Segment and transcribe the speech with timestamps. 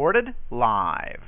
[0.00, 1.20] Recorded live.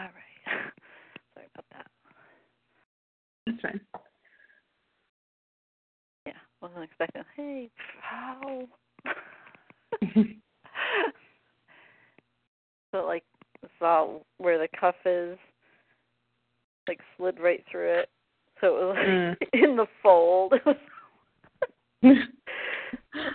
[0.00, 0.12] All right.
[1.34, 1.86] Sorry about that.
[3.46, 3.80] That's fine.
[6.26, 7.22] Yeah, wasn't expecting.
[7.36, 8.66] Hey, how?
[12.92, 13.24] so like
[13.78, 15.36] saw where the cuff is,
[16.88, 18.08] like slid right through it.
[18.62, 19.36] So it was like Mm.
[19.52, 20.54] in the fold.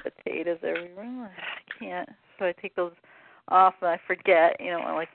[0.03, 1.31] Potatoes everywhere.
[1.37, 2.09] I can't.
[2.39, 2.93] So I take those
[3.49, 4.59] off and I forget.
[4.59, 5.09] You know, I like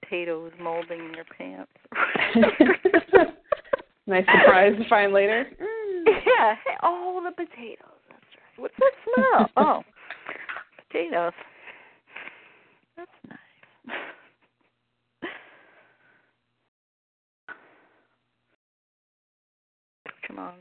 [0.00, 1.70] potatoes molding in your pants.
[4.06, 5.46] nice surprise to find later.
[5.60, 6.04] Mm.
[6.06, 6.54] Yeah.
[6.64, 8.00] Hey, oh, the potatoes.
[8.08, 8.58] That's right.
[8.58, 9.50] What's that smell?
[9.56, 9.82] oh,
[10.88, 11.32] potatoes.
[12.96, 13.38] That's nice.
[20.26, 20.54] Come on.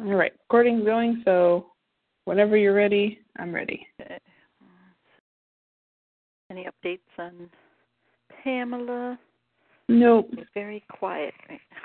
[0.00, 1.66] All right, recording's going, so
[2.24, 3.86] whenever you're ready, I'm ready.
[4.00, 4.18] Okay.
[6.50, 7.50] Any updates on
[8.42, 9.18] Pamela?
[9.88, 10.28] Nope.
[10.34, 11.78] She's very quiet right now.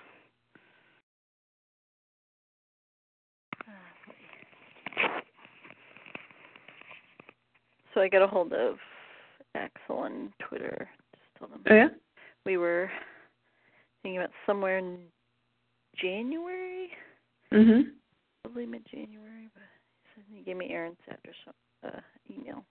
[7.93, 8.75] So I got a hold of
[9.55, 10.89] Axel on Twitter.
[11.15, 11.87] Just told him Oh yeah?
[12.45, 12.89] we were
[14.01, 14.99] thinking about somewhere in
[15.95, 16.91] January,
[17.51, 17.93] Mhm.
[18.43, 19.63] Probably mid January, but
[20.03, 21.35] he said he gave me Aaron's address
[21.85, 22.63] uh, email.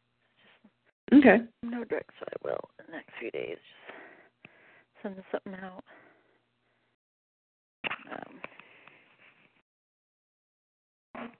[1.13, 1.39] Okay.
[1.63, 3.59] No direct, so I will in the next few days.
[5.03, 5.85] Just send something out.
[8.11, 8.41] Um,
[11.15, 11.31] right.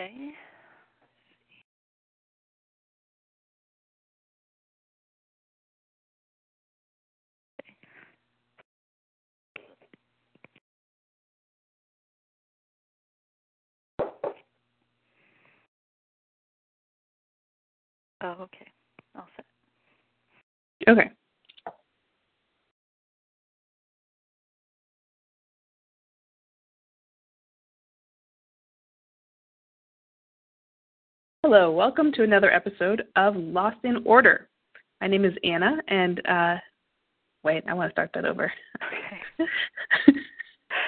[0.00, 0.30] Okay.
[18.26, 18.66] Oh, okay.
[19.14, 19.44] All set.
[20.88, 21.10] Okay.
[31.44, 34.48] Hello, welcome to another episode of Lost in Order.
[35.00, 36.56] My name is Anna, and uh,
[37.44, 38.52] wait, I want to start that over.
[39.38, 39.48] Okay.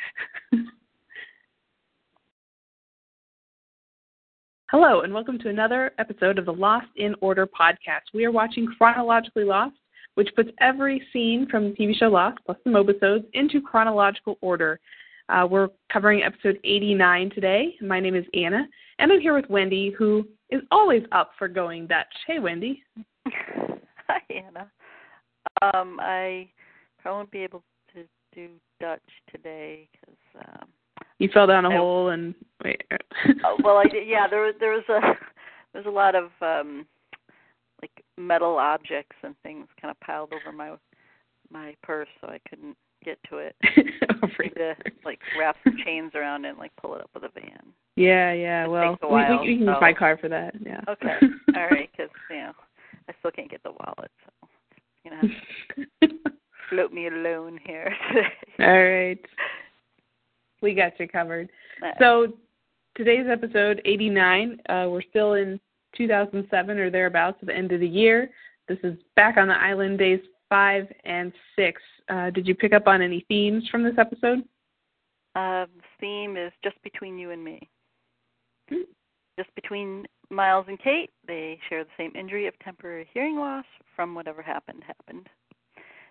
[4.77, 8.13] Hello, and welcome to another episode of the Lost in Order podcast.
[8.13, 9.77] We are watching Chronologically Lost,
[10.15, 14.81] which puts every scene from the TV show Lost, plus the mobisodes, into chronological order.
[15.29, 17.75] Uh, we're covering episode 89 today.
[17.79, 18.67] My name is Anna,
[18.99, 22.13] and I'm here with Wendy, who is always up for going Dutch.
[22.27, 22.83] Hey, Wendy.
[23.29, 24.69] Hi, Anna.
[25.61, 26.49] Um, I
[27.01, 27.63] probably won't be able
[27.93, 28.49] to do
[28.81, 28.99] Dutch
[29.31, 30.17] today because
[30.49, 30.67] um,
[31.19, 32.81] You fell down a I- hole and wait.
[33.45, 34.07] Oh, well, I did.
[34.07, 34.99] Yeah, there was there was a
[35.73, 36.85] there was a lot of um
[37.81, 40.71] like metal objects and things kind of piled over my
[41.51, 43.55] my purse, so I couldn't get to it.
[44.23, 44.75] Over I had to
[45.05, 47.59] like wrap some chains around it and like pull it up with a van.
[47.95, 48.65] Yeah, yeah.
[48.65, 50.55] It Well, takes a we, while, we, we can use so- my car for that.
[50.59, 50.81] Yeah.
[50.89, 51.13] Okay,
[51.55, 52.51] all right, because you know
[53.07, 54.47] I still can't get the wallet, so
[55.03, 55.11] you
[56.01, 56.07] know
[56.69, 58.27] float me alone here today.
[58.59, 59.19] All right.
[60.65, 61.51] We got you covered.
[61.83, 62.33] Uh, So
[62.97, 64.59] today's episode 89.
[64.67, 65.59] Uh, we're still in
[65.95, 68.31] 2007 or thereabouts at the end of the year.
[68.67, 70.19] This is back on the island days
[70.49, 71.79] five and six.
[72.09, 74.43] Uh, did you pick up on any themes from this episode?
[75.35, 75.67] The
[75.99, 77.69] theme is just between you and me.
[78.69, 78.89] Hmm.
[79.37, 83.65] Just between Miles and Kate, they share the same injury of temporary hearing loss
[83.95, 85.29] from whatever happened happened.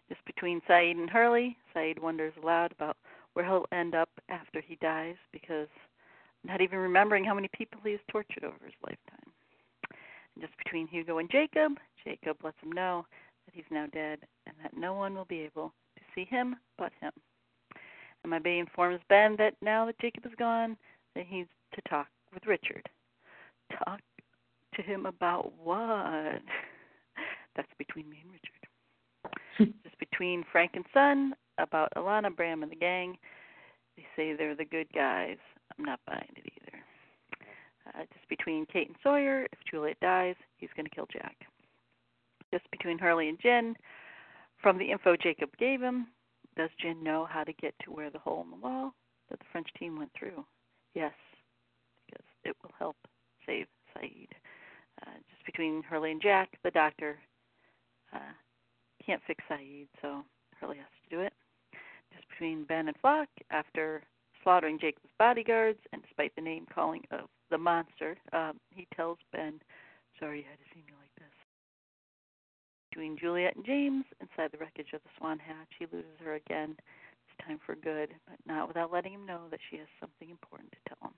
[0.09, 2.97] Just between Sayid and Hurley, Sayid wonders aloud about
[3.35, 5.69] where he'll end up after he dies because
[6.45, 9.33] not even remembering how many people he has tortured over his lifetime.
[10.35, 11.73] And just between Hugo and Jacob,
[12.05, 13.07] Jacob lets him know
[13.47, 16.93] that he's now dead and that no one will be able to see him but
[17.01, 17.13] him.
[18.23, 20.77] And my bay informs Ben that now that Jacob is gone,
[21.15, 22.89] that he's to talk with Richard.
[23.85, 24.01] Talk
[24.75, 25.79] to him about what?
[27.57, 29.75] That's between me and Richard.
[29.85, 33.17] Just between Frank and Sun, about Ilana, Bram, and the gang.
[33.97, 35.39] They say they're the good guys.
[35.79, 36.79] I'm not buying it either.
[37.89, 41.37] Uh, just between Kate and Sawyer, if Juliet dies, he's going to kill Jack.
[42.53, 43.75] Just between Hurley and Jin,
[44.63, 46.07] from the info Jacob gave him,
[46.57, 48.95] does Jin know how to get to where the hole in the wall
[49.29, 50.45] that the French team went through?
[50.95, 51.13] Yes,
[52.07, 52.97] because it will help
[53.47, 53.67] save
[53.97, 54.29] Sayid.
[55.03, 57.19] Uh, just between Hurley and Jack, the doctor
[58.15, 58.33] uh,
[59.05, 60.25] can't fix Sayid, so
[60.61, 61.33] Hurley has to do it.
[62.35, 64.03] Between Ben and Flocke, after
[64.43, 69.63] slaughtering Jacob's bodyguards, and despite the name calling of the monster, um, he tells Ben,
[70.19, 71.33] "Sorry you had to see me like this."
[72.91, 76.77] Between Juliet and James, inside the wreckage of the Swan Hatch, he loses her again.
[76.77, 80.73] This time for good, but not without letting him know that she has something important
[80.73, 81.15] to tell him.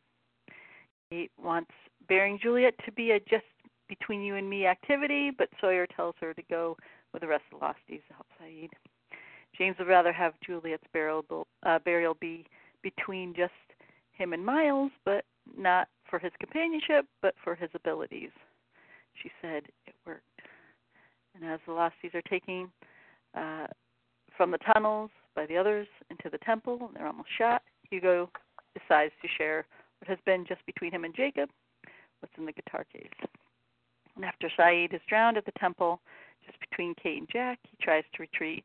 [1.11, 1.73] Kate wants
[2.09, 3.47] bearing Juliet to be a just
[3.89, 6.77] between you and me activity, but Sawyer tells her to go
[7.13, 8.71] with the rest of the Losties to help Sayid.
[9.57, 12.47] James would rather have Juliet's burial, uh, burial be
[12.83, 13.53] between just
[14.13, 15.25] him and Miles, but
[15.57, 18.31] not for his companionship, but for his abilities.
[19.23, 20.23] She said it worked.
[21.35, 22.71] And as the Losties are taking
[23.35, 23.67] uh,
[24.37, 28.31] from the tunnels by the others into the temple, and they're almost shot, Hugo
[28.75, 29.67] decides to share
[30.01, 31.49] what has been just between him and Jacob,
[32.21, 33.09] what's in the guitar case.
[34.17, 36.01] And after Sayid is drowned at the temple,
[36.47, 38.65] just between Kate and Jack, he tries to retreat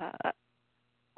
[0.00, 0.30] uh,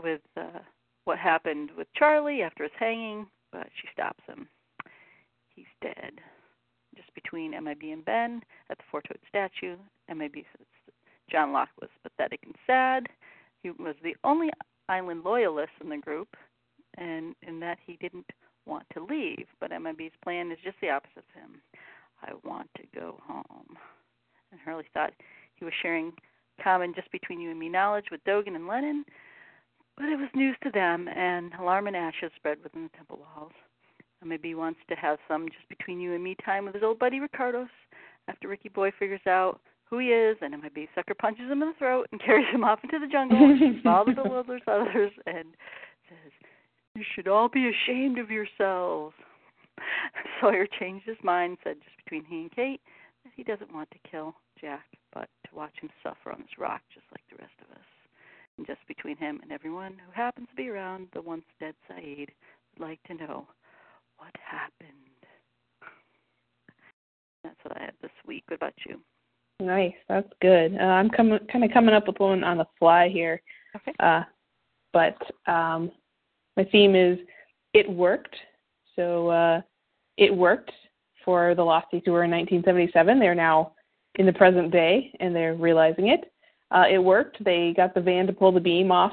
[0.02, 0.60] with uh,
[1.04, 4.48] what happened with Charlie after his hanging, but she stops him.
[5.54, 6.12] He's dead.
[6.96, 9.76] Just between MIB and Ben at the four toed statue,
[10.14, 10.66] MIB says
[11.30, 13.06] John Locke was pathetic and sad.
[13.62, 14.50] He was the only
[14.88, 16.28] island loyalist in the group,
[16.98, 18.26] and in that he didn't
[18.66, 19.46] want to leave.
[19.60, 21.62] But MIB's plan is just the opposite of him.
[22.22, 23.76] I want to go home.
[24.50, 25.12] And Hurley thought
[25.54, 26.12] he was sharing
[26.62, 29.04] common just between you and me knowledge with Dogen and Lennon,
[29.96, 33.52] but it was news to them, and alarm and ashes spread within the temple walls.
[34.20, 36.82] And maybe he wants to have some just between you and me time with his
[36.82, 37.68] old buddy Ricardus
[38.28, 41.74] after Ricky Boy figures out who he is, and maybe Sucker punches him in the
[41.78, 43.38] throat and carries him off into the jungle,
[43.82, 45.48] while the bewilders others, and
[46.08, 46.32] says,
[46.94, 49.14] "You should all be ashamed of yourselves."
[50.40, 52.80] Sawyer changed his mind, said just between he and Kate
[53.24, 54.86] that he doesn't want to kill Jack,
[55.54, 57.84] watch him suffer on this rock just like the rest of us.
[58.58, 62.28] And just between him and everyone who happens to be around the once dead Sayid
[62.78, 63.46] would like to know
[64.18, 64.90] what happened.
[67.42, 68.44] That's what I have this week.
[68.48, 69.00] What about you?
[69.60, 70.76] Nice, that's good.
[70.78, 73.40] Uh, I'm coming, kind of coming up with one on the fly here.
[73.76, 73.92] Okay.
[74.00, 74.22] Uh,
[74.92, 75.16] but
[75.50, 75.90] um,
[76.56, 77.18] my theme is
[77.72, 78.34] it worked.
[78.96, 79.60] So uh,
[80.18, 80.72] it worked
[81.24, 83.18] for the Losties who were in 1977.
[83.18, 83.72] They're now
[84.16, 86.32] in the present day, and they're realizing it.
[86.70, 87.42] Uh, it worked.
[87.44, 89.12] They got the van to pull the beam off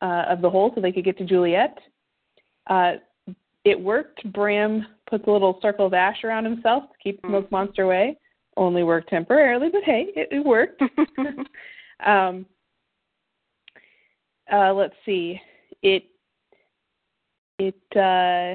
[0.00, 1.78] uh, of the hole so they could get to Juliet.
[2.68, 2.94] Uh,
[3.64, 4.24] it worked.
[4.32, 8.16] Bram puts a little circle of ash around himself to keep the smoke monster away.
[8.56, 10.82] Only worked temporarily, but hey, it, it worked.
[12.06, 12.46] um,
[14.52, 15.40] uh, let's see.
[15.82, 16.04] It
[17.58, 18.54] it uh,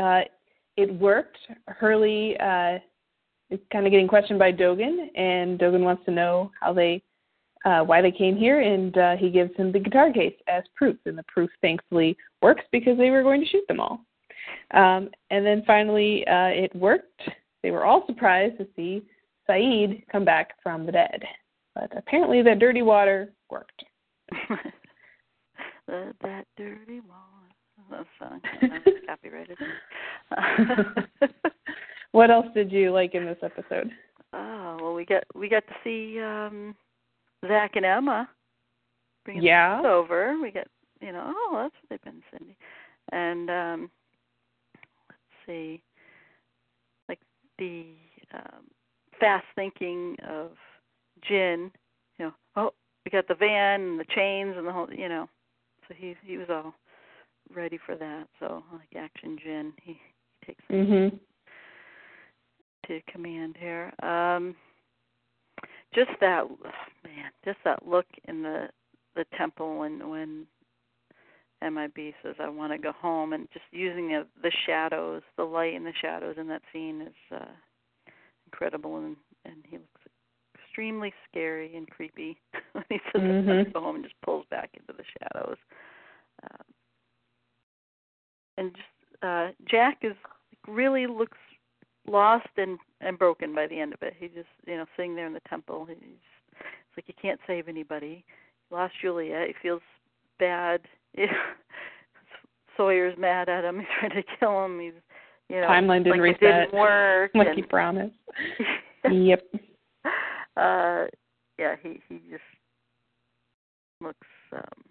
[0.00, 0.22] uh,
[0.76, 1.38] it worked.
[1.66, 2.78] Hurley uh,
[3.50, 7.02] is kind of getting questioned by Dogen, and Dogen wants to know how they,
[7.64, 10.96] uh, why they came here, and uh, he gives him the guitar case as proof,
[11.06, 14.00] and the proof thankfully works because they were going to shoot them all.
[14.72, 17.22] Um, and then finally, uh, it worked.
[17.62, 19.02] They were all surprised to see
[19.48, 21.22] Sayid come back from the dead,
[21.74, 23.84] but apparently that dirty water worked.
[25.86, 27.33] that dirty water.
[27.90, 28.40] That song.
[28.62, 29.58] That's copyrighted.
[32.12, 33.90] what else did you like in this episode?
[34.36, 36.74] Oh well, we got we got to see um
[37.46, 38.28] Zach and Emma
[39.24, 39.80] bringing Yeah.
[39.86, 40.36] over.
[40.42, 40.66] We got
[41.00, 42.56] you know oh that's what they've been Cindy,
[43.12, 43.90] and um
[45.08, 45.80] let's see,
[47.08, 47.20] like
[47.60, 47.84] the
[48.34, 48.64] um
[49.20, 50.50] fast thinking of
[51.28, 51.70] Jin.
[52.18, 52.70] You know oh
[53.04, 55.28] we got the van and the chains and the whole you know
[55.86, 56.74] so he he was all
[57.52, 58.28] ready for that.
[58.40, 61.18] So like action Jin he, he takes Mhm.
[62.86, 63.92] to command here.
[64.02, 64.54] Um,
[65.94, 66.48] just that
[67.04, 68.70] man, just that look in the
[69.14, 70.46] the temple when when
[71.62, 75.74] MIB says I want to go home, and just using the, the shadows, the light
[75.74, 77.52] and the shadows in that scene is uh,
[78.46, 80.00] incredible, and and he looks
[80.54, 82.36] extremely scary and creepy
[82.72, 85.56] when he says I want to go home and just pulls back into the shadows.
[86.42, 86.73] Um,
[88.58, 90.14] and just uh Jack is
[90.68, 91.38] really looks
[92.06, 94.14] lost and and broken by the end of it.
[94.18, 95.86] He just you know sitting there in the temple.
[95.88, 98.24] He's it's like you can't save anybody.
[98.68, 99.48] He lost Juliet.
[99.48, 99.82] He feels
[100.38, 100.80] bad.
[102.76, 103.78] Sawyer's mad at him.
[103.80, 104.80] He's trying to kill him.
[104.80, 104.92] He's
[105.48, 106.70] you know Timeline didn't like reset.
[106.70, 107.30] didn't work.
[107.34, 108.14] Like and, he promised.
[109.10, 109.42] yep.
[110.56, 111.04] uh
[111.58, 112.42] yeah he he just
[114.00, 114.84] looks um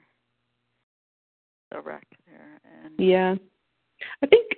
[1.74, 3.36] a wreck there and Yeah.
[4.22, 4.51] I think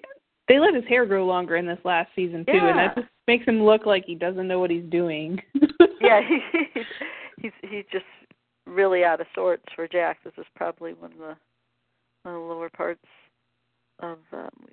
[0.47, 3.45] they let his hair grow longer in this last season too, and that just makes
[3.45, 5.41] him look like he doesn't know what he's doing.
[6.01, 6.39] yeah, he,
[6.73, 6.83] he's
[7.41, 8.05] he's he's just
[8.65, 10.19] really out of sorts for Jack.
[10.23, 11.35] This is probably one of the
[12.23, 13.05] one of the lower parts
[13.99, 14.67] of um,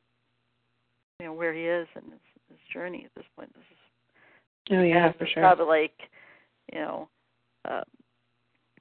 [1.20, 3.52] you know where he is in his, his journey at this point.
[3.54, 5.42] This is oh yeah, for sure.
[5.42, 5.98] Probably like
[6.72, 7.08] you know
[7.68, 7.82] uh,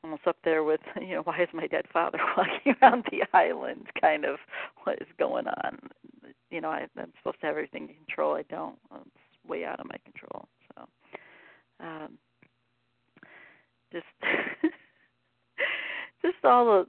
[0.04, 3.88] almost up there with you know why is my dead father walking around the island?
[4.00, 4.38] Kind of
[4.84, 5.80] what is going on?
[6.50, 8.36] You know I, I'm supposed to have everything in control.
[8.36, 8.76] I don't.
[8.94, 10.48] It's way out of my control.
[10.76, 10.86] So.
[11.80, 12.18] Um,
[13.92, 14.06] just
[16.22, 16.88] just all the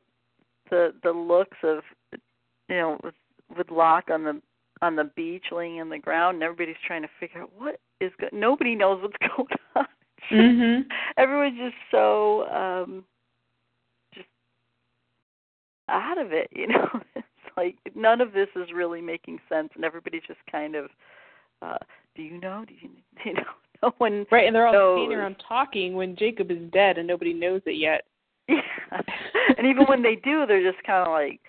[0.71, 3.15] the the looks of you know with
[3.57, 4.41] with Locke on the
[4.81, 8.13] on the beach laying on the ground and everybody's trying to figure out what is
[8.21, 9.87] go- nobody knows what's going on
[10.31, 10.85] Mhm.
[11.17, 13.05] everyone's just so um
[14.15, 14.27] just
[15.89, 17.27] out of it you know it's
[17.57, 20.87] like none of this is really making sense and everybody's just kind of
[21.61, 21.79] uh
[22.15, 22.91] do you know do you
[23.25, 23.43] you know
[23.83, 24.99] no one Right, and they're all knows.
[25.01, 28.05] standing around talking when Jacob is dead and nobody knows it yet.
[28.49, 28.61] Yeah.
[29.59, 31.41] and even when they do, they're just kind of like,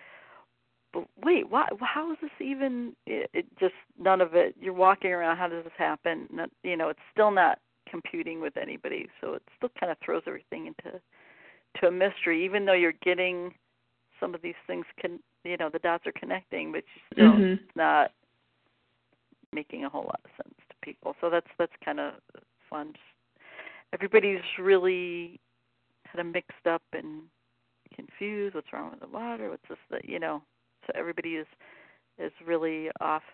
[0.93, 1.67] but wait, why?
[1.81, 2.95] How is this even?
[3.05, 4.55] It, it just none of it.
[4.59, 5.37] You're walking around.
[5.37, 6.27] How does this happen?
[6.31, 7.59] Not, you know, it's still not
[7.93, 9.07] computing with anybody.
[9.21, 10.99] So it still kind of throws everything into
[11.79, 12.43] to a mystery.
[12.43, 13.53] Even though you're getting
[14.19, 17.53] some of these things, can you know, the dots are connecting, but you still Mhm.
[17.53, 18.11] it's not
[19.51, 21.15] making a whole lot of sense to people.
[21.21, 22.13] So that's that's kind of
[22.69, 22.93] fun.
[22.93, 23.05] Just,
[23.93, 25.39] everybody's really
[26.07, 27.29] kind of mixed up and
[27.95, 28.55] confused.
[28.55, 29.49] What's wrong with the water?
[29.51, 29.77] What's this?
[29.91, 30.41] That you know.
[30.87, 31.47] So everybody is
[32.17, 33.27] is really off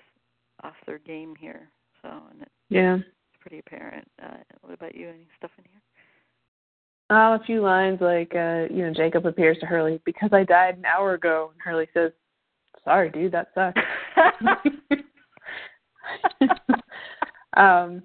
[0.63, 1.69] off their game here.
[2.01, 2.97] So and it, Yeah.
[3.39, 4.07] Pretty apparent.
[4.21, 5.09] Uh, what about you?
[5.09, 5.81] Any stuff in here?
[7.11, 10.77] Uh, a few lines like, uh, you know, Jacob appears to Hurley because I died
[10.77, 12.11] an hour ago, and Hurley says,
[12.83, 13.81] "Sorry, dude, that sucks."
[17.57, 18.03] um,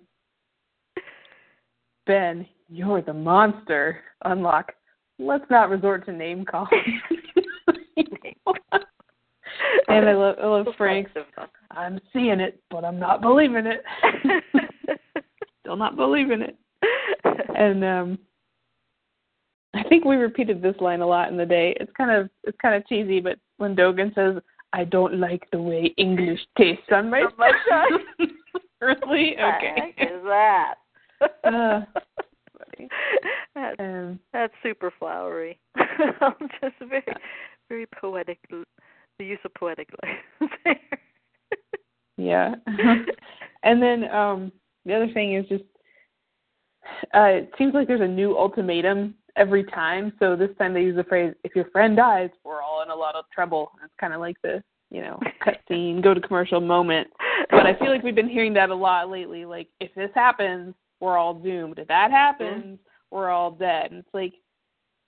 [2.07, 4.01] Ben, you're the monster.
[4.25, 4.73] Unlock.
[5.19, 7.01] Let's not resort to name calling.
[9.89, 11.13] and I love, I love Frank's.
[11.71, 13.85] I'm seeing it, but I'm not believing it.
[15.65, 16.57] Still not believing it.
[17.57, 18.19] And um
[19.75, 21.75] I think we repeated this line a lot in the day.
[21.81, 24.43] It's kind of it's kind of cheesy, but when Dogen says,
[24.73, 27.23] "I don't like the way English tastes on my
[27.69, 28.29] tongue."
[28.81, 29.95] really okay.
[29.99, 30.75] is that?
[31.45, 31.81] Uh,
[33.55, 35.59] that's, Um, that's super flowery.
[35.79, 37.05] Just very,
[37.69, 38.39] very poetic.
[38.51, 40.99] The use of poetic license there.
[42.19, 42.55] yeah.
[43.63, 44.53] and then um
[44.85, 45.65] the other thing is just
[47.15, 50.13] uh it seems like there's a new ultimatum every time.
[50.19, 52.95] So this time they use the phrase if your friend dies, we're all in a
[52.95, 53.73] lot of trouble.
[53.83, 54.63] It's kinda like the
[54.95, 57.09] you know, cut scene, go to commercial moment.
[57.51, 59.45] But I feel like we've been hearing that a lot lately.
[59.45, 61.79] Like, if this happens, we're all doomed.
[61.79, 62.79] If that happens,
[63.11, 63.91] we're all dead.
[63.91, 64.35] And it's like,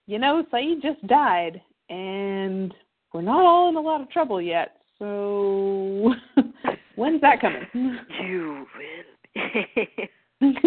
[0.06, 2.74] you know, Sayid just died, and
[3.12, 4.76] we're not all in a lot of trouble yet.
[4.98, 6.14] So,
[6.96, 7.66] when's that coming?
[8.22, 9.02] you will be.
[10.40, 10.62] Thank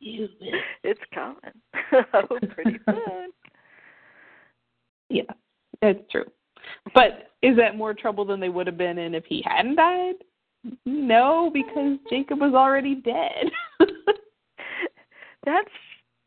[0.00, 0.60] you, Yoda.
[0.82, 1.38] It's coming.
[2.14, 3.30] oh, pretty soon.
[5.08, 5.22] yeah,
[5.80, 6.24] that's true.
[6.94, 10.14] But is that more trouble than they would have been in if he hadn't died?
[10.86, 13.50] No, because Jacob was already dead.
[15.44, 15.70] That's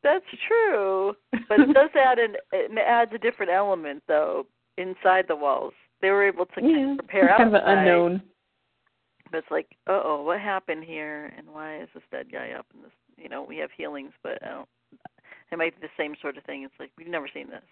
[0.03, 1.13] that's true,
[1.49, 4.45] but it does add an it adds a different element though
[4.77, 5.73] inside the walls.
[6.01, 8.21] They were able to kind yeah, of prepare it's kind of an unknown.
[9.31, 12.65] But it's like, uh oh, what happened here, and why is this dead guy up?
[12.73, 14.69] And this, you know, we have healings, but I don't.
[15.51, 16.63] It might be the same sort of thing.
[16.63, 17.63] It's like we've never seen this.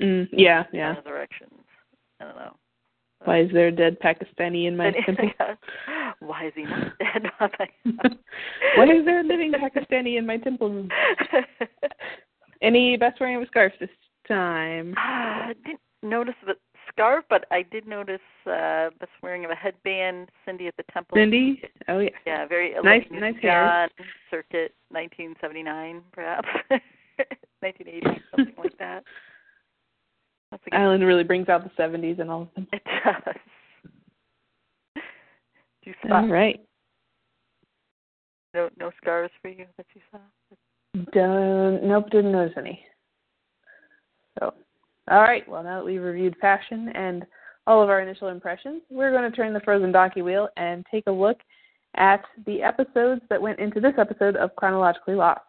[0.00, 0.94] Mm, yeah, yeah.
[0.94, 1.52] Resurrections.
[2.20, 2.56] I don't know.
[3.24, 5.30] Why is there a dead Pakistani in my temple?
[6.20, 7.30] Why is he not dead?
[8.76, 10.88] Why is there a living Pakistani in my temple room?
[12.62, 13.88] Any best wearing of a scarf this
[14.26, 14.94] time?
[14.96, 16.54] I didn't notice the
[16.98, 20.28] scarf, but I did notice uh Beth wearing of a headband.
[20.44, 21.16] Cindy at the temple.
[21.16, 21.62] Cindy?
[21.88, 22.10] Oh yeah.
[22.26, 23.88] Yeah, very Nice- nice hair.
[24.30, 26.48] Circuit, 1979 perhaps,
[27.60, 29.04] 1980 something like that.
[30.50, 30.76] That's a good.
[30.76, 32.66] Island really brings out the seventies and all of them.
[32.72, 33.34] It does.
[34.94, 36.60] Do you saw All right.
[38.54, 40.18] no no scars for you that you saw?
[41.12, 42.82] Don't, nope, didn't notice any.
[44.38, 44.54] So,
[45.10, 45.48] all right.
[45.48, 47.24] Well, now that we've reviewed fashion and
[47.66, 51.04] all of our initial impressions, we're going to turn the frozen donkey wheel and take
[51.06, 51.38] a look
[51.96, 55.40] at the episodes that went into this episode of Chronologically Lost.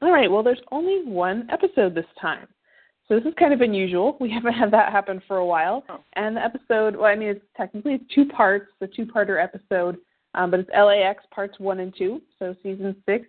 [0.00, 0.30] All right.
[0.30, 2.46] Well, there's only one episode this time.
[3.08, 4.16] So this is kind of unusual.
[4.20, 5.84] We haven't had that happen for a while.
[5.88, 6.00] Oh.
[6.14, 9.98] And the episode, well, I mean, it's technically it's two parts, the two-parter episode,
[10.34, 13.26] um, but it's LAX parts one and two, so season six,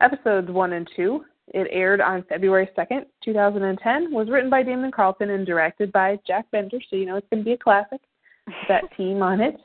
[0.00, 1.24] episodes one and two.
[1.48, 6.50] It aired on February 2nd, 2010, was written by Damon Carlton and directed by Jack
[6.50, 8.00] Bender, so you know it's going to be a classic.
[8.68, 9.56] That team on it.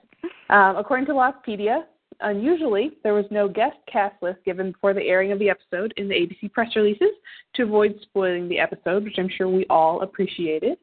[0.50, 1.84] Um, according to Lostpedia,
[2.22, 6.08] unusually, there was no guest cast list given before the airing of the episode in
[6.08, 7.10] the ABC press releases
[7.56, 10.78] to avoid spoiling the episode, which I'm sure we all appreciated.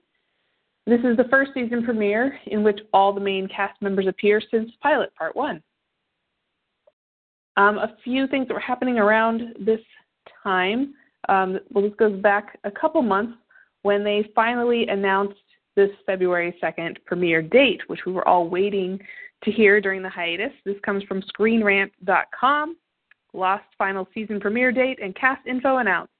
[0.87, 4.71] This is the first season premiere in which all the main cast members appear since
[4.83, 5.63] pilot part one.
[7.57, 9.81] Um, a few things that were happening around this
[10.43, 10.95] time.
[11.29, 13.37] Um, well, this goes back a couple months
[13.83, 15.35] when they finally announced
[15.77, 18.99] this February 2nd premiere date, which we were all waiting
[19.45, 20.53] to hear during the hiatus.
[20.65, 22.77] This comes from ScreenRant.com.
[23.33, 26.13] Lost final season premiere date and cast info announced.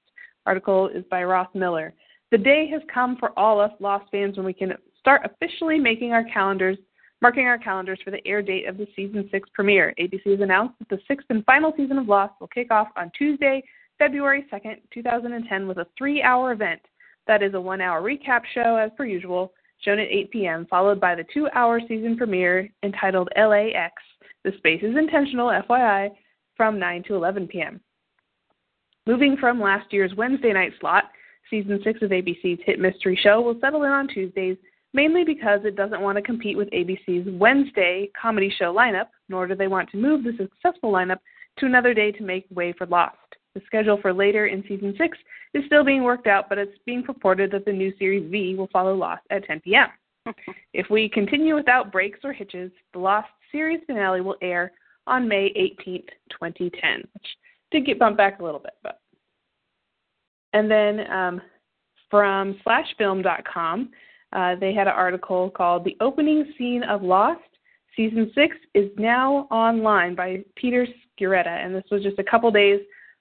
[0.45, 1.93] Article is by Ross Miller.
[2.31, 6.11] The day has come for all us Lost fans when we can start officially making
[6.11, 6.77] our calendars,
[7.21, 9.93] marking our calendars for the air date of the season six premiere.
[9.99, 13.11] ABC has announced that the sixth and final season of Lost will kick off on
[13.17, 13.63] Tuesday,
[13.97, 16.81] February 2nd, 2010, with a three-hour event.
[17.27, 21.15] That is a one-hour recap show, as per usual, shown at 8 p.m., followed by
[21.15, 23.93] the two-hour season premiere entitled LAX.
[24.43, 26.09] The space is intentional, FYI,
[26.55, 27.79] from 9 to 11 p.m.
[29.05, 31.05] Moving from last year's Wednesday night slot,
[31.49, 34.57] season six of ABC's hit mystery show will settle in on Tuesdays,
[34.93, 39.55] mainly because it doesn't want to compete with ABC's Wednesday comedy show lineup, nor do
[39.55, 41.19] they want to move the successful lineup
[41.57, 43.17] to another day to make way for Lost.
[43.55, 45.17] The schedule for later in season six
[45.53, 48.69] is still being worked out, but it's being purported that the new series V will
[48.71, 49.87] follow Lost at 10 p.m.
[50.73, 54.71] if we continue without breaks or hitches, the Lost series finale will air
[55.07, 57.25] on May 18th, 2010, which
[57.71, 58.99] did get bumped back a little bit, but.
[60.53, 61.41] And then um,
[62.09, 63.89] from slashfilm.com,
[64.33, 67.41] uh, they had an article called "The Opening Scene of Lost."
[67.95, 70.87] Season six is now online by Peter
[71.19, 72.79] Sciretta, and this was just a couple days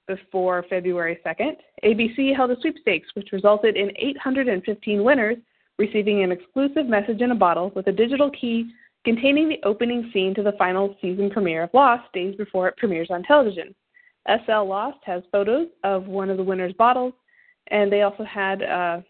[0.08, 1.56] before February 2nd.
[1.84, 5.36] ABC held a sweepstakes, which resulted in 815 winners
[5.78, 8.68] receiving an exclusive message in a bottle with a digital key
[9.04, 13.08] containing the opening scene to the final season premiere of Lost days before it premieres
[13.10, 13.74] on television.
[14.26, 17.14] SL Lost has photos of one of the winners' bottles,
[17.68, 19.00] and they also had uh,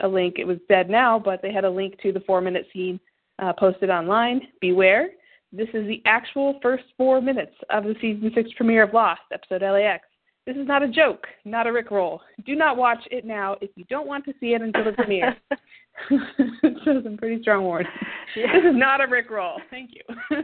[0.00, 0.34] a link.
[0.38, 2.98] It was dead now, but they had a link to the four minute scene
[3.38, 4.42] uh, posted online.
[4.60, 5.10] Beware,
[5.52, 9.62] this is the actual first four minutes of the season six premiere of Lost, episode
[9.62, 10.04] LAX.
[10.46, 12.18] This is not a joke, not a Rickroll.
[12.46, 15.36] Do not watch it now if you don't want to see it until the premiere.
[16.84, 17.90] so some pretty strong warning.
[18.36, 18.52] Yeah.
[18.52, 19.56] This is not a Rickroll.
[19.70, 20.02] Thank you.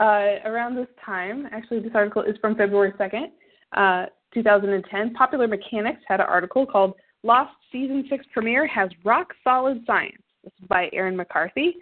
[0.00, 3.26] uh, around this time, actually, this article is from February 2nd,
[3.76, 5.14] uh, 2010.
[5.14, 10.22] Popular Mechanics had an article called Lost Season 6 Premiere Has Rock Solid Science.
[10.44, 11.76] This is by Erin McCarthy.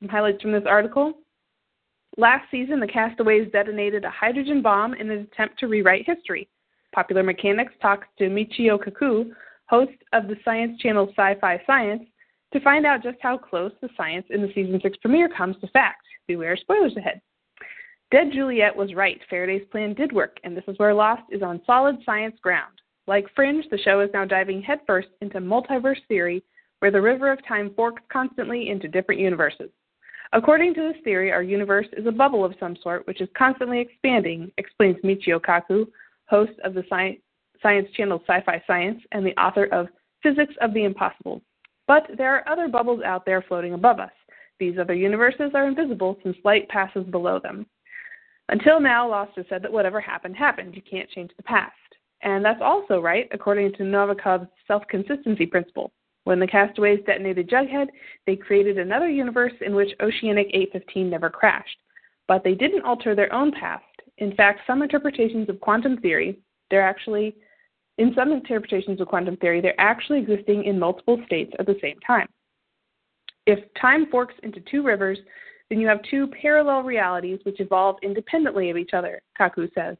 [0.00, 1.14] Some highlights from this article.
[2.18, 6.48] Last season, the castaways detonated a hydrogen bomb in an attempt to rewrite history.
[6.94, 9.30] Popular Mechanics talks to Michio Kaku,
[9.66, 12.04] host of the Science Channel Sci Fi Science,
[12.54, 15.68] to find out just how close the science in the season 6 premiere comes to
[15.68, 16.06] fact.
[16.26, 17.20] Beware spoilers ahead.
[18.10, 19.20] Dead Juliet was right.
[19.28, 22.72] Faraday's plan did work, and this is where Lost is on solid science ground.
[23.06, 26.42] Like Fringe, the show is now diving headfirst into multiverse theory,
[26.78, 29.70] where the river of time forks constantly into different universes.
[30.32, 33.80] According to this theory, our universe is a bubble of some sort which is constantly
[33.80, 35.86] expanding, explains Michio Kaku,
[36.28, 37.18] host of the sci-
[37.62, 39.88] Science Channel Sci Fi Science and the author of
[40.22, 41.42] Physics of the Impossible.
[41.86, 44.10] But there are other bubbles out there floating above us.
[44.58, 47.66] These other universes are invisible since light passes below them.
[48.48, 50.74] Until now, Lost has said that whatever happened, happened.
[50.74, 51.72] You can't change the past.
[52.22, 55.92] And that's also right, according to Novikov's self consistency principle.
[56.26, 57.86] When the castaways detonated Jughead,
[58.26, 61.78] they created another universe in which Oceanic 815 never crashed.
[62.26, 63.84] But they didn't alter their own past.
[64.18, 67.36] In fact, some interpretations of quantum theory, they're actually,
[67.98, 72.00] in some interpretations of quantum theory, they're actually existing in multiple states at the same
[72.04, 72.26] time.
[73.46, 75.18] If time forks into two rivers,
[75.70, 79.96] then you have two parallel realities which evolve independently of each other, Kaku says.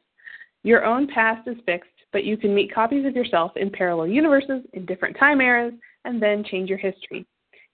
[0.63, 4.63] Your own past is fixed, but you can meet copies of yourself in parallel universes
[4.73, 5.71] in different time eras
[6.07, 7.25] and then change your history.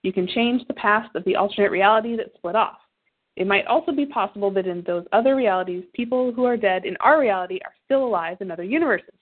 [0.01, 2.77] You can change the past of the alternate reality that split off.
[3.35, 6.97] It might also be possible that in those other realities, people who are dead in
[6.99, 9.15] our reality are still alive in other universes.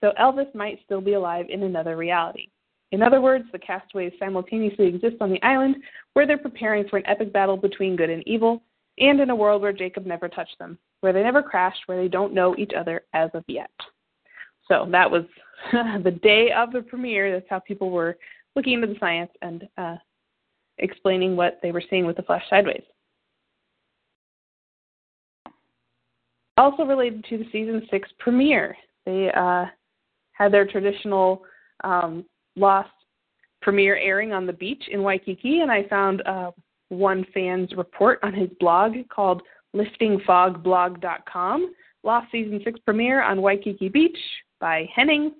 [0.00, 2.48] So Elvis might still be alive in another reality.
[2.92, 5.76] In other words, the castaways simultaneously exist on the island
[6.14, 8.62] where they're preparing for an epic battle between good and evil,
[8.98, 12.08] and in a world where Jacob never touched them, where they never crashed, where they
[12.08, 13.70] don't know each other as of yet.
[14.66, 15.24] So that was
[15.72, 17.32] the day of the premiere.
[17.32, 18.16] That's how people were
[18.58, 19.94] looking into the science and uh,
[20.78, 22.82] explaining what they were seeing with the flash sideways.
[26.56, 29.66] Also related to the season six premiere, they uh,
[30.32, 31.44] had their traditional
[31.84, 32.24] um,
[32.56, 32.90] Lost
[33.62, 36.50] premiere airing on the beach in Waikiki, and I found uh,
[36.88, 39.42] one fan's report on his blog called
[39.76, 41.74] liftingfogblog.com.
[42.02, 44.18] Lost season six premiere on Waikiki Beach
[44.58, 45.34] by Henning.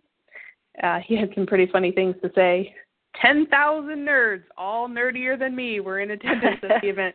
[0.80, 2.72] Uh, he had some pretty funny things to say
[3.20, 7.14] 10,000 nerds, all nerdier than me, were in attendance at the event.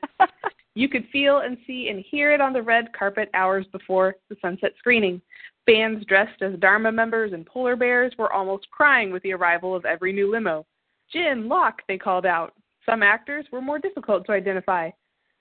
[0.75, 4.35] You could feel and see and hear it on the red carpet hours before the
[4.41, 5.21] sunset screening.
[5.65, 9.85] Fans dressed as Dharma members and polar bears were almost crying with the arrival of
[9.85, 10.65] every new limo.
[11.11, 12.53] Jin, Locke, they called out.
[12.85, 14.89] Some actors were more difficult to identify.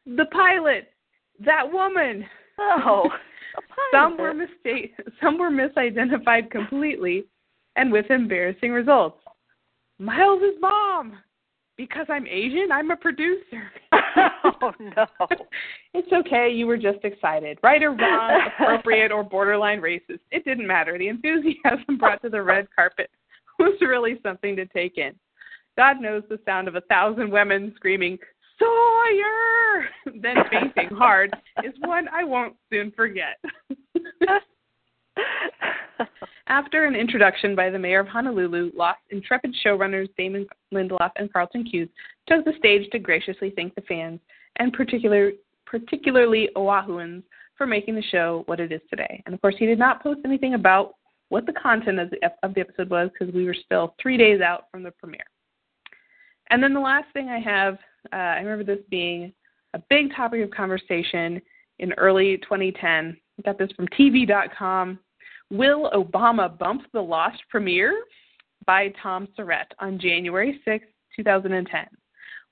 [0.07, 0.93] The pilot,
[1.45, 2.25] that woman.
[2.59, 3.09] Oh,
[3.93, 7.25] some were mistake, some were misidentified completely,
[7.77, 9.22] and with embarrassing results.
[9.99, 11.19] Miles' is mom.
[11.79, 13.71] Because I'm Asian, I'm a producer.
[14.45, 15.07] oh no.
[15.95, 17.59] it's okay, you were just excited.
[17.63, 20.21] Right or wrong, appropriate or borderline racist.
[20.31, 20.99] It didn't matter.
[20.99, 23.11] The enthusiasm brought to the red carpet
[23.59, 25.15] was really something to take in.
[25.79, 28.19] God knows the sound of a thousand women screaming,
[28.59, 29.89] Sawyer!
[30.21, 33.39] then fainting hard is one I won't soon forget.
[36.49, 41.65] After an introduction by the mayor of Honolulu, Lost intrepid showrunners Damon Lindelof and Carlton
[41.65, 41.89] Cuse
[42.27, 44.21] took the stage to graciously thank the fans,
[44.57, 45.33] and particular,
[45.67, 47.23] particularly Oahuans,
[47.57, 49.23] for making the show what it is today.
[49.27, 50.95] And of course, he did not post anything about
[51.29, 54.41] what the content of the, of the episode was because we were still three days
[54.41, 55.25] out from the premiere.
[56.51, 57.79] And then the last thing I have,
[58.13, 59.33] uh, I remember this being
[59.75, 61.41] a big topic of conversation
[61.79, 63.17] in early 2010.
[63.39, 64.99] I got this from TV.com.
[65.53, 68.05] Will Obama bump the Lost premiere?
[68.65, 71.87] By Tom Surratt on January 6, 2010.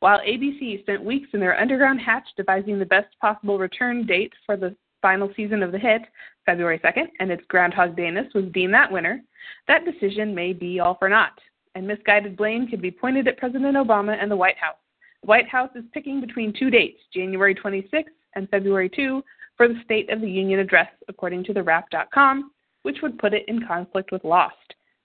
[0.01, 4.59] While ABC spent weeks in their underground hatch devising the best possible return date for
[4.59, 6.03] the final season of the hit,
[6.45, 9.23] February 2nd, and its Groundhog Dayness was deemed that winner,
[9.67, 11.41] that decision may be all for naught,
[11.75, 14.77] and misguided blame could be pointed at President Obama and the White House.
[15.23, 19.25] The White House is picking between two dates, January 26 and February 2,
[19.57, 22.51] for the State of the Union address, according to TheWrap.com,
[22.83, 24.55] which would put it in conflict with Lost.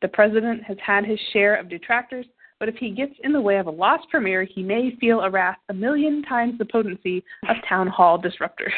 [0.02, 2.26] The president has had his share of detractors,
[2.60, 5.30] but if he gets in the way of a Lost premiere, he may feel a
[5.30, 8.72] wrath a million times the potency of town hall disruptors.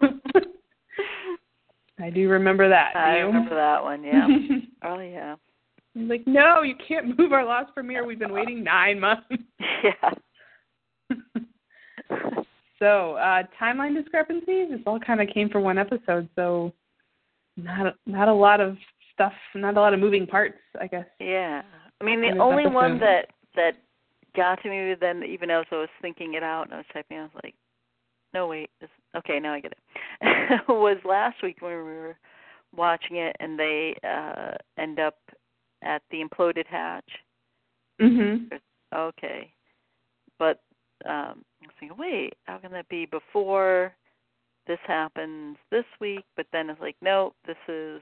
[2.00, 2.96] I do remember that.
[2.96, 4.02] I remember that one.
[4.02, 4.26] Yeah.
[4.84, 5.36] oh yeah.
[5.94, 8.06] He's like, no, you can't move our Lost premiere.
[8.06, 9.26] We've been waiting nine months.
[9.84, 10.10] Yeah.
[12.78, 14.68] so uh, timeline discrepancies.
[14.70, 16.72] This all kind of came for one episode, so
[17.56, 18.76] not not a lot of
[19.12, 21.06] stuff, not a lot of moving parts, I guess.
[21.20, 21.62] Yeah.
[22.00, 23.72] I mean, the only one that that
[24.34, 27.18] got to me then, even as I was thinking it out and I was typing,
[27.18, 27.54] I was like,
[28.34, 30.60] no wait, this, okay, now I get it.
[30.68, 32.16] was last week when we were
[32.74, 35.16] watching it and they uh end up
[35.82, 37.08] at the imploded hatch.
[38.00, 38.50] Mhm.
[38.94, 39.52] Okay.
[40.38, 40.62] But
[41.04, 43.94] um I was thinking, wait, how can that be before
[44.66, 46.24] this happens this week?
[46.36, 48.00] But then it's like, no, this is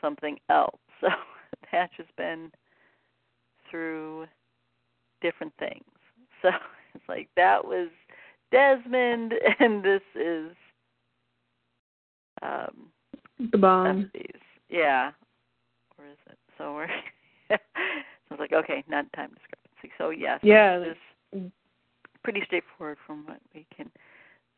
[0.00, 0.76] something else.
[1.00, 1.08] So
[1.60, 2.50] the hatch has been
[3.70, 4.26] through
[5.20, 5.84] different things.
[6.42, 6.48] So
[6.94, 7.88] it's like that was
[8.52, 10.52] Desmond and this is
[12.42, 12.88] um
[13.50, 14.10] The bomb.
[14.14, 14.40] Estes.
[14.68, 15.10] Yeah.
[15.98, 16.38] Or is it?
[16.58, 16.88] So we're
[17.50, 17.56] so
[18.30, 19.92] it's like, okay, not time discrepancy.
[19.98, 20.78] So yes, Yeah.
[20.78, 20.96] this
[21.32, 21.50] is
[22.22, 23.90] pretty straightforward from what we can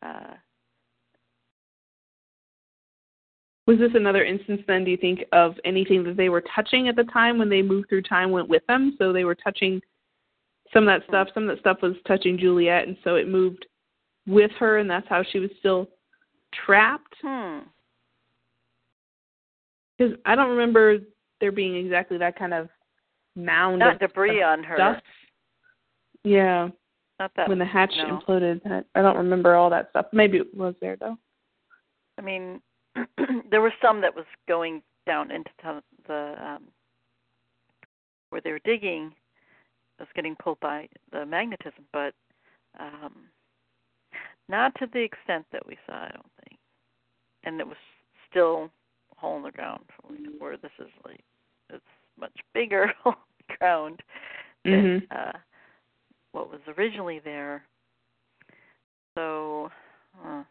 [0.02, 0.34] uh
[3.66, 6.94] Was this another instance then, do you think, of anything that they were touching at
[6.94, 8.94] the time when they moved through time went with them?
[8.98, 9.80] So they were touching
[10.72, 11.28] some of that stuff.
[11.34, 13.66] Some of that stuff was touching Juliet, and so it moved
[14.26, 15.88] with her, and that's how she was still
[16.64, 17.14] trapped.
[17.22, 17.58] hmm.
[19.98, 20.98] Because I don't remember
[21.40, 22.68] there being exactly that kind of
[23.34, 24.76] mound Not of debris of on her.
[24.76, 25.02] Dust.
[26.22, 26.68] Yeah,
[27.18, 28.20] Not that when the hatch no.
[28.20, 28.60] imploded.
[28.94, 30.06] I don't remember all that stuff.
[30.12, 31.16] Maybe it was there though.
[32.18, 32.60] I mean,
[33.50, 36.62] there was some that was going down into the, the um,
[38.30, 39.12] where they were digging.
[39.98, 42.14] It was getting pulled by the magnetism, but
[42.78, 43.28] um,
[44.48, 45.94] not to the extent that we saw.
[45.94, 46.58] I don't think.
[47.44, 47.76] And it was
[48.30, 48.70] still
[49.16, 49.84] a hole in the ground,
[50.38, 51.20] where this is like
[51.70, 51.84] it's
[52.18, 54.02] much bigger hole in the ground
[54.64, 55.06] than Mhm.
[55.10, 55.38] uh,
[56.32, 57.64] what was originally there.
[59.16, 59.70] So,
[60.22, 60.44] uh, I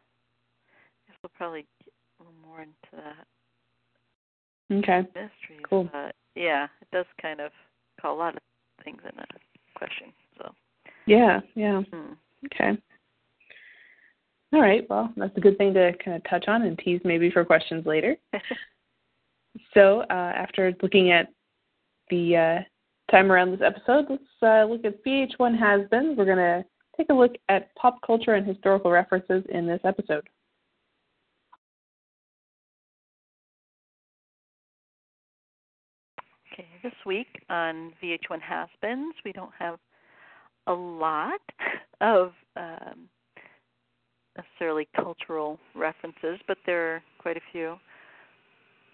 [1.07, 1.74] guess we'll probably get a little
[2.55, 3.25] more into that
[4.71, 5.07] Okay.
[5.69, 5.89] Cool.
[5.91, 7.51] But yeah, it does kind of
[8.01, 8.41] call a lot of
[8.83, 9.25] things into
[9.75, 10.07] question.
[10.37, 10.51] So,
[11.05, 11.41] Yeah.
[11.53, 11.81] Yeah.
[11.81, 12.13] hmm.
[12.45, 12.81] Okay.
[14.53, 14.85] All right.
[14.89, 17.85] Well, that's a good thing to kind of touch on and tease maybe for questions
[17.85, 18.15] later.
[19.73, 21.29] So, uh, after looking at
[22.09, 26.13] the uh, time around this episode, let's uh, look at VH1 Has Been.
[26.17, 26.65] We're going to
[26.97, 30.27] take a look at pop culture and historical references in this episode.
[36.85, 39.79] This week on VH1 Has Beens, we don't have
[40.67, 41.41] a lot
[42.01, 43.09] of um,
[44.37, 47.77] necessarily cultural references, but there are quite a few.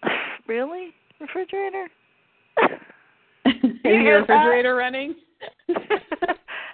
[0.48, 0.94] really?
[1.20, 1.88] Refrigerator?
[3.44, 3.52] Is
[3.82, 4.32] hear your that?
[4.32, 5.14] refrigerator running?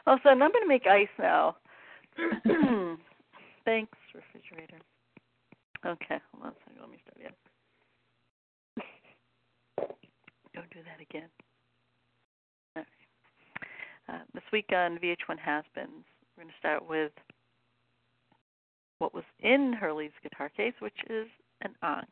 [0.06, 1.56] All of a sudden, I'm going to make ice now.
[3.64, 4.78] Thanks, refrigerator.
[5.84, 6.80] Okay, hold on a second.
[6.80, 7.32] Let me start again.
[10.58, 11.28] Don't do that again.
[14.08, 16.04] Uh, this week on VH1 Has Beens,
[16.36, 17.12] we're going to start with
[18.98, 21.28] what was in Hurley's guitar case, which is
[21.60, 22.08] an Ankh.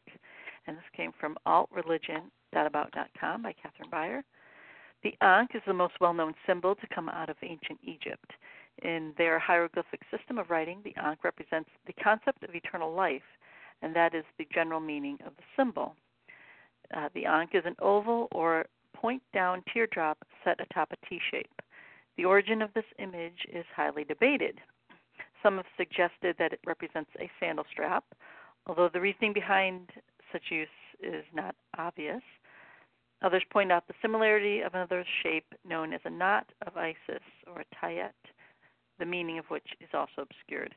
[0.68, 4.22] And this came from altreligion.about.com by Catherine Beyer.
[5.02, 8.30] The Ankh is the most well known symbol to come out of ancient Egypt.
[8.84, 13.26] In their hieroglyphic system of writing, the Ankh represents the concept of eternal life,
[13.82, 15.96] and that is the general meaning of the symbol.
[16.94, 21.62] Uh, the ankh is an oval or point down teardrop set atop a T shape.
[22.16, 24.60] The origin of this image is highly debated.
[25.42, 28.04] Some have suggested that it represents a sandal strap,
[28.66, 29.90] although the reasoning behind
[30.32, 30.68] such use
[31.02, 32.22] is not obvious.
[33.22, 37.60] Others point out the similarity of another shape known as a knot of Isis or
[37.60, 38.12] a tayet,
[38.98, 40.74] the meaning of which is also obscured.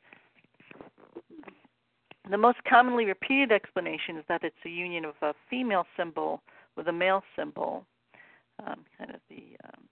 [2.29, 6.41] The most commonly repeated explanation is that it's a union of a female symbol
[6.75, 7.85] with a male symbol,
[8.65, 9.83] um, kind of the um,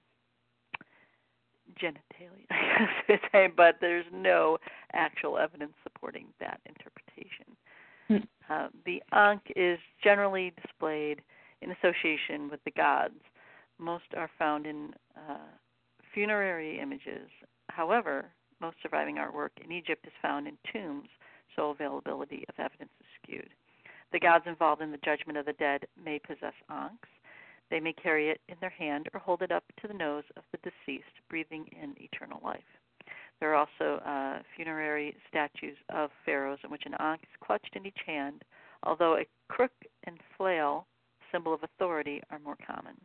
[1.81, 4.57] genitalia, I guess say, but there's no
[4.93, 7.55] actual evidence supporting that interpretation.
[8.07, 8.53] Hmm.
[8.53, 11.21] Uh, the Ankh is generally displayed
[11.61, 13.19] in association with the gods.
[13.79, 15.37] Most are found in uh,
[16.13, 17.29] funerary images.
[17.69, 18.25] However,
[18.61, 21.09] most surviving artwork in Egypt is found in tombs,
[21.57, 23.49] so availability of evidence is skewed.
[24.13, 27.09] The gods involved in the judgment of the dead may possess ankhs.
[27.69, 30.43] They may carry it in their hand or hold it up to the nose of
[30.51, 32.61] the deceased, breathing in eternal life.
[33.39, 37.85] There are also uh, funerary statues of pharaohs in which an ankh is clutched in
[37.85, 38.43] each hand,
[38.83, 39.73] although a crook
[40.05, 40.87] and flail,
[41.31, 42.95] symbol of authority, are more common.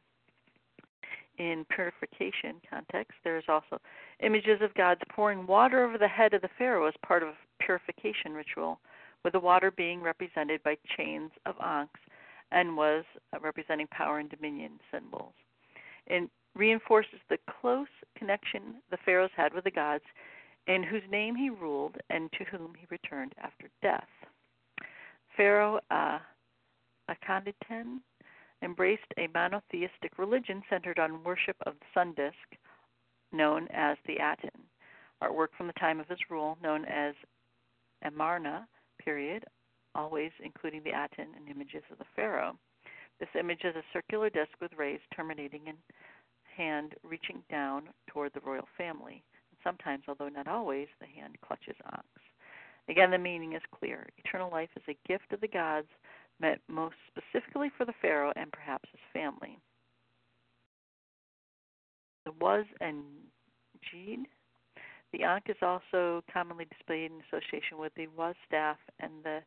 [1.39, 3.81] In purification context, there is also
[4.21, 8.33] images of gods pouring water over the head of the pharaoh as part of purification
[8.33, 8.81] ritual,
[9.25, 12.01] with the water being represented by chains of ankhs
[12.51, 15.33] and was uh, representing power and dominion symbols.
[16.07, 20.05] It reinforces the close connection the pharaohs had with the gods,
[20.67, 24.09] in whose name he ruled and to whom he returned after death.
[25.37, 26.19] Pharaoh uh,
[27.11, 28.01] Akhenaten
[28.63, 32.61] embraced a monotheistic religion centered on worship of the sun disk,
[33.33, 34.51] known as the Aten.
[35.23, 37.15] Artwork from the time of his rule, known as
[38.05, 38.67] Amarna
[39.03, 39.45] period,
[39.95, 42.57] always including the Aten and images of the pharaoh.
[43.21, 45.77] This image is a circular disk with rays terminating in
[46.57, 49.23] hand reaching down toward the royal family.
[49.63, 52.07] Sometimes, although not always, the hand clutches ox.
[52.89, 54.09] Again, the meaning is clear.
[54.19, 55.89] Eternal life is a gift of the gods
[56.41, 59.59] meant most specifically for the pharaoh and perhaps his family.
[62.25, 63.05] The was and
[63.83, 64.25] Jid.
[65.13, 69.41] The ankh is also commonly displayed in association with the was staff and the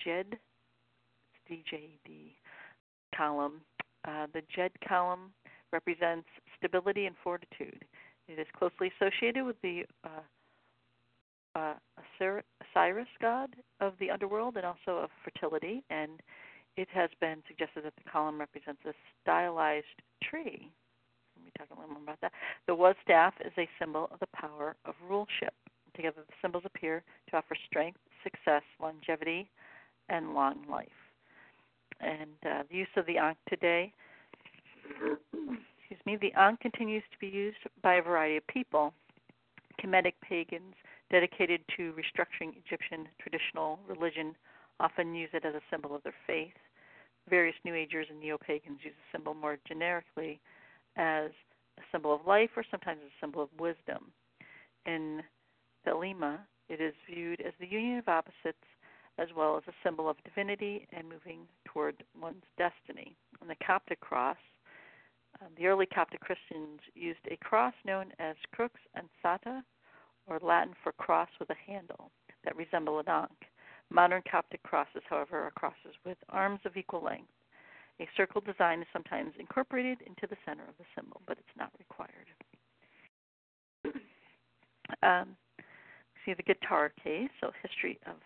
[0.00, 0.34] Djed,
[1.50, 2.32] DJD
[3.14, 3.60] column.
[4.06, 5.32] Uh, the Djed column
[5.72, 7.84] represents stability and fortitude.
[8.28, 10.08] It is closely associated with the uh,
[11.54, 11.74] uh,
[12.18, 16.20] Osiris god of the underworld and also of fertility, and
[16.76, 19.86] it has been suggested that the column represents a stylized
[20.22, 20.70] tree.
[21.58, 22.32] Talk a little more about that.
[22.66, 25.54] The was staff is a symbol of the power of ruleship.
[25.94, 29.48] Together, the symbols appear to offer strength, success, longevity,
[30.08, 30.88] and long life.
[32.00, 33.92] And uh, the use of the Ankh today,
[34.84, 38.92] excuse me, the Ankh continues to be used by a variety of people.
[39.80, 40.74] Kemetic pagans
[41.10, 44.34] dedicated to restructuring Egyptian traditional religion
[44.80, 46.54] often use it as a symbol of their faith.
[47.30, 50.40] Various New Agers and Neo pagans use the symbol more generically
[50.96, 51.30] as
[51.78, 54.12] a symbol of life or sometimes a symbol of wisdom.
[54.86, 55.22] In
[55.86, 58.58] Thelema, it is viewed as the union of opposites
[59.18, 63.16] as well as a symbol of divinity and moving toward one's destiny.
[63.40, 64.36] On the Coptic cross,
[65.40, 69.62] um, the early Coptic Christians used a cross known as crux ansata,
[70.26, 72.10] or Latin for cross with a handle,
[72.44, 73.44] that resemble an ankh.
[73.90, 77.30] Modern Coptic crosses, however, are crosses with arms of equal length.
[78.00, 81.70] A circle design is sometimes incorporated into the center of the symbol, but it's not
[81.78, 82.28] required.
[85.02, 85.34] Um,
[86.24, 88.16] see the guitar case, so history of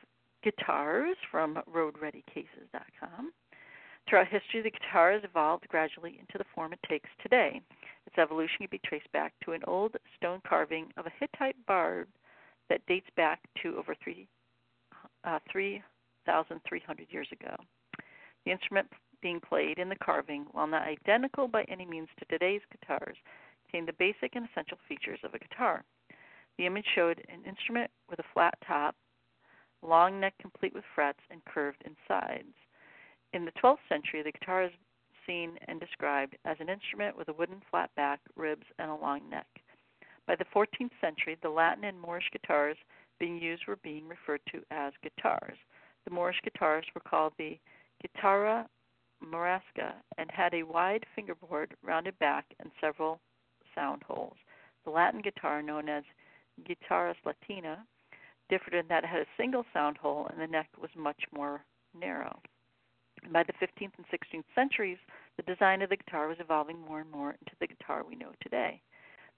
[0.42, 3.33] guitars from RoadReadyCases.com.
[4.09, 7.61] Throughout history, the guitar has evolved gradually into the form it takes today.
[8.07, 12.09] Its evolution can be traced back to an old stone carving of a Hittite bard
[12.70, 14.26] that dates back to over 3,
[15.24, 17.54] uh, 3,300 years ago.
[18.46, 18.88] The instrument
[19.21, 23.16] being played in the carving, while not identical by any means to today's guitars,
[23.64, 25.85] contained the basic and essential features of a guitar.
[26.56, 28.94] The image showed an instrument with a flat top
[29.83, 32.54] long neck complete with frets and curved insides.
[33.33, 34.73] In the 12th century, the guitar is
[35.27, 39.29] seen and described as an instrument with a wooden flat back, ribs, and a long
[39.31, 39.46] neck.
[40.27, 42.77] By the 14th century, the Latin and Moorish guitars
[43.21, 45.58] being used were being referred to as guitars.
[46.04, 47.58] The Moorish guitars were called the
[48.02, 48.69] guitarra
[49.25, 53.21] moresca and had a wide fingerboard, rounded back, and several
[53.75, 54.37] sound holes.
[54.85, 56.04] The Latin guitar, known as
[56.66, 57.85] guitarra latina,
[58.48, 61.62] differed in that it had a single sound hole and the neck was much more
[61.98, 62.40] narrow.
[63.33, 64.98] By the 15th and 16th centuries,
[65.37, 68.33] the design of the guitar was evolving more and more into the guitar we know
[68.42, 68.81] today.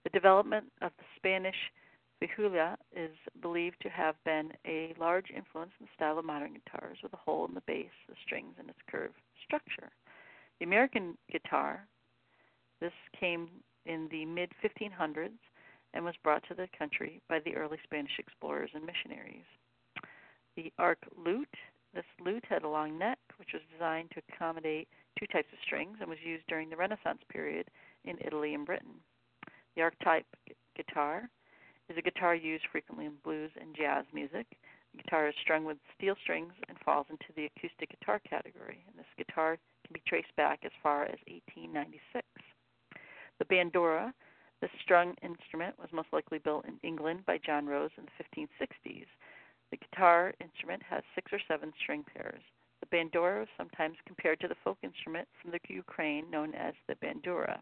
[0.05, 1.57] The development of the Spanish
[2.23, 3.11] vihuela is
[3.41, 7.19] believed to have been a large influence in the style of modern guitars, with a
[7.19, 9.15] hole in the bass, the strings, and its curved
[9.45, 9.91] structure.
[10.59, 11.87] The American guitar,
[12.81, 13.49] this came
[13.87, 15.39] in the mid 1500s
[15.95, 19.47] and was brought to the country by the early Spanish explorers and missionaries.
[20.57, 21.49] The arc lute,
[21.95, 25.97] this lute had a long neck, which was designed to accommodate two types of strings
[26.01, 27.67] and was used during the Renaissance period
[28.05, 28.95] in Italy and Britain.
[29.75, 30.25] The archtop
[30.77, 31.29] guitar
[31.91, 34.47] is a guitar used frequently in blues and jazz music.
[34.93, 38.85] The guitar is strung with steel strings and falls into the acoustic guitar category.
[38.87, 42.25] And this guitar can be traced back as far as 1896.
[43.39, 44.13] The bandura,
[44.61, 49.07] this strung instrument, was most likely built in England by John Rose in the 1560s.
[49.71, 52.43] The guitar instrument has six or seven string pairs.
[52.81, 56.95] The bandura is sometimes compared to the folk instrument from the Ukraine known as the
[56.97, 57.61] bandura.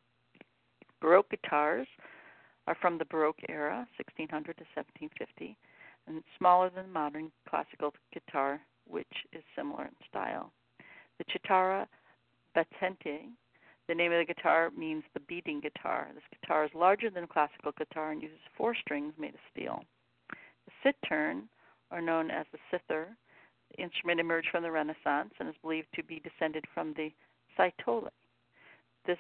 [1.01, 1.87] Baroque guitars
[2.69, 5.57] are from the Baroque era, 1600 to 1750,
[6.07, 10.53] and smaller than modern classical guitar, which is similar in style.
[11.16, 11.87] The Chitarra
[12.55, 13.31] Battente,
[13.89, 16.09] the name of the guitar means the beating guitar.
[16.14, 19.83] This guitar is larger than classical guitar and uses four strings made of steel.
[20.29, 21.49] The cittern,
[21.91, 23.07] or known as the cithar,
[23.71, 27.09] the instrument emerged from the Renaissance and is believed to be descended from the
[27.59, 28.09] citole.
[29.07, 29.19] This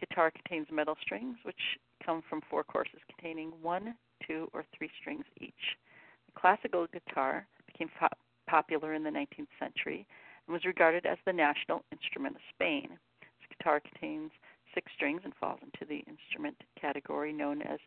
[0.00, 1.78] guitar contains metal strings, which
[2.10, 3.94] come from four courses containing one,
[4.26, 5.78] two, or three strings each.
[6.26, 8.08] The classical guitar became po-
[8.48, 10.06] popular in the 19th century
[10.46, 12.88] and was regarded as the national instrument of Spain.
[13.20, 14.32] This guitar contains
[14.74, 17.78] six strings and falls into the instrument category known as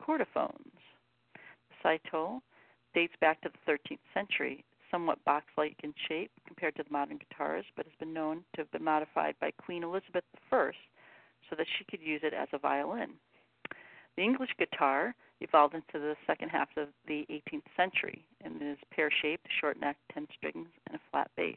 [0.00, 0.78] chordophones.
[1.34, 2.40] The citole
[2.94, 4.64] dates back to the 13th century.
[4.92, 8.60] Somewhat box like in shape compared to the modern guitars, but has been known to
[8.60, 10.70] have been modified by Queen Elizabeth I
[11.50, 13.14] so that she could use it as a violin.
[14.16, 19.10] The English guitar evolved into the second half of the 18th century and is pear
[19.10, 21.56] shaped, short neck, 10 strings, and a flat bass.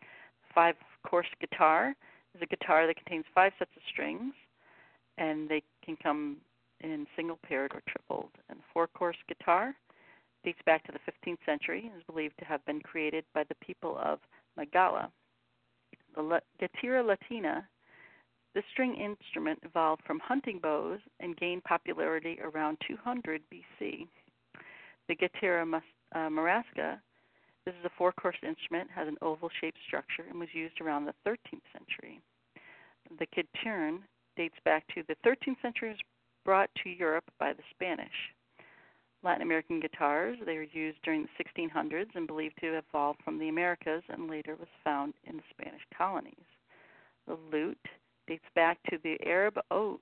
[0.00, 1.94] The five course guitar
[2.34, 4.34] is a guitar that contains five sets of strings
[5.18, 6.36] and they can come
[6.80, 8.30] in single paired or tripled.
[8.48, 9.74] And the four course guitar
[10.44, 13.56] dates back to the 15th century and is believed to have been created by the
[13.56, 14.20] people of
[14.56, 15.10] Magala.
[16.14, 17.68] The Guitarra Latina
[18.56, 24.08] the string instrument evolved from hunting bows and gained popularity around 200 BC.
[25.08, 25.66] The Guitarra
[26.14, 26.98] uh, moresca,
[27.66, 31.68] this is a four-course instrument, has an oval-shaped structure and was used around the 13th
[31.70, 32.22] century.
[33.18, 33.98] The gittern
[34.38, 35.98] dates back to the 13th century was
[36.42, 38.08] brought to Europe by the Spanish.
[39.22, 43.38] Latin American guitars, they were used during the 1600s and believed to have evolved from
[43.38, 46.46] the Americas and later was found in the Spanish colonies.
[47.26, 47.76] The lute
[48.26, 49.98] dates back to the Arab oud.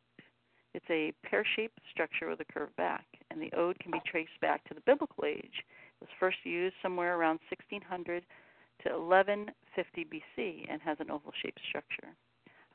[0.75, 4.41] It's a pear shaped structure with a curved back, and the oud can be traced
[4.41, 5.63] back to the biblical age.
[5.63, 8.25] It was first used somewhere around 1600
[8.83, 12.09] to 1150 BC and has an oval shaped structure.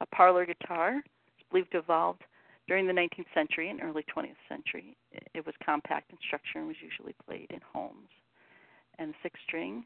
[0.01, 2.23] A parlor guitar is believed to have evolved
[2.67, 4.95] during the 19th century and early 20th century.
[5.33, 8.09] It was compact in structure and was usually played in homes.
[8.97, 9.83] And six string,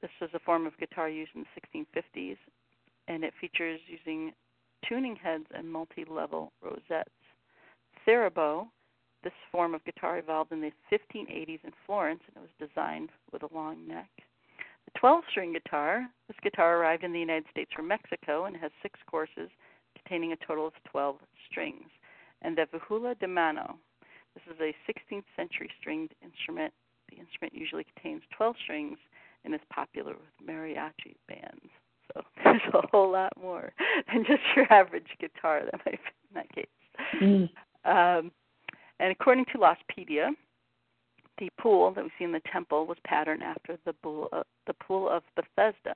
[0.00, 2.36] this was a form of guitar used in the 1650s,
[3.08, 4.32] and it features using
[4.88, 7.10] tuning heads and multi-level rosettes.
[8.06, 8.68] Theorbo,
[9.24, 13.42] this form of guitar evolved in the 1580s in Florence and it was designed with
[13.42, 14.10] a long neck.
[14.86, 19.00] The 12-string guitar, this guitar arrived in the United States from Mexico and has six
[19.10, 19.50] courses
[19.96, 21.16] containing a total of 12
[21.50, 21.88] strings.
[22.42, 23.78] And the vihuela de mano,
[24.34, 26.72] this is a 16th century stringed instrument.
[27.10, 28.98] The instrument usually contains 12 strings
[29.44, 31.70] and is popular with mariachi bands.
[32.14, 33.72] So there's a whole lot more
[34.12, 36.66] than just your average guitar that might fit in that case.
[37.20, 37.50] Mm.
[37.84, 38.30] Um,
[38.98, 40.30] and according to Lostpedia,
[41.38, 44.74] the pool that we see in the temple was patterned after the pool, uh, the
[44.74, 45.94] pool of Bethesda.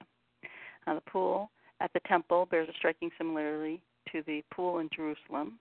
[0.86, 1.50] Now, the pool
[1.80, 3.80] at the temple bears a striking similarity
[4.12, 5.58] to the pool in Jerusalem,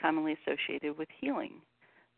[0.00, 1.54] commonly associated with healing.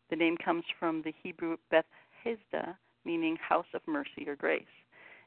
[0.09, 4.63] The name comes from the Hebrew Bethesda, meaning house of mercy or grace.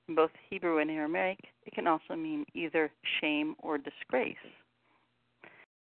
[0.08, 2.90] In both Hebrew and Aramaic, it can also mean either
[3.20, 4.36] shame or disgrace.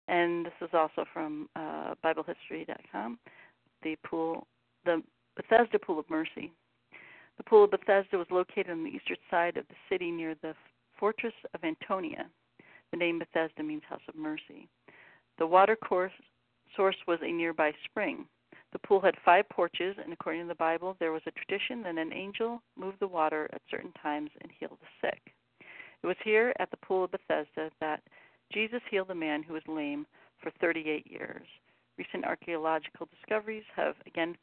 [0.07, 3.19] And this is also from uh, BibleHistory.com.
[3.83, 4.47] The pool,
[4.85, 5.01] the
[5.35, 6.51] Bethesda Pool of Mercy.
[7.37, 10.53] The Pool of Bethesda was located on the eastern side of the city near the
[10.97, 12.27] fortress of Antonia.
[12.91, 14.69] The name Bethesda means house of mercy.
[15.37, 16.13] The water course,
[16.75, 18.25] source was a nearby spring.
[18.75, 21.97] The pool had five porches, and according to the Bible, there was a tradition that
[21.97, 25.33] an angel moved the water at certain times and healed the sick.
[26.03, 28.03] It was here at the pool of Bethesda that
[28.51, 30.05] Jesus healed a man who was lame
[30.43, 31.47] for 38 years.
[31.97, 34.35] Recent archaeological discoveries have again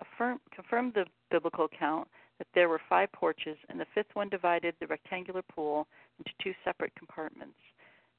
[0.00, 2.08] affirm, confirmed the biblical account
[2.38, 5.86] that there were five porches, and the fifth one divided the rectangular pool
[6.18, 7.60] into two separate compartments.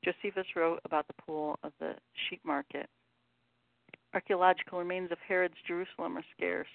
[0.06, 1.96] Josephus wrote about the pool of the
[2.30, 2.90] sheep market.
[4.14, 6.68] Archaeological remains of Herod's Jerusalem are scarce.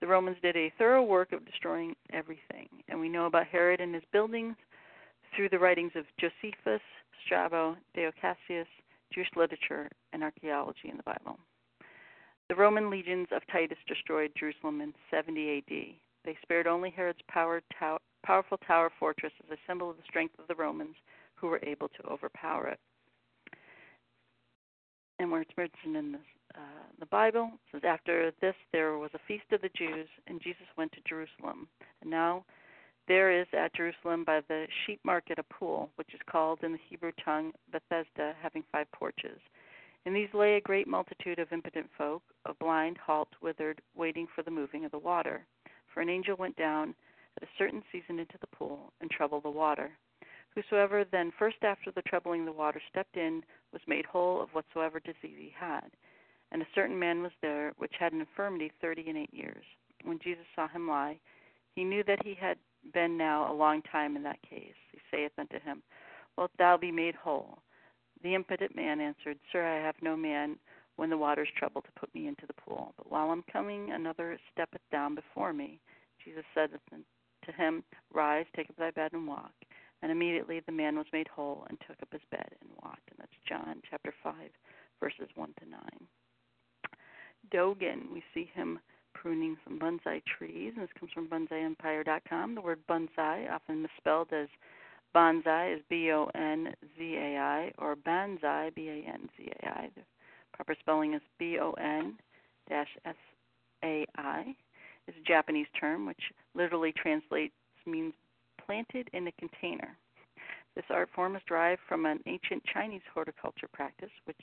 [0.00, 3.94] The Romans did a thorough work of destroying everything, and we know about Herod and
[3.94, 4.54] his buildings
[5.34, 6.82] through the writings of Josephus,
[7.24, 8.68] Strabo, Dio Cassius,
[9.12, 11.38] Jewish literature, and archaeology in the Bible.
[12.48, 15.94] The Roman legions of Titus destroyed Jerusalem in 70 AD.
[16.24, 17.62] They spared only Herod's power,
[18.24, 20.96] powerful tower fortress as a symbol of the strength of the Romans
[21.34, 22.80] who were able to overpower it.
[25.18, 26.20] And where it's mentioned in this,
[26.54, 26.60] uh,
[26.98, 30.92] the Bible, says, After this there was a feast of the Jews, and Jesus went
[30.92, 31.68] to Jerusalem.
[32.00, 32.44] And now
[33.06, 36.78] there is at Jerusalem by the sheep market a pool, which is called in the
[36.88, 39.40] Hebrew tongue Bethesda, having five porches.
[40.04, 44.42] In these lay a great multitude of impotent folk, of blind, halt, withered, waiting for
[44.42, 45.44] the moving of the water.
[45.92, 46.94] For an angel went down
[47.36, 49.90] at a certain season into the pool and troubled the water.
[50.54, 55.00] Whosoever then first after the troubling the water stepped in was made whole of whatsoever
[55.00, 55.90] disease he had.
[56.50, 59.64] And a certain man was there which had an infirmity thirty and eight years.
[60.04, 61.18] When Jesus saw him lie,
[61.74, 62.58] he knew that he had
[62.92, 64.74] been now a long time in that case.
[64.92, 65.82] He saith unto him,
[66.36, 67.58] Wilt thou be made whole?
[68.22, 70.56] The impotent man answered, Sir, I have no man
[70.96, 72.92] when the waters trouble to put me into the pool.
[72.96, 75.80] But while I'm coming, another steppeth down before me.
[76.24, 76.70] Jesus said
[77.44, 79.52] to him, Rise, take up thy bed and walk.
[80.02, 83.08] And immediately the man was made whole and took up his bed and walked.
[83.10, 84.34] And that's John chapter 5,
[85.00, 85.80] verses 1 to 9.
[87.52, 88.78] Dogen, we see him
[89.14, 92.54] pruning some bonsai trees, and this comes from bonsaiempire.com.
[92.54, 94.48] The word bonsai, often misspelled as
[95.14, 99.68] bonzai, is B O N Z A I, or banzai, B A N Z A
[99.68, 99.90] I.
[99.94, 100.02] The
[100.52, 102.16] proper spelling is B O N
[102.70, 102.86] S
[103.84, 104.54] A I.
[105.06, 106.20] Is a Japanese term which
[106.54, 107.54] literally translates
[107.86, 108.12] means
[108.64, 109.96] planted in a container.
[110.76, 114.36] This art form is derived from an ancient Chinese horticulture practice, which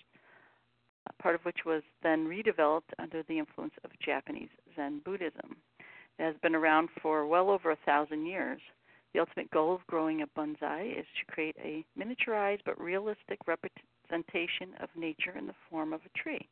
[1.22, 5.56] part of which was then redeveloped under the influence of Japanese Zen Buddhism.
[6.18, 8.62] It has been around for well over a thousand years.
[9.14, 14.74] The ultimate goal of growing a bonsai is to create a miniaturized but realistic representation
[14.82, 16.48] of nature in the form of a tree.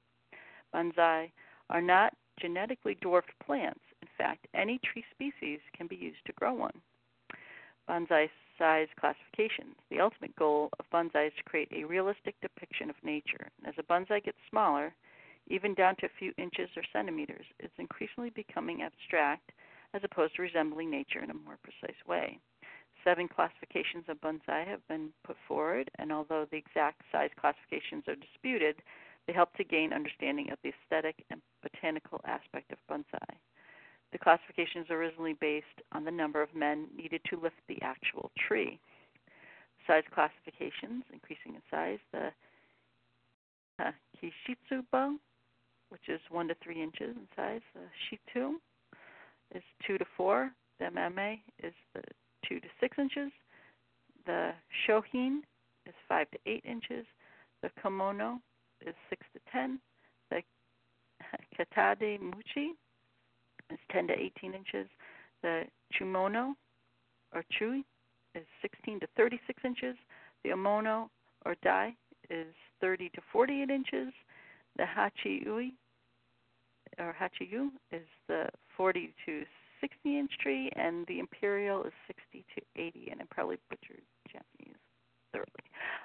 [0.74, 1.32] Bonsai
[1.70, 3.82] are not genetically dwarfed plants.
[4.02, 6.82] In fact, any tree species can be used to grow one.
[7.90, 9.76] Bonsai size classifications.
[9.90, 13.50] The ultimate goal of bonsai is to create a realistic depiction of nature.
[13.66, 14.94] As a bonsai gets smaller,
[15.48, 19.52] even down to a few inches or centimeters, it's increasingly becoming abstract
[19.94, 22.40] as opposed to resembling nature in a more precise way.
[23.04, 28.16] Seven classifications of bonsai have been put forward, and although the exact size classifications are
[28.16, 28.82] disputed,
[29.28, 33.36] they help to gain understanding of the aesthetic and botanical aspect of bonsai.
[34.14, 38.32] The classification is originally based on the number of men needed to lift the actual
[38.48, 38.80] tree.
[39.88, 42.32] Size classifications, increasing in size, the
[43.84, 45.16] uh, Kishitsubo,
[45.90, 48.54] which is 1 to 3 inches in size, the Shitu
[49.54, 52.02] is 2 to 4, the Meme is the
[52.48, 53.32] 2 to 6 inches,
[54.28, 54.52] the
[54.88, 55.40] Shohin
[55.88, 57.06] is 5 to 8 inches,
[57.64, 58.40] the Kimono
[58.86, 59.80] is 6 to 10,
[60.30, 60.44] the
[61.58, 62.74] Katade Muchi
[63.74, 64.88] is 10 to 18 inches.
[65.42, 65.64] The
[65.94, 66.54] chumono
[67.34, 67.84] or chui
[68.36, 69.96] is 16 to 36 inches.
[70.44, 71.10] The omono
[71.46, 71.96] or dai
[72.30, 74.14] is 30 to 48 inches.
[74.78, 75.72] The hachiui
[77.00, 79.44] or hachiyu is the 40 to
[79.82, 83.10] 60 inch tree, and the imperial is 60 to 80.
[83.12, 84.02] And I probably butchered
[84.32, 84.78] Japanese
[85.32, 85.48] thoroughly.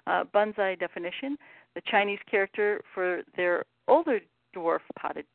[0.06, 1.36] Uh, bonsai definition:
[1.74, 4.20] the Chinese character for their older
[4.54, 5.26] dwarf potted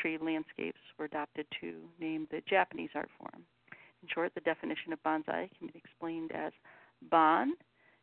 [0.00, 3.44] tree landscapes were adopted to name the Japanese art form.
[4.02, 6.52] In short, the definition of bonsai can be explained as
[7.10, 7.54] bon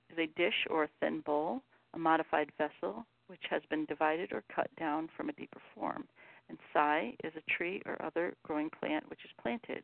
[0.10, 1.62] is a dish or a thin bowl,
[1.94, 6.08] a modified vessel which has been divided or cut down from a deeper form.
[6.50, 9.84] And sai is a tree or other growing plant which is planted,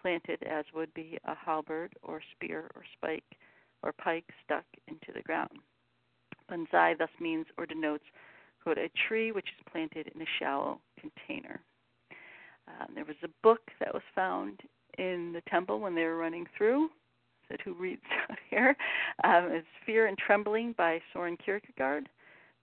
[0.00, 3.24] planted as would be a halberd or spear or spike
[3.82, 5.58] or pike stuck into the ground.
[6.48, 8.04] Bonsai thus means or denotes
[8.64, 11.60] quote, a tree which is planted in a shallow container.
[12.66, 14.60] Um, there was a book that was found
[14.98, 16.88] in the temple when they were running through.
[17.48, 18.76] Said who reads out here?
[19.22, 22.08] Um, it's Fear and Trembling by Soren Kierkegaard.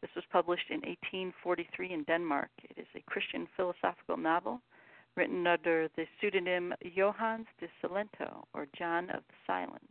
[0.02, 2.50] This was published in 1843 in Denmark.
[2.64, 4.60] It is a Christian philosophical novel
[5.16, 9.84] written under the pseudonym Johannes de Silentio, or John of the Silence.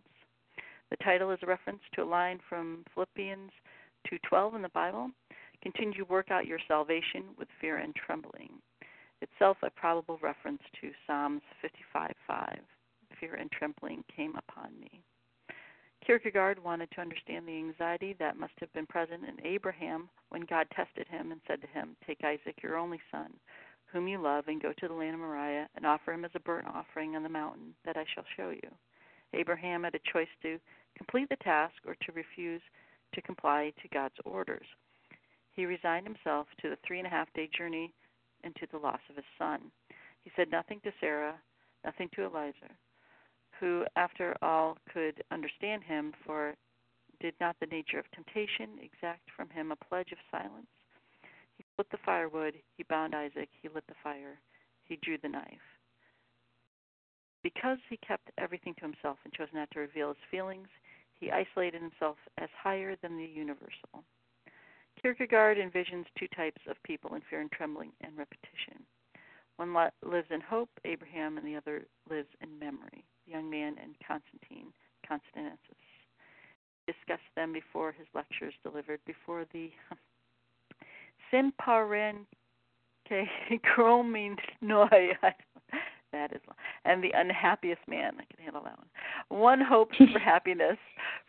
[0.90, 3.52] The title is a reference to a line from Philippians
[4.08, 5.10] 2:12 in the Bible.
[5.62, 8.50] Continue to work out your salvation with fear and trembling.
[9.20, 12.64] Itself a probable reference to Psalms 55:5.
[13.18, 15.02] Fear and trembling came upon me.
[16.04, 20.66] Kierkegaard wanted to understand the anxiety that must have been present in Abraham when God
[20.70, 23.34] tested him and said to him, Take Isaac, your only son,
[23.86, 26.40] whom you love, and go to the land of Moriah and offer him as a
[26.40, 28.70] burnt offering on the mountain that I shall show you.
[29.34, 30.58] Abraham had a choice to
[30.96, 32.62] complete the task or to refuse
[33.12, 34.66] to comply to God's orders.
[35.54, 37.92] He resigned himself to the three and a half day journey
[38.44, 39.70] and to the loss of his son.
[40.24, 41.38] He said nothing to Sarah,
[41.84, 42.76] nothing to Eliezer,
[43.58, 46.54] who, after all, could understand him, for
[47.20, 50.68] did not the nature of temptation exact from him a pledge of silence?
[51.56, 54.38] He split the firewood, he bound Isaac, he lit the fire,
[54.84, 55.78] he drew the knife.
[57.42, 60.68] Because he kept everything to himself and chose not to reveal his feelings,
[61.18, 64.04] he isolated himself as higher than the universal.
[65.02, 68.84] Kierkegaard envisions two types of people in fear and trembling and repetition.
[69.56, 73.94] One lives in hope, Abraham, and the other lives in memory, the young man and
[74.06, 74.72] Constantine,
[75.06, 75.58] Constantius.
[76.86, 79.70] He discussed them before his lectures delivered before the
[81.32, 82.26] Simparenke
[83.64, 85.12] Chroming Noi.
[86.12, 86.40] That is,
[86.84, 88.14] and the unhappiest man.
[88.18, 89.40] I can handle that one.
[89.40, 90.76] One hopes for happiness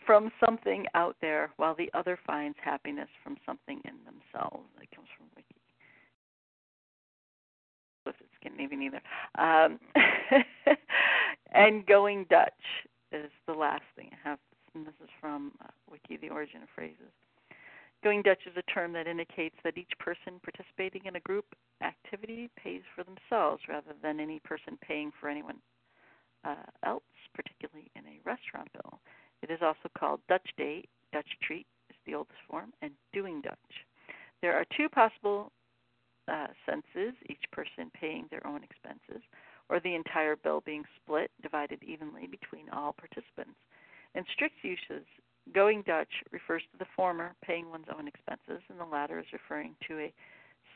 [0.05, 4.65] from something out there, while the other finds happiness from something in themselves.
[4.79, 5.55] That comes from Wiki.
[8.07, 9.01] If it's Scandinavian either.
[9.37, 9.79] Um,
[11.53, 12.51] and going Dutch
[13.11, 14.39] is the last thing I have.
[14.73, 17.11] And this is from uh, Wiki, the origin of phrases.
[18.03, 21.45] Going Dutch is a term that indicates that each person participating in a group
[21.83, 25.57] activity pays for themselves rather than any person paying for anyone
[26.43, 27.03] uh, else,
[27.35, 28.99] particularly in a restaurant bill.
[29.43, 33.85] It is also called Dutch date, Dutch treat is the oldest form, and doing Dutch.
[34.41, 35.51] There are two possible
[36.27, 39.21] uh, senses, each person paying their own expenses,
[39.69, 43.57] or the entire bill being split, divided evenly between all participants.
[44.15, 45.05] In strict uses,
[45.53, 49.75] Going Dutch refers to the former, paying one's own expenses, and the latter is referring
[49.87, 50.13] to a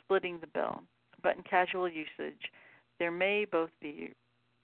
[0.04, 0.82] splitting the bill.
[1.22, 2.52] But in casual usage,
[3.00, 4.12] there may both be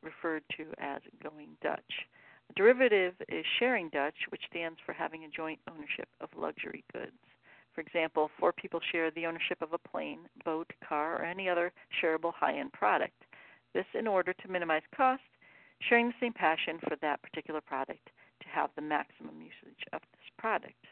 [0.04, 2.08] referred to as going Dutch.
[2.50, 7.16] A derivative is sharing Dutch, which stands for having a joint ownership of luxury goods.
[7.74, 11.72] For example, four people share the ownership of a plane, boat, car, or any other
[12.02, 13.24] shareable high end product.
[13.74, 15.22] This in order to minimize cost,
[15.80, 18.10] sharing the same passion for that particular product
[18.54, 20.86] have the maximum usage of this product.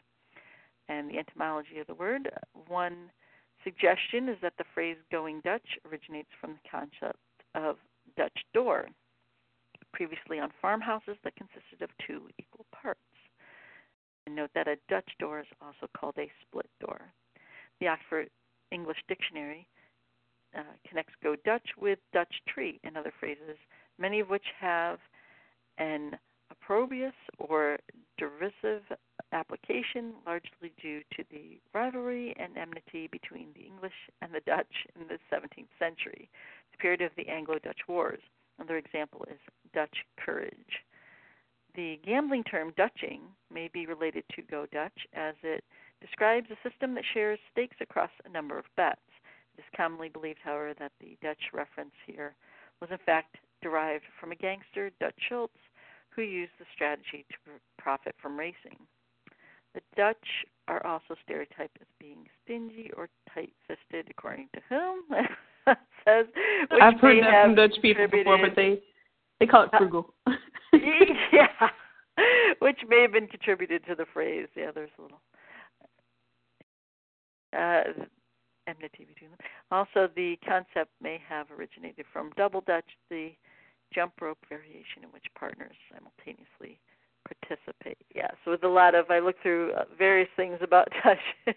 [0.88, 2.30] And the etymology of the word
[2.66, 3.10] one
[3.62, 7.18] suggestion is that the phrase going Dutch originates from the concept
[7.54, 7.76] of
[8.16, 8.88] Dutch door,
[9.92, 13.00] previously on farmhouses that consisted of two equal parts.
[14.26, 17.00] And note that a Dutch door is also called a split door.
[17.80, 18.30] The Oxford
[18.70, 19.66] English Dictionary
[20.56, 23.56] uh, connects go Dutch with Dutch treat and other phrases,
[23.98, 24.98] many of which have
[25.78, 26.18] an
[26.70, 27.78] opprobrious or
[28.16, 28.82] derisive
[29.32, 33.92] application, largely due to the rivalry and enmity between the English
[34.22, 36.30] and the Dutch in the 17th century,
[36.70, 38.20] the period of the Anglo Dutch Wars.
[38.60, 39.40] Another example is
[39.74, 40.84] Dutch courage.
[41.74, 45.64] The gambling term Dutching may be related to Go Dutch as it
[46.00, 49.00] describes a system that shares stakes across a number of bets.
[49.58, 52.36] It is commonly believed, however, that the Dutch reference here
[52.80, 55.58] was in fact derived from a gangster, Dutch Schultz,
[56.14, 58.76] who used the strategy to profit from racing.
[59.74, 60.16] The Dutch
[60.68, 65.04] are also stereotyped as being stingy or tight-fisted, according to whom
[66.04, 66.26] says.
[66.70, 68.80] Which I've heard that from Dutch people before, but they
[69.38, 70.14] they call it frugal.
[71.32, 71.68] yeah,
[72.60, 74.48] which may have been contributed to the phrase.
[74.56, 75.20] Yeah, there's a little
[77.56, 78.04] uh,
[78.68, 79.38] enmity between them.
[79.70, 83.32] Also, the concept may have originated from double Dutch, the
[83.94, 86.80] jump rope variation in which partners simultaneously
[87.26, 87.98] participate.
[88.14, 91.56] Yeah, so with a lot of I look through uh, various things about Dutch,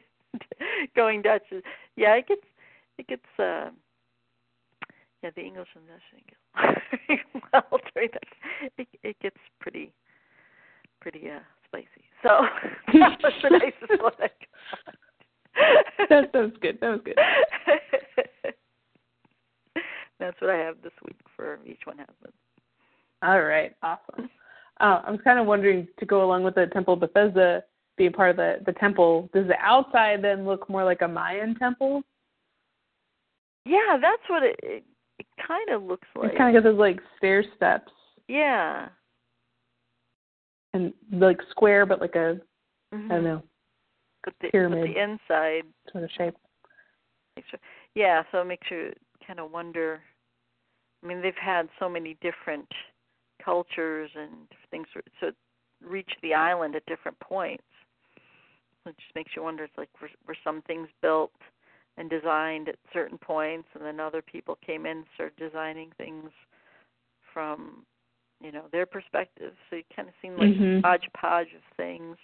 [0.95, 1.43] going Dutch.
[1.95, 2.41] Yeah, it gets
[2.97, 3.69] it gets uh,
[5.21, 7.19] yeah the English and Dutch thing
[7.53, 8.23] well during that.
[8.77, 9.93] It, it gets pretty
[11.01, 12.05] pretty uh spicy.
[12.21, 12.29] So
[12.93, 14.13] that was the nicest one.
[14.19, 16.09] I got.
[16.09, 16.79] that sounds good.
[16.81, 17.17] That was good.
[20.19, 22.31] That's what I have this week for each one has been.
[23.21, 24.29] All right, awesome.
[24.79, 27.63] Uh, I'm kind of wondering to go along with the Temple of Bethesda
[27.97, 29.29] being part of the the temple.
[29.33, 32.03] Does the outside then look more like a Mayan temple?
[33.65, 34.83] Yeah, that's what it it,
[35.17, 36.29] it kind of looks like.
[36.29, 37.91] It's kind of got those like stair steps.
[38.27, 38.89] Yeah.
[40.73, 42.39] and like square, but like a
[42.93, 43.11] mm-hmm.
[43.11, 43.43] I don't know
[44.23, 44.81] but the, pyramid.
[44.81, 46.35] But the inside sort of shape.
[47.37, 47.43] you,
[47.95, 48.91] yeah, so it makes you
[49.25, 50.01] kind of wonder.
[51.03, 52.67] I mean, they've had so many different
[53.43, 55.35] cultures and things, so it
[55.83, 57.63] reached the island at different points.
[58.85, 59.63] It just makes you wonder.
[59.63, 61.31] It's like were, were some things built
[61.97, 66.29] and designed at certain points, and then other people came in and started designing things
[67.33, 67.85] from,
[68.41, 69.53] you know, their perspective.
[69.69, 70.79] So you kind of seem like Mhm.
[70.79, 72.17] a hodgepodge of things,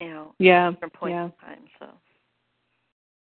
[0.00, 1.24] you know, Yeah, different points yeah.
[1.26, 1.64] in time.
[1.78, 1.86] So.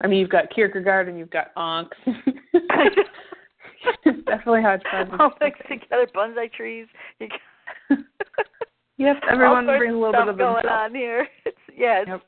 [0.02, 1.94] I mean, you've got Kierkegaard and you've got Ankh.
[4.04, 5.08] it's definitely hodgepodge.
[5.18, 6.86] all mixed together, bonsai trees.
[7.18, 7.98] You got
[8.98, 10.90] Yep, everyone brings a little bit of going themselves.
[10.90, 11.26] on here.
[11.46, 12.22] It's yeah, it's Yep.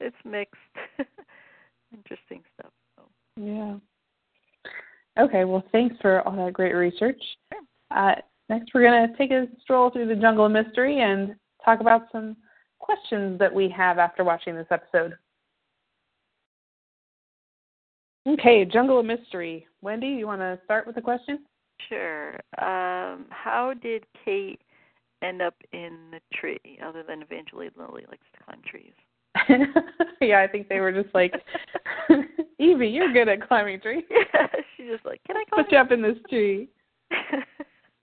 [0.00, 0.54] it's mixed.
[1.94, 2.72] Interesting stuff.
[2.96, 3.04] So.
[3.36, 3.76] Yeah.
[5.18, 7.20] Okay, well, thanks for all that great research.
[7.52, 7.62] Sure.
[7.96, 8.14] Uh,
[8.48, 11.34] next, we're going to take a stroll through the jungle of mystery and
[11.64, 12.36] talk about some
[12.80, 15.14] questions that we have after watching this episode.
[18.26, 19.66] Okay, jungle of mystery.
[19.82, 21.44] Wendy, you want to start with a question?
[21.88, 22.34] Sure.
[22.58, 24.60] Um, how did Kate
[25.22, 28.92] end up in the tree, other than Evangeline Lilly likes to climb trees?
[30.20, 31.34] yeah, I think they were just like,
[32.58, 34.04] Evie, you're good at climbing trees.
[34.10, 34.46] Yeah,
[34.76, 35.64] she's just like, can I climb?
[35.64, 36.68] Put you up in this tree.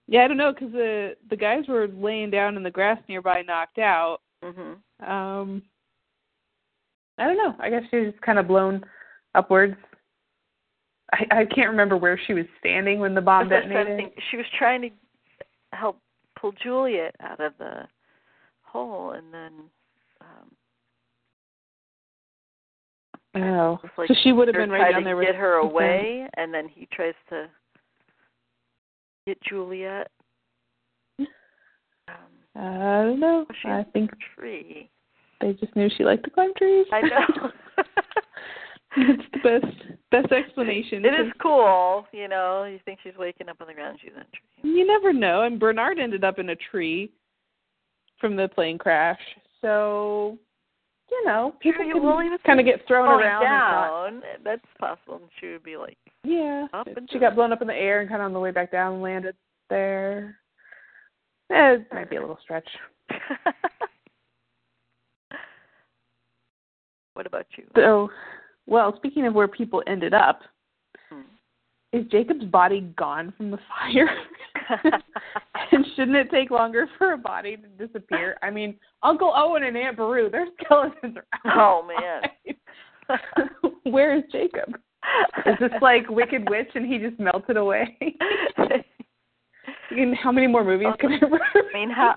[0.08, 3.42] Yeah, I don't know because the the guys were laying down in the grass nearby,
[3.42, 4.20] knocked out.
[4.44, 4.76] mhm.
[5.08, 5.62] Um,
[7.18, 7.56] I don't know.
[7.60, 8.84] I guess she was kind of blown
[9.36, 9.76] upwards.
[11.14, 14.14] I I can't remember where she was standing when the bomb That's what I'm detonated.
[14.32, 14.90] She was trying to
[15.72, 16.00] help
[16.40, 17.88] pull Juliet out of the
[18.64, 19.52] hole, and then
[20.22, 20.52] um,
[23.36, 26.54] Oh, like so she would have been right down there with get her away, and
[26.54, 27.48] then he tries to
[29.26, 30.12] get Juliet.
[31.20, 31.28] Um,
[32.56, 33.46] I don't know.
[33.66, 34.90] I think a tree.
[35.42, 36.86] they just knew she liked to climb trees.
[36.92, 37.50] I know.
[38.98, 39.66] it's the best
[40.12, 41.04] best explanation.
[41.06, 42.66] it is cool, you know.
[42.66, 44.72] You think she's waking up on the ground, she's in a tree.
[44.78, 45.42] You never know.
[45.44, 47.12] And Bernard ended up in a tree
[48.20, 49.20] from the plane crash.
[49.62, 50.38] So,
[51.10, 53.44] you know, people he can kind of get thrown around.
[53.44, 54.38] and down.
[54.44, 55.16] That's possible.
[55.16, 56.68] And she would be like, Yeah.
[57.12, 59.02] She got blown up in the air and kind of on the way back down
[59.02, 59.36] landed
[59.70, 60.38] there.
[61.52, 62.68] Eh, it might be a little stretch.
[67.14, 67.66] what about you?
[67.76, 68.10] So,
[68.66, 70.42] well, speaking of where people ended up,
[71.10, 71.22] Hmm.
[71.92, 74.10] is Jacob's body gone from the fire?
[75.72, 78.38] and shouldn't it take longer for a body to disappear?
[78.42, 81.26] I mean, Uncle Owen and Aunt Beru, their skeletons are
[81.58, 82.58] Oh, man.
[83.84, 84.76] Where is Jacob?
[85.46, 87.98] Is this like Wicked Witch and he just melted away?
[88.58, 92.16] I mean, how many more movies can I I mean, how?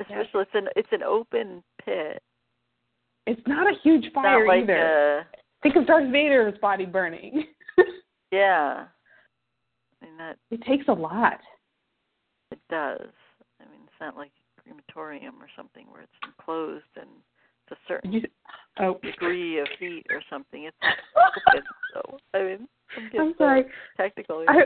[0.00, 2.22] Especially, it's an it's an open pit.
[3.26, 5.18] It's not a huge fire like either.
[5.20, 5.26] a
[5.62, 7.44] Think of Darth Vader's body burning.
[8.32, 8.84] yeah.
[10.00, 11.38] I mean that it takes a lot.
[12.50, 13.08] it does.
[13.60, 17.08] I mean, it's not like a crematorium or something where it's enclosed and
[17.68, 18.22] it's a certain You,
[18.78, 20.64] oh, degree of heat or something.
[20.64, 20.76] It's
[21.52, 21.62] open,
[21.94, 23.64] so I mean, I'm, I'm so sorry.
[23.96, 24.44] Technical.
[24.48, 24.64] I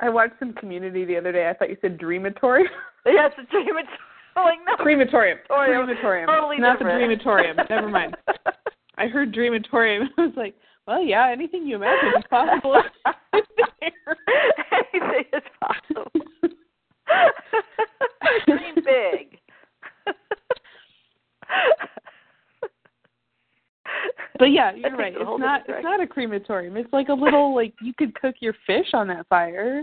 [0.00, 1.48] I watched some Community the other day.
[1.48, 2.64] I thought you said Dreamatorium.
[3.06, 4.40] yeah, it's a.
[4.40, 4.76] Like no.
[4.76, 5.38] Crematorium.
[5.46, 5.86] Crematorium.
[5.86, 6.26] Crematorium.
[6.28, 7.10] Totally Not different.
[7.10, 7.68] the Dreamatorium.
[7.70, 8.16] Never mind.
[9.00, 10.08] I heard Dreamatorium.
[10.18, 10.54] I was like,
[10.86, 12.76] well, yeah, anything you imagine is possible.
[13.82, 16.10] Anything is possible.
[18.46, 19.38] Dream big.
[24.38, 25.14] but yeah, you're right.
[25.16, 25.62] It's not.
[25.68, 26.76] It's not a crematorium.
[26.76, 29.82] It's like a little like you could cook your fish on that fire,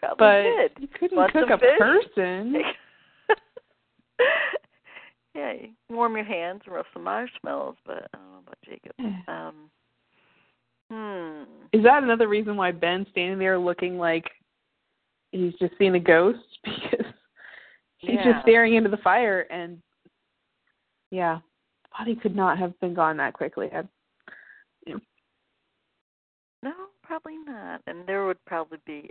[0.00, 0.72] probably but did.
[0.78, 1.78] you couldn't Want cook a fish?
[1.78, 2.56] person.
[5.34, 8.92] Yeah, you warm your hands and roast some marshmallows, but I don't know about Jacob.
[9.28, 9.70] Um,
[10.90, 11.78] hmm.
[11.78, 14.28] Is that another reason why Ben's standing there looking like
[15.30, 16.38] he's just seeing a ghost?
[18.02, 18.32] Because he's Yeah.
[18.32, 19.82] just staring into the fire and
[21.10, 21.40] yeah,
[21.98, 23.68] body could not have been gone that quickly.
[23.70, 23.82] I,
[26.62, 26.72] No,
[27.02, 27.82] probably not.
[27.86, 29.10] And there would probably be,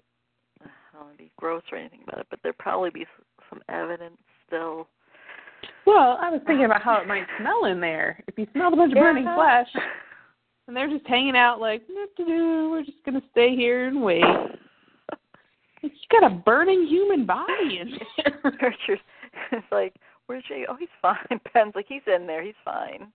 [0.64, 3.06] I don't want to be gross or anything about it, but there'd probably be
[3.50, 4.18] some evidence
[4.48, 4.88] still.
[5.86, 8.24] Well, I was thinking about how it might smell in there.
[8.28, 9.36] If you smelled a bunch of burning Yeah.
[9.36, 9.68] flesh
[10.68, 14.24] and they're just hanging out like, "Doo-doo-doo, we're just gonna stay here and wait.
[15.82, 17.92] You got a burning human body in
[18.44, 18.76] there.
[19.54, 19.96] It's like,
[20.26, 20.66] where's Jake?
[20.68, 21.16] Oh, he's fine.
[21.54, 22.44] Ben's like, he's in there.
[22.44, 23.08] He's fine.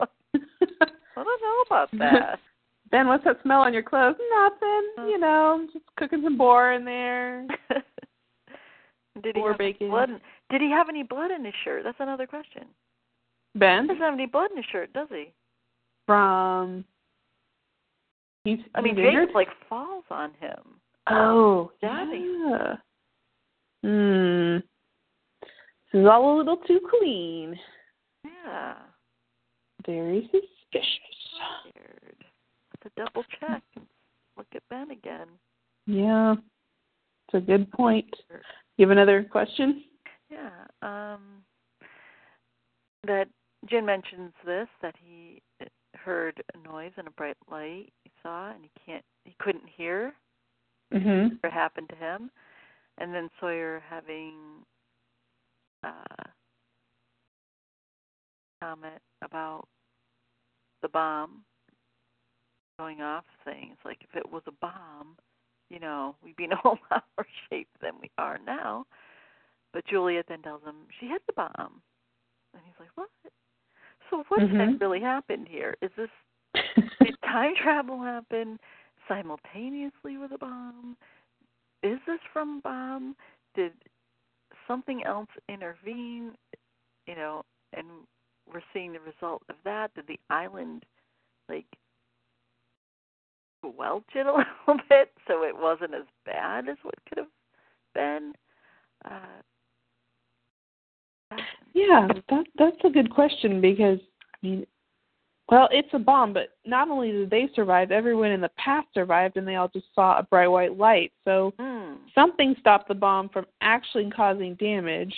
[0.00, 0.06] I
[1.14, 2.40] don't know about that.
[2.90, 4.16] Ben, what's that smell on your clothes?
[4.34, 4.88] Nothing.
[4.98, 5.06] Uh.
[5.06, 7.46] You know, just cooking some boar in there.
[9.22, 9.88] did he have bacon.
[9.90, 10.20] blood?
[10.50, 11.84] Did he have any blood in his shirt?
[11.84, 12.64] That's another question.
[13.54, 15.32] Ben He doesn't have any blood in his shirt, does he?
[16.10, 16.84] from
[18.42, 18.96] he's I mean?
[18.96, 20.58] Jacob like falls on him.
[21.08, 22.26] Oh, Daddy.
[22.48, 22.74] yeah.
[23.84, 24.56] Hmm.
[25.92, 27.56] This is all a little too clean.
[28.24, 28.74] Yeah.
[29.86, 30.90] Very suspicious.
[31.76, 32.16] Weird.
[32.82, 33.86] To double check and
[34.36, 35.28] look at Ben again.
[35.86, 36.34] Yeah.
[36.34, 38.10] It's a good point.
[38.76, 39.84] You have another question?
[40.30, 40.66] Yeah.
[40.82, 41.44] Um
[43.06, 43.28] that
[43.68, 45.42] Jin mentions this that he
[45.94, 50.14] heard a noise and a bright light he saw and he can't he couldn't hear
[50.92, 51.38] Mhm.
[51.42, 52.30] what happened to him.
[52.98, 54.64] And then Sawyer having
[55.84, 56.24] uh
[58.60, 59.66] comment about
[60.82, 61.44] the bomb
[62.78, 65.16] going off saying it's like if it was a bomb,
[65.70, 68.84] you know, we'd be in a whole lot more shape than we are now.
[69.72, 71.82] But Juliet then tells him she hit the bomb.
[72.54, 73.08] And he's like, What?
[74.08, 74.72] So what Mhm.
[74.72, 75.76] had really happened here?
[75.80, 76.10] Is this
[77.00, 78.58] did time travel happen
[79.06, 80.96] simultaneously with a bomb?
[81.82, 83.16] Is this from a bomb?
[83.54, 83.72] Did
[84.66, 86.36] something else intervene?
[87.06, 87.86] You know, and
[88.52, 89.94] we're seeing the result of that.
[89.94, 90.84] Did the island
[91.48, 91.66] like
[93.58, 94.32] squelch it a
[94.66, 97.28] little bit so it wasn't as bad as what could have
[97.94, 98.32] been?
[99.04, 99.40] Uh,
[101.88, 103.98] Yeah, that that's a good question because
[104.42, 104.66] I mean,
[105.48, 109.36] well, it's a bomb, but not only did they survive, everyone in the past survived,
[109.36, 111.12] and they all just saw a bright white light.
[111.24, 111.94] So hmm.
[112.14, 115.14] something stopped the bomb from actually causing damage,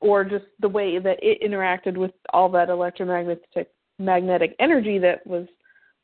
[0.00, 5.46] or just the way that it interacted with all that electromagnetic magnetic energy that was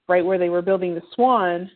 [0.09, 1.71] right where they were building the Swan.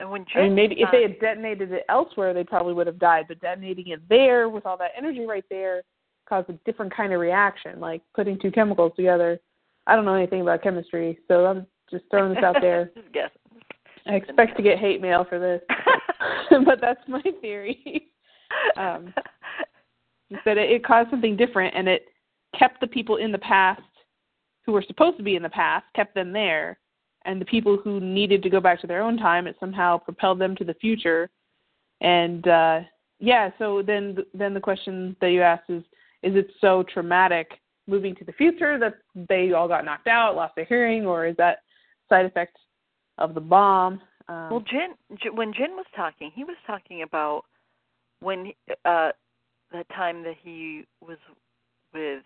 [0.00, 3.00] And when I mean, maybe if they had detonated it elsewhere, they probably would have
[3.00, 3.24] died.
[3.26, 5.82] But detonating it there with all that energy right there
[6.28, 9.40] caused a different kind of reaction, like putting two chemicals together.
[9.86, 12.90] I don't know anything about chemistry, so I'm just throwing this out there.
[12.94, 13.30] Just guess.
[14.06, 15.60] I expect to get hate mail for this,
[16.64, 18.06] but that's my theory.
[18.78, 19.12] Um,
[20.46, 22.06] that it, it caused something different, and it
[22.58, 23.82] kept the people in the past
[24.64, 26.78] who were supposed to be in the past, kept them there,
[27.26, 30.38] and the people who needed to go back to their own time, it somehow propelled
[30.38, 31.28] them to the future.
[32.00, 32.80] And uh
[33.20, 35.82] yeah, so then then the question that you asked is
[36.22, 38.94] is it so traumatic moving to the future that
[39.28, 41.58] they all got knocked out, lost their hearing, or is that
[42.08, 42.56] side effect
[43.18, 44.00] of the bomb?
[44.28, 47.44] Um, Well, Jin, J- when Jin was talking, he was talking about
[48.20, 49.12] when he- uh
[49.70, 51.18] the time that he was
[51.92, 52.24] with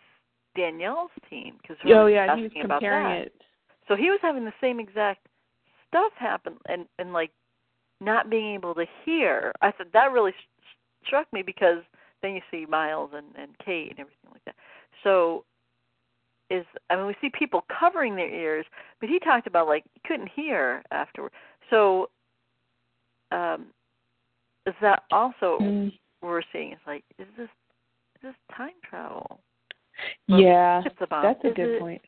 [0.55, 3.34] Danielle's team because oh yeah, he was comparing it.
[3.88, 5.26] So he was having the same exact
[5.88, 7.32] stuff happen, and and like
[8.01, 9.53] not being able to hear.
[9.61, 11.82] I said that really sh- struck me because
[12.22, 14.54] then you see Miles and and Kate and everything like that.
[15.02, 15.44] So
[16.50, 18.66] is I mean we see people covering their ears,
[19.00, 21.32] but he talked about like he couldn't hear afterward.
[21.70, 22.10] So
[23.30, 23.66] um
[24.66, 25.92] is that also Mm.
[26.20, 26.72] what we're seeing?
[26.72, 27.48] Is like is this
[28.16, 29.40] is this time travel?
[30.28, 32.02] Well, Yeah, that's a is good it, point.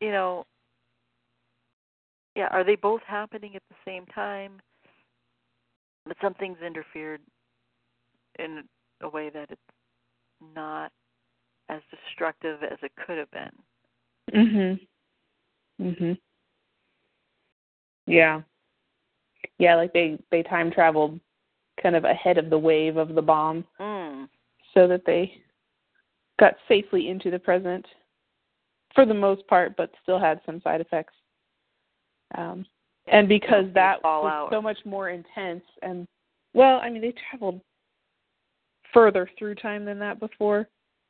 [0.00, 0.46] You know,
[2.34, 4.60] yeah, are they both happening at the same time?
[6.06, 7.20] But something's interfered
[8.38, 8.64] in
[9.02, 9.60] a way that it's
[10.54, 10.92] not
[11.68, 13.62] as destructive as it could have been.
[14.32, 14.88] Mhm.
[15.80, 16.18] Mhm.
[18.06, 18.42] Yeah.
[19.58, 21.20] Yeah, like they they time traveled
[21.80, 24.28] kind of ahead of the wave of the bomb Mm.
[24.72, 25.42] so that they
[26.38, 27.86] got safely into the present
[28.94, 31.14] for the most part but still had some side effects.
[32.34, 32.66] Um
[33.08, 36.06] and because that was so much more intense and
[36.54, 37.60] well, I mean they traveled
[38.96, 40.66] further through time than that before,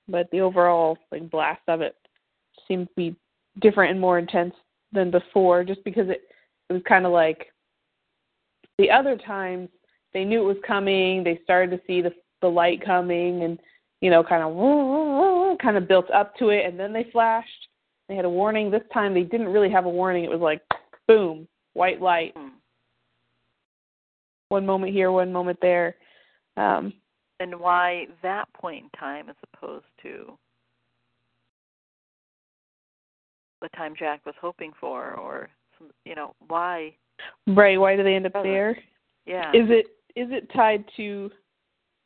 [0.08, 1.94] but the overall like blast of it
[2.66, 3.16] seemed to be
[3.60, 4.54] different and more intense
[4.90, 6.22] than before just because it
[6.68, 7.46] it was kind of like
[8.78, 9.68] the other times
[10.12, 12.12] they knew it was coming they started to see the
[12.42, 13.60] the light coming and
[14.00, 17.68] you know kind of kind of built up to it and then they flashed.
[18.08, 18.70] They had a warning.
[18.70, 20.24] This time they didn't really have a warning.
[20.24, 20.60] It was like
[21.06, 22.34] boom white light.
[22.34, 22.50] Mm.
[24.48, 25.94] one moment here one moment there.
[26.56, 26.92] Um
[27.38, 30.38] And why that point in time as opposed to
[33.60, 36.94] the time Jack was hoping for, or some, you know why?
[37.46, 38.78] right why do they end up there?
[39.26, 39.50] Yeah.
[39.50, 41.30] Is it is it tied to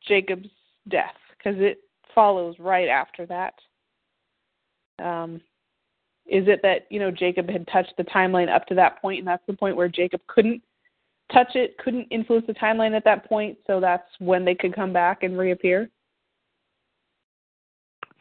[0.06, 0.48] Jacob's
[0.88, 1.14] death?
[1.36, 1.78] Because it
[2.14, 3.54] follows right after that.
[5.02, 5.40] Um,
[6.26, 9.28] is it that you know Jacob had touched the timeline up to that point, and
[9.28, 10.62] that's the point where Jacob couldn't
[11.32, 14.92] touch it, couldn't influence the timeline at that point, so that's when they could come
[14.92, 15.90] back and reappear?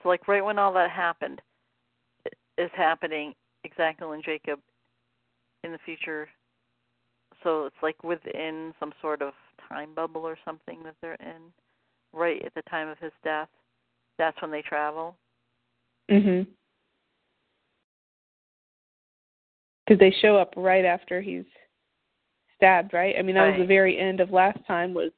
[0.02, 1.42] So like right when all that happened
[2.58, 3.34] is happening
[3.64, 4.60] exactly when Jacob
[5.64, 6.30] in the future.
[7.44, 9.34] So it's like within some sort of
[9.68, 11.52] time bubble or something that they're in,
[12.14, 13.50] right at the time of his death.
[14.18, 15.16] That's when they travel.
[16.10, 16.48] Mhm.
[19.86, 21.46] Because they show up right after he's
[22.60, 23.16] stabbed, right?
[23.18, 25.12] I mean, that was the very end of last time was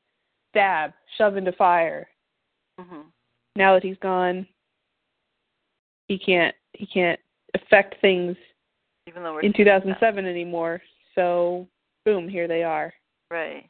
[0.52, 2.08] stab, shove into fire.
[2.80, 3.06] Mhm.
[3.56, 4.48] Now that he's gone,
[6.08, 7.20] he can't he can't
[7.54, 8.38] affect things
[9.08, 9.82] Even though we're in seeing that.
[9.84, 10.82] 2007 anymore.
[11.16, 11.68] So,
[12.06, 12.94] boom, here they are.
[13.30, 13.70] Right.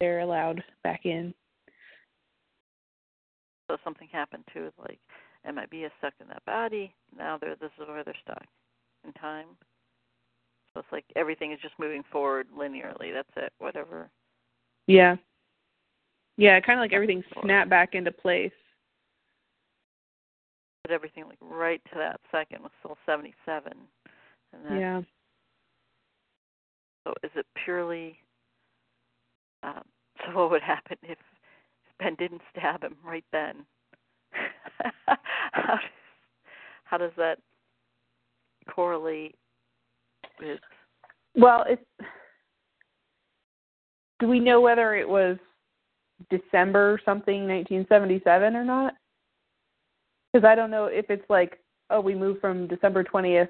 [0.00, 1.34] They're allowed back in.
[3.68, 4.98] So something happened too, like
[5.44, 6.94] MIB is stuck in that body.
[7.16, 8.44] Now they're this is where they're stuck
[9.04, 9.46] in time.
[10.78, 13.12] So it's like everything is just moving forward linearly.
[13.12, 13.52] That's it.
[13.58, 14.08] Whatever.
[14.86, 15.16] Yeah.
[16.36, 18.52] Yeah, kind of like everything snapped back into place.
[20.84, 23.72] But everything like right to that second was still seventy seven.
[24.52, 25.00] And then Yeah.
[27.04, 28.18] so is it purely
[29.64, 29.82] um
[30.26, 31.18] so what would happen if
[31.98, 33.66] Ben didn't stab him right then?
[35.52, 35.80] how does
[36.84, 37.40] how does that
[38.72, 39.34] correlate
[40.40, 40.60] with
[41.34, 41.82] Well, it's.
[44.20, 45.36] Do we know whether it was
[46.30, 48.94] December something 1977 or not?
[50.32, 51.58] Because I don't know if it's like,
[51.90, 53.48] oh, we moved from December 20th,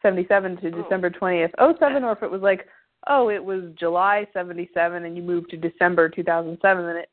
[0.00, 0.82] 77 to Oh.
[0.82, 2.66] December 20th, 07, or if it was like,
[3.08, 7.08] oh, it was July 77 and you moved to December 2007, then it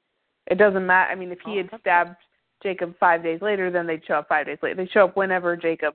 [0.48, 1.12] it doesn't matter.
[1.12, 2.16] I mean, if he Oh, had stabbed
[2.64, 4.76] Jacob five days later, then they'd show up five days later.
[4.76, 5.94] They show up whenever Jacob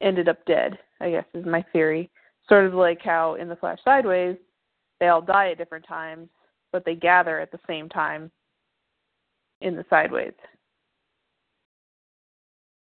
[0.00, 0.78] ended up dead.
[1.00, 2.10] I guess is my theory.
[2.48, 4.36] Sort of like how in the Flash Sideways,
[5.00, 6.28] they all die at different times,
[6.72, 8.30] but they gather at the same time
[9.60, 10.32] in the Sideways.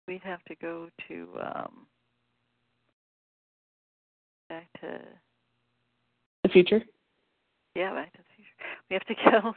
[0.07, 1.87] we'd have to go to um
[4.49, 4.99] back to
[6.43, 6.81] The future.
[7.75, 8.51] yeah back to the future
[8.89, 9.55] we have to go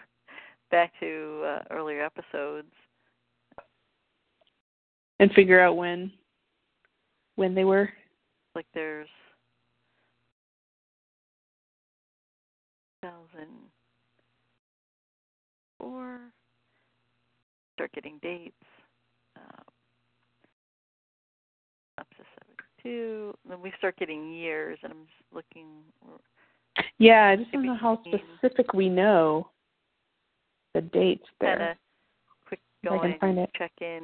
[0.71, 2.73] back to uh, earlier episodes
[5.21, 6.11] and figure out when
[7.37, 7.91] when they were.
[8.55, 9.09] like there's
[13.09, 13.49] thousand
[15.79, 16.19] four
[17.75, 18.55] start getting dates
[19.37, 19.63] uh,
[21.99, 25.67] up to seventy two then we start getting years and i'm just looking
[26.99, 29.49] Yeah, I just don't know how specific we know
[30.75, 31.73] the dates there.
[31.73, 31.77] of
[32.47, 33.51] quick If I can find it.
[33.57, 34.03] check in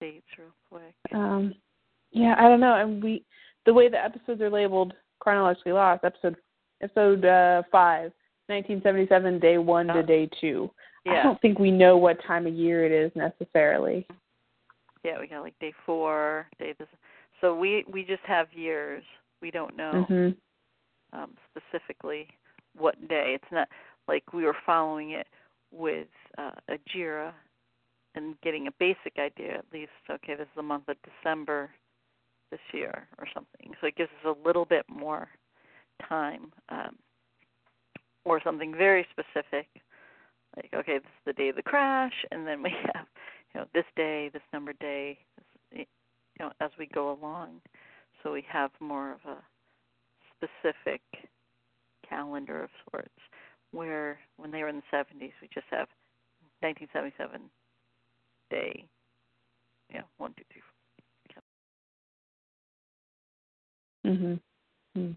[0.00, 0.94] dates real quick.
[1.12, 1.54] Um,
[2.12, 2.74] yeah, I don't know.
[2.74, 3.24] And we,
[3.66, 6.36] the way the episodes are labeled chronologically lost, episode
[6.82, 8.12] episode uh, five,
[8.48, 10.02] 1977, day one to Oh.
[10.02, 10.70] day two.
[11.06, 11.20] Yeah.
[11.20, 14.06] I don't think we know what time of year it is necessarily.
[15.04, 16.88] yeah, we got like day four, day this.
[17.40, 19.04] So we we just have years.
[19.42, 20.36] We don't know Mhm.
[21.12, 22.28] um, specifically
[22.76, 23.34] what day.
[23.34, 23.68] It's not
[24.08, 25.26] like we were following it
[25.70, 26.08] with
[26.38, 27.32] uh, a Jira
[28.14, 29.92] and getting a basic idea at least.
[30.10, 31.70] Okay, this is the month of December
[32.50, 33.72] this year or something.
[33.80, 35.28] So it gives us a little bit more
[36.08, 36.96] time um,
[38.24, 39.68] or something very specific.
[40.56, 43.06] Like okay, this is the day of the crash, and then we have
[43.54, 45.18] you know this day, this number day,
[45.72, 45.86] this,
[46.38, 47.60] you know as we go along.
[48.22, 49.36] So we have more of a
[50.36, 51.02] specific
[52.08, 53.08] calendar of sorts.
[53.72, 55.88] Where when they were in the 70s, we just have
[56.60, 57.40] 1977
[58.50, 58.86] day,
[59.90, 60.62] you know, one, two, three,
[64.04, 64.40] Mhm.
[64.96, 65.16] Mm.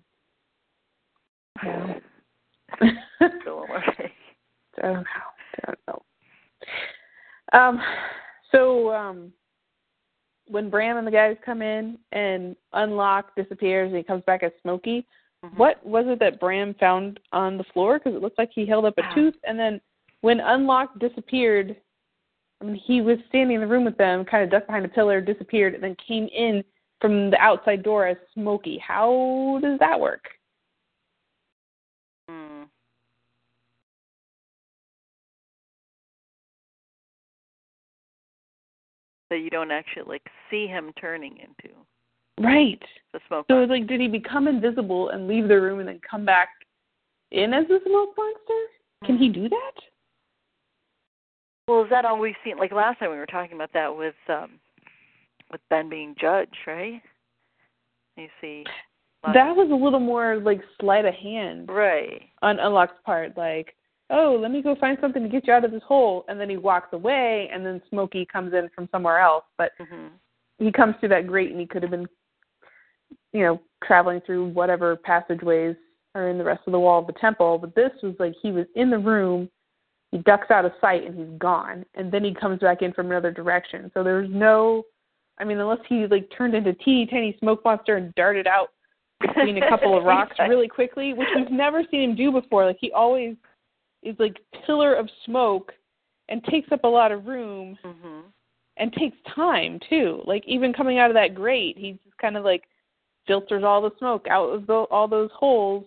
[3.42, 3.84] Still a more
[4.82, 5.04] don't know.
[5.66, 6.02] Don't know.
[7.54, 7.82] Um,
[8.52, 9.34] so um,
[10.48, 14.52] when Bram and the guys come in and UnLocke disappears and he comes back as
[14.62, 15.06] Smokey,
[15.44, 15.58] Mhm.
[15.58, 18.00] what was it that Bram found on the floor?
[18.00, 19.14] Because it looked like he held up a Ah.
[19.14, 19.80] tooth, and then
[20.22, 21.80] when UnLocke disappeared,
[22.60, 24.90] I mean, he was standing in the room with them, kind of ducked behind a
[24.90, 26.64] pillar, disappeared, and then came in
[27.00, 28.80] from the outside door as Smokey.
[28.80, 30.24] How does that work?
[32.30, 32.64] Hmm.
[39.30, 41.76] So you don't actually like see him turning into
[42.40, 42.82] Right.
[43.14, 43.46] the smoke.
[43.50, 46.50] So it's like, did he become invisible and leave the room and then come back
[47.32, 49.06] in as the smoke monster?
[49.06, 49.72] Can he do that?
[51.68, 52.58] Well, is that all we've seen?
[52.58, 54.60] Like last time we were talking about that with um
[55.52, 57.02] with Ben being judge, right?
[58.16, 58.66] You see,
[59.34, 62.22] That was a little more like sleight of hand right.
[62.42, 63.36] on UnLocke's part.
[63.38, 63.76] Like,
[64.10, 66.50] "Oh, let me go find something to get you out of this hole," and then
[66.50, 69.44] he walks away, and then Smokey comes in from somewhere else.
[69.58, 70.12] But Mhm.
[70.60, 72.08] he comes through that grate, and he could have been,
[73.34, 75.76] you know, traveling through whatever passageways
[76.16, 77.58] are in the rest of the wall of the temple.
[77.58, 79.52] But this was like he was in the room,
[80.12, 83.08] he ducks out of sight, and he's gone, and then he comes back in from
[83.08, 83.92] another direction.
[83.94, 84.86] So there's no,
[85.40, 88.70] I mean, unless he like turned into teeny tiny smoke monster and darted out
[89.20, 92.66] between a couple of rocks really quickly, which we've never seen him do before.
[92.66, 93.36] Like he always
[94.04, 95.74] is like pillar of smoke
[96.30, 98.24] and takes up a lot of room Mhm.
[98.78, 100.22] and takes time too.
[100.26, 102.64] Like even coming out of that grate, he just kind of like
[103.28, 105.84] filters all the smoke out of the, all those holes,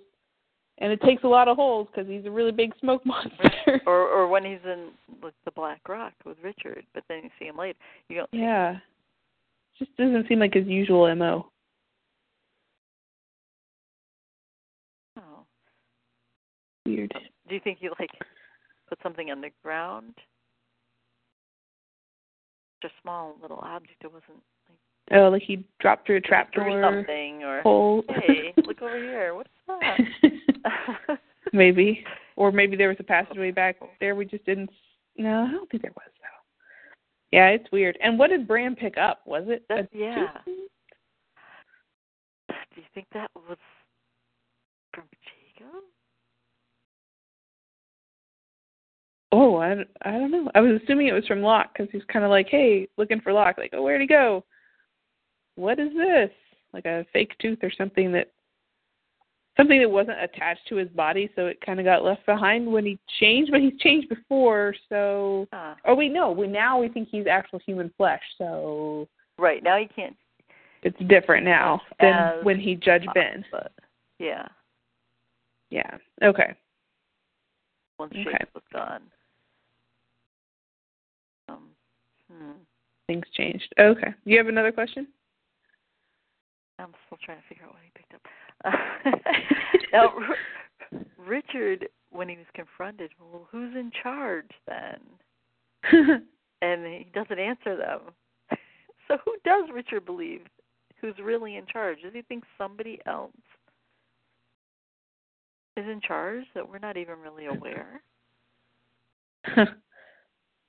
[0.78, 3.80] and it takes a lot of holes because he's a really big smoke monster.
[3.86, 4.88] Or or when he's in
[5.22, 7.78] like the Black Rock with Richard, but then you see him later.
[8.08, 8.28] You don't.
[8.32, 8.78] yeah,
[9.80, 11.50] just doesn't seem like his usual mo.
[15.18, 15.44] Oh.
[16.86, 17.12] Weird.
[17.16, 18.10] Um, do you think you like
[18.88, 20.14] put something underground?
[22.82, 24.04] Just a small little object.
[24.04, 24.78] It wasn't like
[25.12, 28.04] Oh, like he dropped through a trap door something or hole.
[28.08, 29.34] hey, look over here.
[29.34, 29.98] What's that?
[31.52, 32.04] maybe,
[32.36, 34.70] or maybe there was a passageway back there we just didn't.
[35.16, 36.10] No, I don't think there was.
[37.32, 37.96] Yeah, it's weird.
[38.02, 39.20] And what did Bram pick up?
[39.26, 39.64] Was it?
[39.68, 40.28] That- yeah.
[40.44, 40.70] tooth?
[42.48, 43.58] Do you think that was
[44.92, 45.82] from Jacob?
[49.32, 49.72] Oh, I,
[50.02, 50.50] I don't know.
[50.54, 53.32] I was assuming it was from Locke because he's kind of like, hey, looking for
[53.32, 53.58] Locke.
[53.58, 54.44] Like, oh, where'd he go?
[55.54, 56.30] What is this?
[56.72, 58.32] Like a fake tooth or something that
[59.60, 62.84] something that wasn't attached to his body, so it kind of got left behind when
[62.86, 63.50] he changed.
[63.52, 65.46] But he's changed before, so.
[65.52, 66.30] Ah, Oh wait, no.
[66.32, 69.06] We now we think he's actual human flesh, so
[69.38, 70.16] right now he can't.
[70.82, 73.44] it's different now than As- when he judged Ben.
[73.52, 73.72] But
[74.18, 74.48] yeah,
[75.68, 75.98] Yeah.
[76.22, 76.54] Okay.
[77.98, 78.24] once Okay.
[78.24, 79.02] Jacob was gone.
[81.48, 81.68] Um.
[82.32, 82.52] Hmm.
[83.06, 83.72] Things changed.
[83.78, 84.14] Okay.
[84.24, 85.06] You have another question?
[86.78, 88.22] I'm still trying to figure out what he picked up.
[89.92, 90.12] now,
[91.18, 95.00] Richard, when he was confronted, well, who's in charge then?
[96.62, 98.00] And he doesn't answer them.
[99.08, 100.42] So who does Richard believe?
[101.00, 102.02] Who's really in charge?
[102.02, 103.32] Does he think somebody else
[105.76, 108.02] is in charge that we're not even really aware?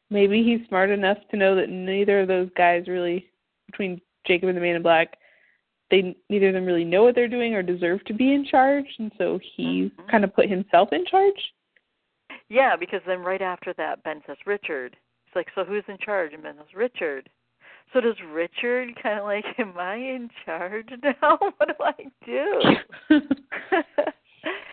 [0.10, 3.30] Maybe he's smart enough to know that neither of those guys really,
[3.68, 5.18] between Jacob and the Man in Black,
[5.92, 8.86] they neither of them really know what they're doing or deserve to be in charge,
[8.98, 10.08] and so he Mhm.
[10.10, 11.54] kind of put himself in charge.
[12.50, 14.98] Yeah, because then right after that, Ben says Richard.
[15.26, 16.34] He's like, so who's in charge?
[16.34, 17.30] And Ben says Richard.
[17.94, 21.38] So does Richard kind of like, am I in charge now?
[21.58, 21.94] what do I
[22.26, 22.62] do?
[23.10, 24.16] does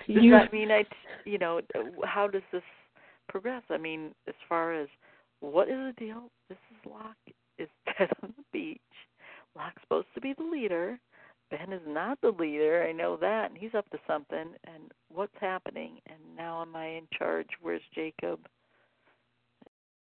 [0.07, 0.89] You- that mean I, t-
[1.25, 1.61] you know,
[2.05, 2.63] how does this
[3.29, 3.63] progress?
[3.71, 4.89] I mean, as far as
[5.41, 6.31] what is the deal?
[6.49, 7.17] This is Locke
[7.59, 8.81] is dead on the beach.
[9.57, 10.99] Locke's supposed to be the leader.
[11.51, 12.87] Ben is not the leader.
[12.89, 14.55] I know that, and he's up to something.
[14.65, 15.99] And what's happening?
[16.07, 17.49] And now am I in charge?
[17.61, 18.41] Where's Jacob?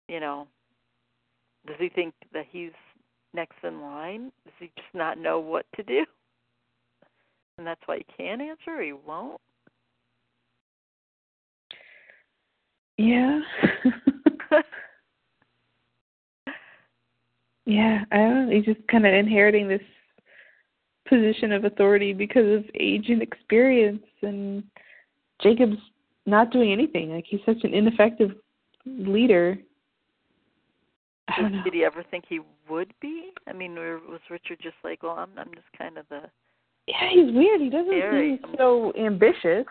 [0.08, 0.48] You know,
[1.66, 2.72] does he think that he's
[3.32, 4.32] next in line?
[4.44, 6.04] Does he just not know what to do?
[7.58, 8.78] And that's why he can't answer.
[8.78, 9.40] Or he won't.
[12.96, 13.40] yeah.
[17.66, 18.54] yeah, I don't know.
[18.54, 19.80] He's just kind of inheriting this
[21.10, 24.62] position of authority because of age and experience, and
[25.42, 25.76] Jacob's
[26.24, 27.10] not doing anything.
[27.10, 28.30] Like he's such an ineffective
[28.86, 29.58] leader.
[31.28, 31.62] I don't know.
[31.64, 33.30] Did he ever think he would be?
[33.46, 36.22] I mean, or was Richard just like, well, I'm I'm just kind of the
[36.86, 37.60] Yeah, he's weird.
[37.60, 39.66] He doesn't seem so ambitious.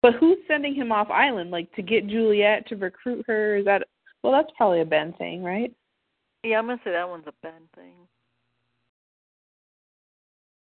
[0.00, 1.50] But who's sending him off island?
[1.50, 3.56] Like to get Juliet to recruit her?
[3.56, 3.84] Is that
[4.22, 4.32] well?
[4.32, 5.72] That's probably a Ben thing, right?
[6.44, 6.58] yeah.
[6.58, 7.94] I'm gonna say that one's a Ben thing.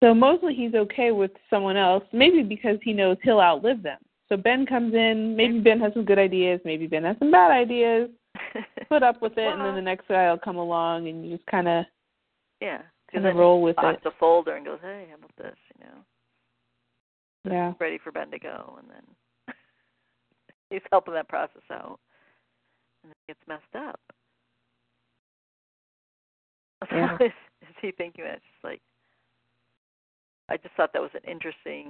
[0.05, 3.97] So mostly he's okay with someone else, maybe because he knows he'll outlive them.
[4.29, 5.35] So Ben comes in.
[5.35, 6.61] Maybe Ben has some good ideas.
[6.63, 8.11] Maybe Ben has some bad ideas.
[8.87, 11.47] Put up with it, and then the next guy will come along, and you just
[11.47, 11.85] kind of
[12.61, 14.03] yeah, kind of roll with it.
[14.03, 15.57] the folder and goes, hey, how about this?
[15.79, 17.73] You know, Yeah.
[17.79, 19.55] ready for Ben to go, and then
[20.69, 21.99] he's helping that process out,
[23.03, 23.99] and it gets messed up.
[26.91, 27.17] Yeah.
[27.19, 27.31] is,
[27.63, 28.35] is he thinking that?
[28.35, 28.81] It's just like,
[30.49, 31.87] I just thought that was an interesting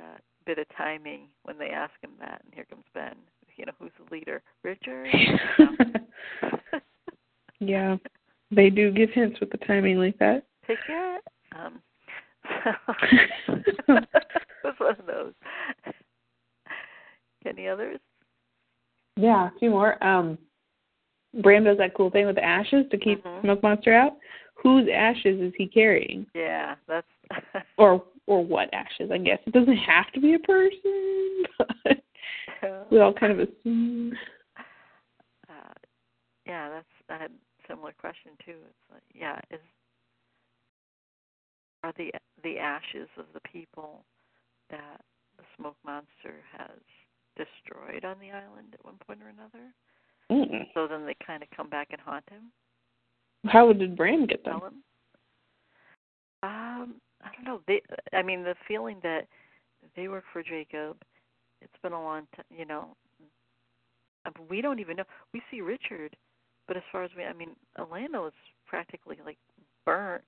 [0.00, 3.14] uh, bit of timing when they ask him that, and here comes Ben.
[3.56, 4.42] You know, who's the leader?
[4.62, 5.08] Richard.
[7.60, 7.96] yeah.
[8.50, 10.44] They do give hints with the timing like that.
[10.66, 11.22] Ticket.
[11.56, 11.80] Um,
[12.64, 12.70] so
[13.88, 14.08] it
[14.64, 15.32] was one of those.
[17.46, 17.98] Any others?
[19.16, 20.02] Yeah, a few more.
[20.02, 20.38] Um,
[21.42, 23.42] Bram does that cool thing with the ashes to keep Mhm.
[23.42, 24.16] Smoke Monster out.
[24.54, 26.26] Whose ashes is he carrying?
[26.34, 27.06] Yeah, that's
[27.78, 29.10] Or or what ashes?
[29.12, 31.44] I guess it doesn't have to be a person,
[32.62, 34.12] but we all kind of assume.
[35.48, 35.72] uh,
[36.46, 38.56] yeah, that's I had a similar question too.
[38.66, 39.60] It's like, yeah, is
[41.82, 42.12] are the
[42.44, 44.04] the ashes of the people
[44.70, 45.00] that
[45.38, 46.78] the smoke monster has
[47.36, 49.72] destroyed on the island at one point or another?
[50.30, 50.66] Mm.
[50.74, 52.52] So then they kind of come back and haunt him,
[53.46, 54.60] How did Bram get them?
[56.42, 57.60] Um, I don't know.
[57.66, 57.82] They,
[58.12, 59.26] I mean, the feeling that
[59.96, 60.96] they work for Jacob.
[61.62, 62.96] It's been a long time, you know.
[64.26, 65.04] uh, We don't even know.
[65.34, 66.16] We see Richard,
[66.66, 68.32] but as far as we, I mean, Ilana was
[68.66, 69.36] practically like
[69.84, 70.22] burnt,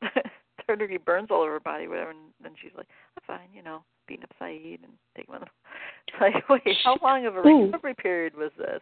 [0.66, 2.10] third degree burns all over her body, whatever.
[2.10, 2.86] And then she's like,
[3.16, 5.42] "I'm fine," you know, beating up Sayid and taking one.
[5.42, 5.48] of
[6.08, 7.66] It's like, wait, how long of a Ooh.
[7.66, 8.80] recovery period was this?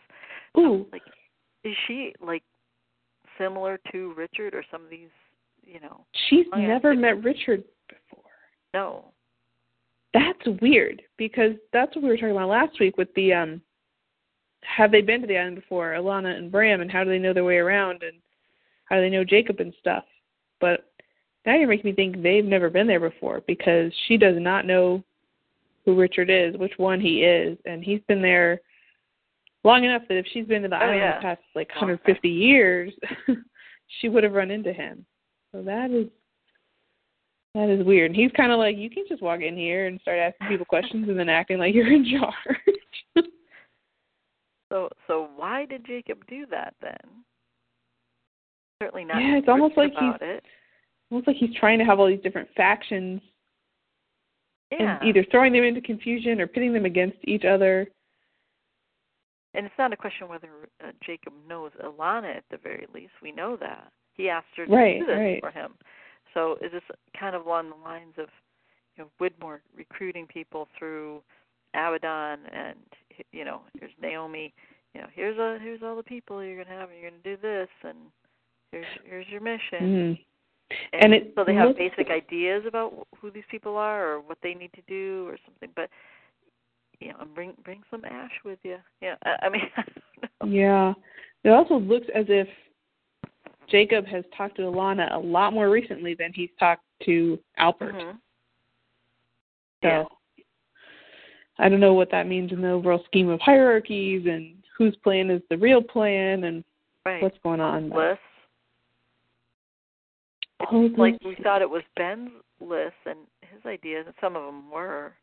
[0.58, 1.02] Ooh, Like,
[1.64, 2.42] is she like
[3.38, 5.08] similar to Richard or some of these,
[5.66, 6.04] you know?
[6.28, 6.66] she's Oh, yeah.
[6.68, 8.24] never met Richard before.
[8.72, 9.06] No.
[10.12, 13.60] That's weird because that's what we were talking about last week with the um
[14.62, 17.34] have they been to the island before, Ilana and Bram, and how do they know
[17.34, 18.16] their way around and
[18.86, 20.04] how do they know Jacob and stuff.
[20.60, 20.86] But
[21.44, 25.02] now you're making me think they've never been there before because she does not know
[25.84, 28.60] who Richard is, which one he is, and he's been there
[29.64, 31.16] long enough that if she's been to the Oh, island yeah.
[31.18, 32.92] the past like Long 150 years,
[34.00, 35.04] she would have run into him.
[35.54, 36.06] So that is
[37.54, 38.10] that is weird.
[38.10, 40.66] And he's kind of like, you can just walk in here and start asking people
[40.66, 43.24] questions and then acting like you're in charge.
[44.72, 46.96] So so why did Jacob do that then?
[48.82, 49.18] Certainly not.
[49.22, 50.42] Yeah, it's almost like he's it.
[51.12, 53.20] Almost like he's trying to have all these different factions
[54.72, 54.98] Yeah.
[54.98, 57.86] and either throwing them into confusion or pitting them against each other.
[59.52, 60.48] And it's not a question whether
[60.82, 63.12] uh, Jacob knows Ilana at the very least.
[63.22, 65.40] We know that he asked her to Right, do this right.
[65.40, 65.72] for him.
[66.32, 66.82] So is this
[67.18, 68.28] kind of along the lines of
[68.96, 71.20] you know Widmore recruiting people through
[71.74, 72.76] Abaddon and
[73.32, 74.52] you know here's Naomi,
[74.94, 77.36] you know here's a here's all the people you're gonna have and you're gonna do
[77.40, 77.98] this and
[78.72, 79.80] here's here's your mission.
[79.80, 80.18] Mm.
[80.92, 84.38] And, And it so they have basic ideas about who these people are or what
[84.42, 85.68] they need to do or something.
[85.76, 85.90] But
[87.00, 88.78] you know, bring bring some ash with you.
[89.02, 89.82] Yeah, I, I mean, I
[90.40, 90.56] don't know.
[90.56, 90.94] Yeah.
[91.44, 92.48] It also looks as if
[93.68, 97.94] Jacob has talked to Ilana a lot more recently than he's talked to Alpert.
[97.94, 98.18] Mhm.
[99.82, 100.04] So Yeah.
[101.58, 105.30] I don't know what that means in the overall scheme of hierarchies and whose plan
[105.30, 106.64] is the real plan and
[107.04, 107.22] Right.
[107.22, 107.90] what's going on.
[107.90, 108.20] list?
[110.70, 112.30] Oh, like we thought it was Ben's
[112.60, 115.14] list and his ideas, and some of them were,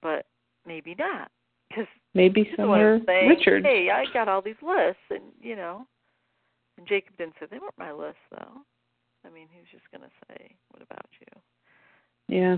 [0.00, 0.26] but
[0.64, 1.30] maybe not,
[1.68, 3.64] because maybe he's the one somewhere saying, Richard.
[3.64, 5.86] "Hey, I got all these lists," and you know,
[6.80, 8.64] and Jacob didn't say they weren't my list, though.
[9.22, 11.42] I mean, he was just gonna say, "What about you?"
[12.34, 12.56] Yeah.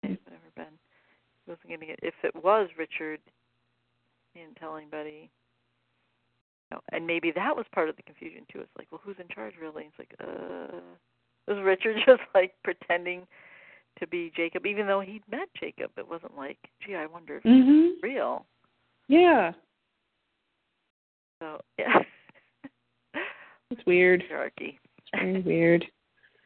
[0.00, 0.78] Whatever, Ben.
[1.44, 1.98] He wasn't gonna get.
[2.02, 3.20] If it was Richard,
[4.32, 5.30] he didn't tell anybody.
[6.70, 8.60] You know, and maybe that was part of the confusion too.
[8.60, 9.84] It's like, well, who's in charge really?
[9.84, 10.80] It's like, uh,
[11.46, 13.26] was Richard just like pretending
[13.98, 15.90] to be Jacob, even though he'd met Jacob?
[15.98, 18.02] It wasn't like, gee, I wonder if he's Mhm.
[18.02, 18.46] real.
[19.08, 19.52] Yeah.
[21.40, 22.02] So yeah,
[23.72, 24.22] It's weird.
[24.28, 24.78] hierarchy.
[24.98, 25.84] It's very weird.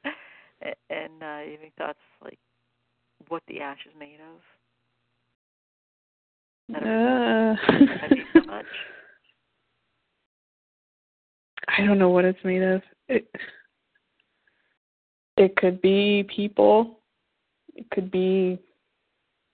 [0.89, 2.39] And uh, any thoughts like
[3.29, 4.41] what the ash is made of?
[6.75, 8.65] I don't Uh, I so much.
[11.69, 12.81] I don't know what it's made of.
[13.09, 13.29] It
[15.37, 17.01] it could be people.
[17.75, 18.59] It could be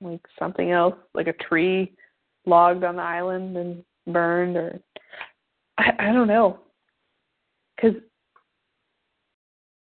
[0.00, 1.92] like something else, like a tree
[2.46, 4.78] logged on the island and burned, or
[5.78, 6.60] I I don't know.
[7.82, 8.00] Because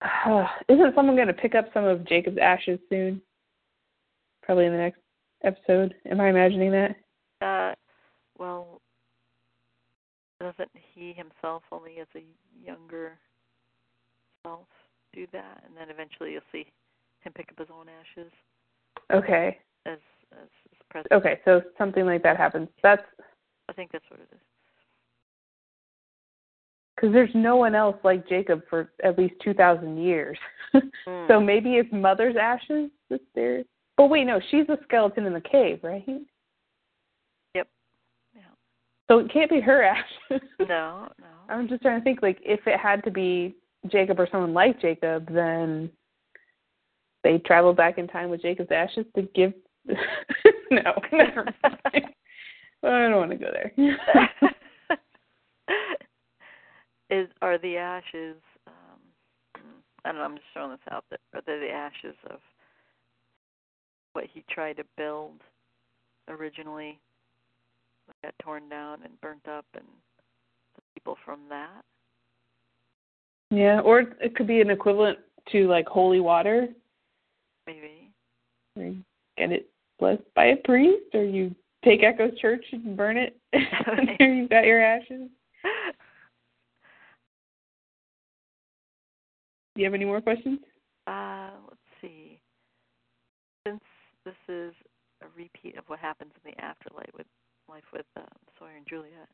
[0.02, 3.20] uh, isn't someone going to pick up some of Jacob's ashes soon?
[4.42, 5.00] Probably in the next
[5.44, 5.94] episode.
[6.10, 6.96] Am I imagining that?
[7.42, 7.74] Uh,
[8.38, 8.80] well,
[10.40, 12.24] doesn't he himself only as a
[12.64, 13.18] younger
[14.44, 14.66] self
[15.12, 16.66] do that, and then eventually you'll see
[17.20, 18.32] him pick up his own ashes
[19.12, 19.58] Okay.
[19.86, 19.98] as
[20.32, 21.20] as, as president.
[21.20, 22.68] Okay, so something like that happens.
[22.82, 23.02] That's
[23.68, 24.40] I think that's what it is.
[27.00, 30.38] Because there's no one else like Jacob for at least two thousand years.
[31.04, 31.26] Mm.
[31.26, 33.64] so maybe it's mother's ashes that they're.
[33.96, 36.04] But wait, no, she's a skeleton in the cave, right?
[37.56, 37.66] Yep.
[38.36, 38.42] Yeah.
[39.08, 40.40] So it can't be her ashes.
[40.60, 41.26] No, no.
[41.48, 43.56] I'm just trying to think like if it had to be
[43.90, 45.90] Jacob or someone like Jacob, then
[47.24, 49.52] they traveled back in time with Jacob's ashes to give.
[49.86, 52.04] no, never mind.
[52.84, 53.72] I don't want to go there.
[57.10, 58.36] Is are the ashes?
[58.66, 59.62] Um,
[60.04, 60.24] I don't know.
[60.24, 61.18] I'm just throwing this out there.
[61.34, 62.38] Are they the ashes of
[64.12, 65.40] what he tried to build
[66.28, 66.98] originally?
[68.22, 69.84] Got torn down and burnt up, and
[70.74, 71.82] the people from that.
[73.50, 75.18] Yeah, or it could be an equivalent
[75.52, 76.68] to like holy water.
[77.66, 78.10] Maybe.
[78.76, 78.94] Or
[79.36, 79.68] get it
[79.98, 81.54] blessed by a priest, or you
[81.84, 83.36] take Eko's church and burn it.
[83.52, 85.28] and there you've got your ashes.
[89.74, 90.58] Do you have any more questions?
[91.06, 92.40] Uh, let's see.
[93.66, 93.82] Since
[94.24, 94.74] this is
[95.22, 97.26] a repeat of what happens in the afterlife with
[97.68, 98.24] life with um,
[98.58, 99.28] Sawyer and Juliet,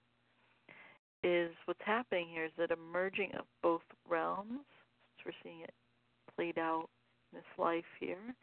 [1.22, 4.64] is what's happening here is that a merging of both realms.
[5.24, 5.74] We're seeing it
[6.36, 6.88] played out
[7.32, 8.34] in this life here,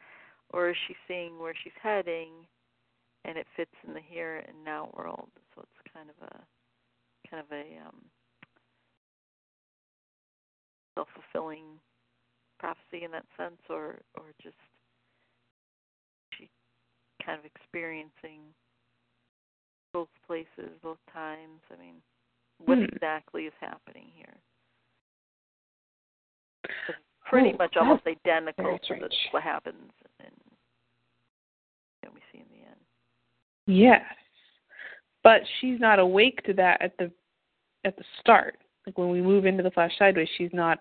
[0.52, 2.28] or is she seeing where she's heading,
[3.24, 5.30] and it fits in the here and now world?
[5.54, 8.02] So it's kind of a kind of a um,
[10.94, 11.64] self fulfilling
[12.58, 14.56] prophecy in that sense, or or just
[16.38, 16.48] she
[17.24, 18.40] kind of experiencing
[19.92, 21.60] both places, both times.
[21.72, 22.02] I mean,
[22.58, 22.84] what Hmm.
[22.84, 24.34] exactly is happening here?
[26.88, 30.30] It's pretty Oh, much almost identical to the, what happens in
[32.04, 32.80] know, we see in the end.
[33.66, 34.02] Yes,
[35.22, 37.10] but she's not awake to that at the
[37.84, 38.56] at the start.
[38.86, 40.80] Like when we move into the flash sideways, she's not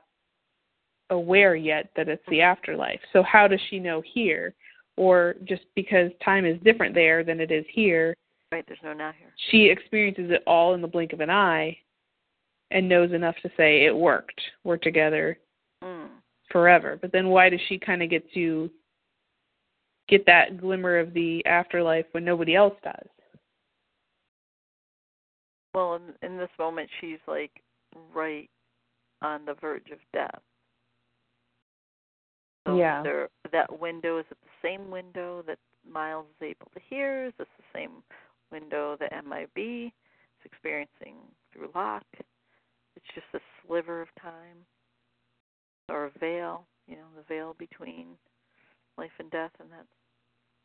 [1.09, 2.99] aware yet that it's the afterlife.
[3.13, 4.53] So how does she know here?
[4.97, 8.13] Or just because time is different there than it is here,
[8.51, 8.63] Right?
[8.67, 9.33] There's no now here.
[9.49, 11.75] she experiences it all in the blink of an eye
[12.69, 14.39] and knows enough to say it worked.
[14.63, 15.39] We're together
[15.83, 16.09] Mm.
[16.51, 16.97] forever.
[17.01, 18.69] But then why does she kind of get to
[20.07, 23.07] get that glimmer of the afterlife when nobody else does?
[25.73, 27.51] Well, in, in this moment, she's like
[28.13, 28.49] right
[29.21, 30.41] on the verge of death.
[32.65, 33.03] So Yeah.
[33.03, 35.59] There, that window is it the same window that
[35.89, 37.25] Miles is able to hear?
[37.25, 38.03] Is this the same
[38.51, 39.57] window that MIB
[39.87, 41.15] is experiencing
[41.51, 42.03] through Locke?
[42.95, 44.65] It's just a sliver of time,
[45.89, 46.65] or a veil.
[46.87, 48.17] You know, the veil between
[48.97, 49.85] life and death, in that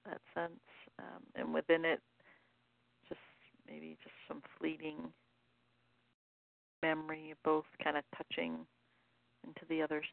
[0.04, 0.60] that sense,
[0.98, 2.00] um, and within it,
[3.08, 3.20] just
[3.66, 5.12] maybe just some fleeting
[6.82, 8.58] memory both kind of touching
[9.46, 10.06] into the other's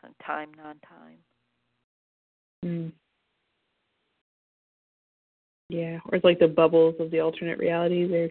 [0.00, 1.18] kind of time, non-time.
[2.64, 2.92] Mm.
[5.68, 8.30] Yeah, or it's like the bubbles of the alternate realities are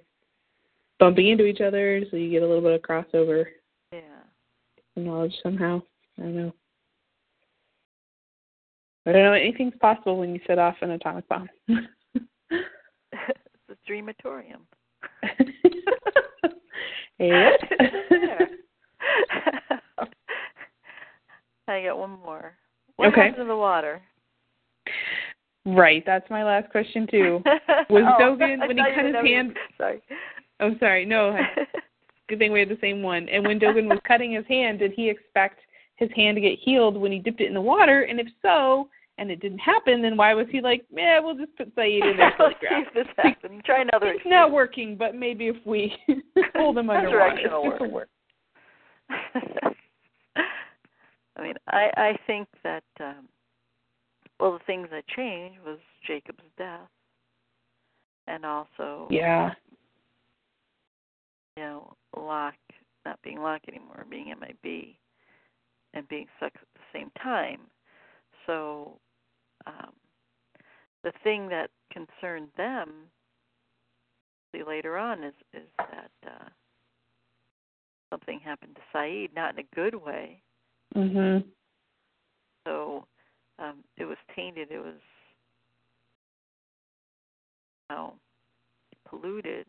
[0.99, 3.45] bumping into each other, so you get a little bit of crossover
[3.91, 4.23] Yeah.
[4.95, 5.81] knowledge somehow.
[6.17, 6.53] I don't know.
[9.05, 9.33] I don't know.
[9.33, 11.49] Anything's possible when you set off an atomic bomb.
[12.15, 14.61] it's a dreamatorium.
[17.23, 17.79] Yep.
[21.67, 22.55] I got one more.
[22.97, 23.21] What Okay.
[23.21, 24.01] happened to the water?
[25.65, 27.41] right, that's my last question too.
[27.89, 29.57] Was oh, Dogen when he cut his hand?
[29.77, 30.01] Sorry.
[30.59, 31.05] Oh, sorry.
[31.05, 31.37] No,
[32.27, 33.29] good thing we had the same one.
[33.29, 35.59] And when Dogen was cutting his hand, did he expect
[35.95, 38.03] his hand to get healed when he dipped it in the water?
[38.03, 41.55] And if so, and it didn't happen, then why was he like, yeah, we'll just
[41.55, 43.61] put Sayid in there till he Let's see if this happens.
[43.65, 44.07] Try another.
[44.07, 45.93] It's not working, but maybe if we
[46.55, 48.09] hold him underwater, Resurrection will this will work.
[51.35, 53.27] I mean, I I think that um
[54.39, 56.89] well, the things that changed was Jacob's death,
[58.27, 59.51] and also Yeah.
[61.55, 62.55] you know Locke
[63.05, 64.95] not being Locke anymore, being MIB,
[65.93, 67.59] and being stuck at the same time.
[68.45, 68.99] So
[69.65, 69.91] um,
[71.03, 72.89] the thing that concerned them
[74.53, 76.49] see later on is is that uh,
[78.09, 80.41] something happened to Sayid, not in a good way.
[80.95, 81.43] Mhm.
[82.65, 83.07] So
[83.59, 84.71] um, it was tainted.
[84.71, 84.99] It was
[87.89, 88.13] you know,
[89.05, 89.65] polluted.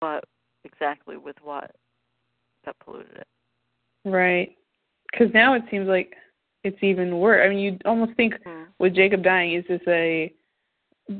[0.00, 0.24] But
[0.64, 1.74] exactly with what
[2.64, 3.26] that polluted it.
[4.04, 4.57] Right.
[5.10, 6.14] Because now it seems like
[6.64, 7.42] it's even worse.
[7.44, 8.66] I mean, you almost think Mm.
[8.78, 10.32] with Jacob dying, is this a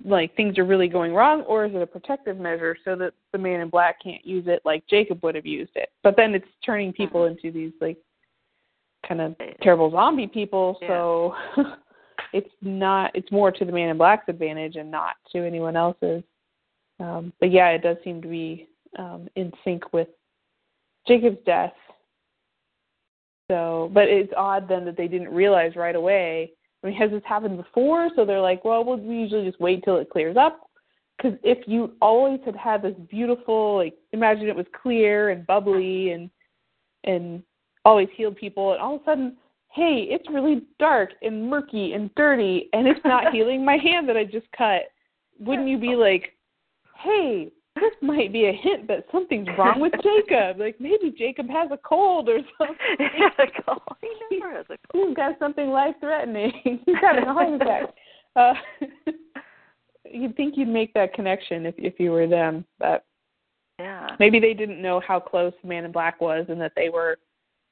[0.05, 3.39] like things are really going wrong, or is it a protective measure so that the
[3.39, 5.91] man in black can't use it like Jacob would have used it?
[6.03, 7.31] But then it's turning people Mhm.
[7.31, 7.97] into these like
[9.07, 10.79] kind of terrible zombie people.
[10.83, 10.89] Yeah.
[10.89, 11.37] So
[12.35, 13.11] it's not.
[13.15, 16.23] It's more to the man in black's advantage and not to anyone else's.
[17.01, 20.09] Um, but yeah, it does seem to be um, in sync with
[21.07, 21.75] Jacob's death.
[23.49, 26.53] So, but it's odd then that they didn't realize right away
[26.83, 28.09] I mean, has this happened before?
[28.15, 30.71] So they're like, well, we'll we usually just wait till it clears up.
[31.17, 36.13] Because if you always had had this beautiful, like, imagine it was clear and bubbly
[36.13, 36.31] and
[37.05, 37.43] and
[37.85, 39.37] always healed people, and all of a sudden,
[39.73, 44.17] hey, it's really dark and murky and dirty, and it's not healing my hand that
[44.17, 44.83] I just cut.
[45.41, 46.37] Wouldn't you be like,
[47.03, 47.51] hey,
[47.81, 50.59] this might be a hint that something's wrong with Jacob.
[50.69, 52.77] Like maybe Jacob has a cold or something.
[52.99, 53.81] Has a cold.
[54.01, 55.09] He never has a cold.
[55.09, 56.53] He's got something life threatening.
[56.65, 57.95] He's having a heart attack.
[58.37, 58.55] Uh,
[60.11, 63.05] you'd think you'd make that connection if if you were them, but
[63.79, 64.09] yeah.
[64.19, 67.19] maybe they didn't know how close Man in Black was and that they were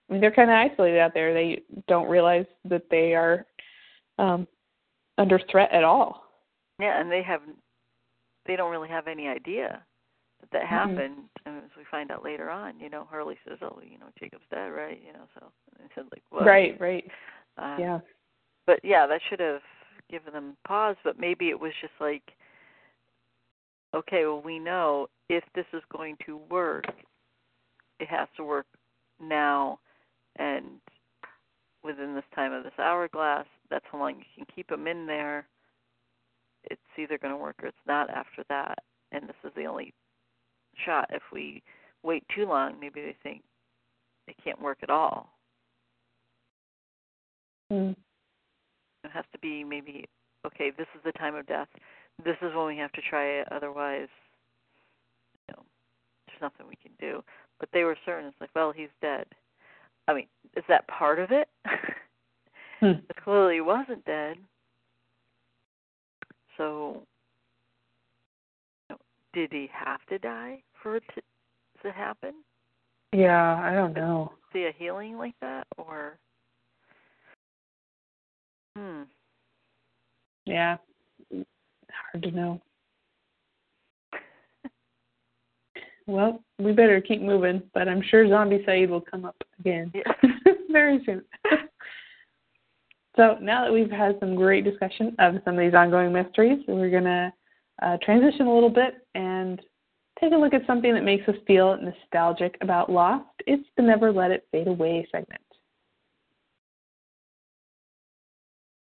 [0.08, 1.34] I mean they're kind of isolated out there.
[1.34, 3.46] They don't realize that they are
[4.18, 4.46] um
[5.18, 6.24] under threat at all.
[6.80, 7.42] Yeah, and they have
[8.46, 9.82] they don't really have any idea
[10.52, 10.74] that Mm-hmm.
[10.74, 11.16] happened.
[11.44, 14.44] And as we find out later on, you know, Hurley says, "Oh, you know, Jacob's
[14.50, 15.46] dead, right?" You know, so
[15.80, 17.04] and said like, "What?" Right, right.
[17.58, 18.00] Um, yeah.
[18.66, 19.62] But yeah, that should have
[20.10, 20.96] given them pause.
[21.04, 22.22] But maybe it was just like,
[23.94, 26.84] okay, well, we know if this is going to work,
[28.00, 28.66] it has to work
[29.20, 29.78] now,
[30.36, 30.80] and
[31.86, 33.46] within this time of this hourglass.
[33.70, 35.46] That's how long you can keep them in there.
[36.64, 38.78] It's either going to work or it's not after that.
[39.12, 39.94] And this is the only
[40.84, 41.08] shot.
[41.10, 41.62] If we
[42.02, 43.42] wait too long, maybe they think
[44.28, 45.30] it can't work at all.
[47.72, 47.96] Mm.
[49.04, 50.04] It has to be maybe
[50.46, 50.70] okay.
[50.76, 51.68] This is the time of death.
[52.24, 53.48] This is when we have to try it.
[53.50, 54.08] Otherwise,
[55.48, 55.62] you know,
[56.26, 57.22] there's nothing we can do.
[57.58, 58.26] But they were certain.
[58.26, 59.26] It's like, well, he's dead.
[60.08, 60.26] I mean,
[60.56, 61.48] is that part of it?
[62.80, 63.00] Hmm.
[63.08, 64.36] It clearly wasn't dead.
[66.58, 67.02] So,
[68.90, 68.98] you know,
[69.32, 71.22] did he have to die for it to,
[71.82, 72.34] to happen?
[73.12, 74.32] Yeah, I don't know.
[74.52, 76.18] See a healing like that, or
[78.76, 79.02] hmm.
[80.44, 80.76] Yeah.
[81.32, 82.60] Hard to know.
[86.08, 90.30] Well, we better keep moving, but I'm sure Zombie Sayid will come up again Yeah.
[90.70, 91.24] very soon.
[93.16, 96.90] so now that we've had some great discussion of some of these ongoing mysteries, we're
[96.90, 97.32] going to
[97.82, 99.60] uh, transition a little bit and
[100.20, 103.24] take a look at something that makes us feel nostalgic about Lost.
[103.46, 105.40] It's the Never Let It Fade Away segment.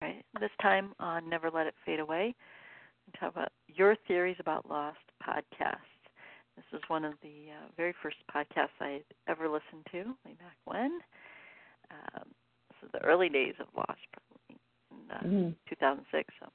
[0.01, 0.23] Right.
[0.39, 2.35] This time on Never Let It Fade Away,
[3.05, 4.97] we talk about your theories about Lost
[5.27, 5.75] podcast.
[6.55, 10.57] This is one of the uh, very first podcasts I ever listened to, way back
[10.65, 10.99] when.
[11.91, 12.25] Um,
[12.69, 14.59] this is the early days of Lost, probably
[14.91, 15.55] in uh, Mm.
[15.69, 16.33] 2006.
[16.39, 16.47] So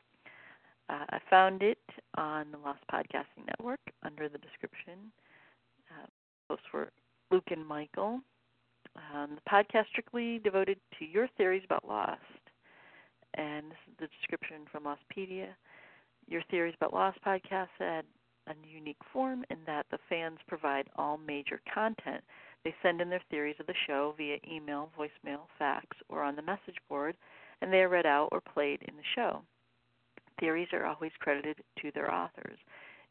[0.92, 1.78] uh, I found it
[2.16, 5.10] on the Lost Podcasting Network under the description.
[5.90, 6.06] Uh,
[6.50, 6.90] hosts were
[7.30, 8.20] Luke and Michael.
[8.96, 12.20] Um, the podcast strictly devoted to your theories about Lost.
[13.34, 15.48] And this is the description from Lostpedia.
[16.28, 18.04] Your theories about Lost podcast had
[18.48, 22.22] a unique form in that the fans provide all major content.
[22.64, 26.42] They send in their theories of the show via email, voicemail, fax, or on the
[26.42, 27.16] message board,
[27.62, 29.42] and they are read out or played in the show.
[30.40, 32.58] Theories are always credited to their authors.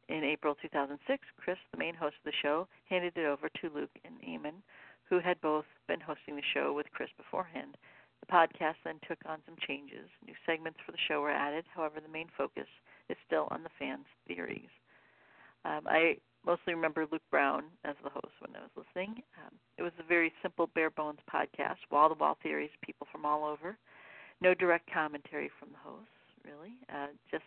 [0.09, 3.97] In April 2006, Chris, the main host of the show, handed it over to Luke
[4.03, 4.61] and Eamon,
[5.09, 7.77] who had both been hosting the show with Chris beforehand.
[8.19, 10.09] The podcast then took on some changes.
[10.25, 11.65] New segments for the show were added.
[11.73, 12.67] However, the main focus
[13.09, 14.69] is still on the fans' theories.
[15.65, 19.21] Um, I mostly remember Luke Brown as the host when I was listening.
[19.37, 23.25] Um, it was a very simple, bare bones podcast, wall to wall theories, people from
[23.25, 23.77] all over.
[24.41, 26.09] No direct commentary from the hosts,
[26.45, 26.73] really.
[26.93, 27.43] Uh, just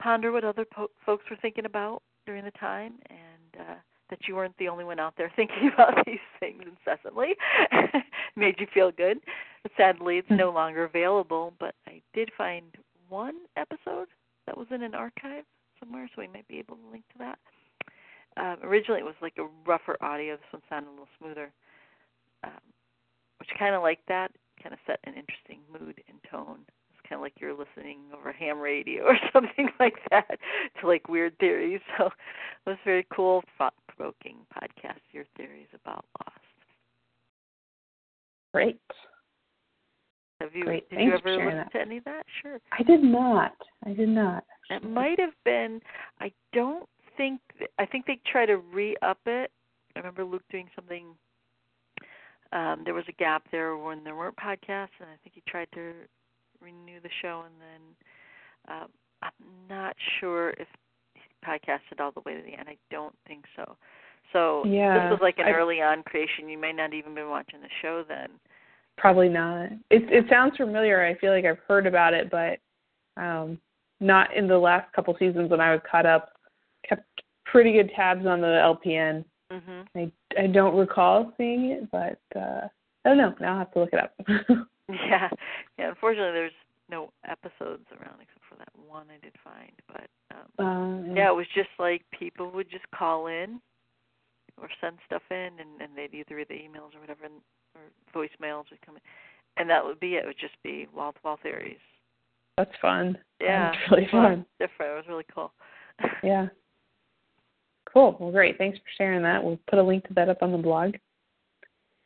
[0.00, 3.74] ponder what other po- folks were thinking about during the time and uh,
[4.10, 7.34] that you weren't the only one out there thinking about these things incessantly.
[8.36, 9.18] Made you feel good.
[9.76, 12.64] Sadly, it's no longer available, but I did find
[13.08, 14.08] one episode
[14.46, 15.44] that was in an archive
[15.78, 17.38] somewhere, so we might be able to link to that.
[18.36, 20.36] Um, originally, it was like a rougher audio.
[20.36, 21.52] This one sounded a little smoother,
[22.44, 22.60] um,
[23.38, 24.32] which kind of like that.
[24.62, 26.60] Kind of set an interesting mood and tone.
[27.12, 30.38] Kind of like you're listening over ham radio or something like that
[30.80, 31.80] to like weird theories.
[31.98, 35.00] So it was very cool, thought-provoking podcast.
[35.12, 36.38] Your theories about Lost.
[38.54, 38.80] Great.
[40.40, 40.88] Have you Great.
[40.88, 41.72] did Thanks you ever listen that.
[41.72, 42.24] to any of that?
[42.40, 42.58] Sure.
[42.78, 43.52] I did not.
[43.84, 44.44] I did not.
[44.70, 45.82] It might have been.
[46.18, 47.40] I don't think.
[47.78, 49.50] I think they try to re-up it.
[49.94, 51.08] I remember Luke doing something.
[52.52, 55.68] Um, there was a gap there when there weren't podcasts, and I think he tried
[55.74, 55.92] to
[56.62, 58.88] renew the show, and then um,
[59.22, 59.32] I'm
[59.68, 60.68] not sure if
[61.14, 62.68] he podcasted all the way to the end.
[62.68, 63.76] I don't think so.
[64.32, 66.48] So Yeah, this was like an I- early on creation.
[66.48, 68.28] You may not even been watching the show then.
[68.98, 69.66] Probably not.
[69.90, 71.04] It it sounds familiar.
[71.04, 72.58] I feel like I've heard about it, but
[73.20, 73.58] um
[74.00, 76.32] not in the last couple seasons when I was caught up.
[76.88, 77.04] Kept
[77.46, 79.24] pretty good tabs on the LPN.
[79.50, 79.86] Mhm.
[79.96, 80.12] I
[80.42, 82.68] I don't recall seeing it, but uh
[83.04, 83.34] I don't know.
[83.40, 84.14] Now I'll have to look it up.
[84.92, 85.28] Yeah.
[85.78, 86.52] Yeah, unfortunately there's
[86.90, 91.34] no episodes around except for that one I did find, but um um, yeah, it
[91.34, 93.60] was just like people would just call in
[94.60, 97.34] or send stuff in and, and they'd either read the emails or whatever and,
[97.74, 97.82] or
[98.14, 99.02] voicemails would come in.
[99.56, 100.24] And that would be it.
[100.24, 101.76] It would just be wall to wall theories.
[102.56, 103.18] That's fun.
[103.40, 103.72] Yeah.
[103.72, 104.46] That's really Well, fun.
[104.58, 104.92] different.
[104.92, 105.52] It was really cool.
[106.22, 106.48] Yeah.
[107.92, 108.16] Cool.
[108.18, 108.56] Well, great.
[108.56, 109.42] Thanks for sharing that.
[109.42, 110.94] We'll put a link to that up on the blog.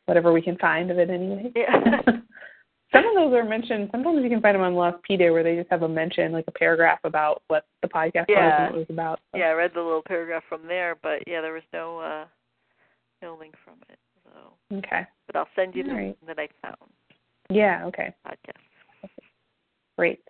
[0.05, 1.51] Whatever we can find of it anyway.
[1.55, 2.01] Yeah.
[2.93, 3.89] Some of those are mentioned.
[3.91, 6.51] Sometimes you can find them on Lostpedia where they just have a mention, like a
[6.51, 8.63] paragraph about what the podcast was Yeah.
[8.63, 9.19] and what it was about.
[9.31, 12.25] So, yeah, I read the little paragraph from there, but yeah, there was no uh
[13.21, 13.99] no link from it.
[14.23, 15.05] So Okay.
[15.25, 16.17] but I'll send you the All right.
[16.21, 16.91] one that I found
[17.49, 17.85] Yeah.
[17.85, 18.13] Okay.
[18.25, 19.09] podcast.
[19.97, 20.21] Great.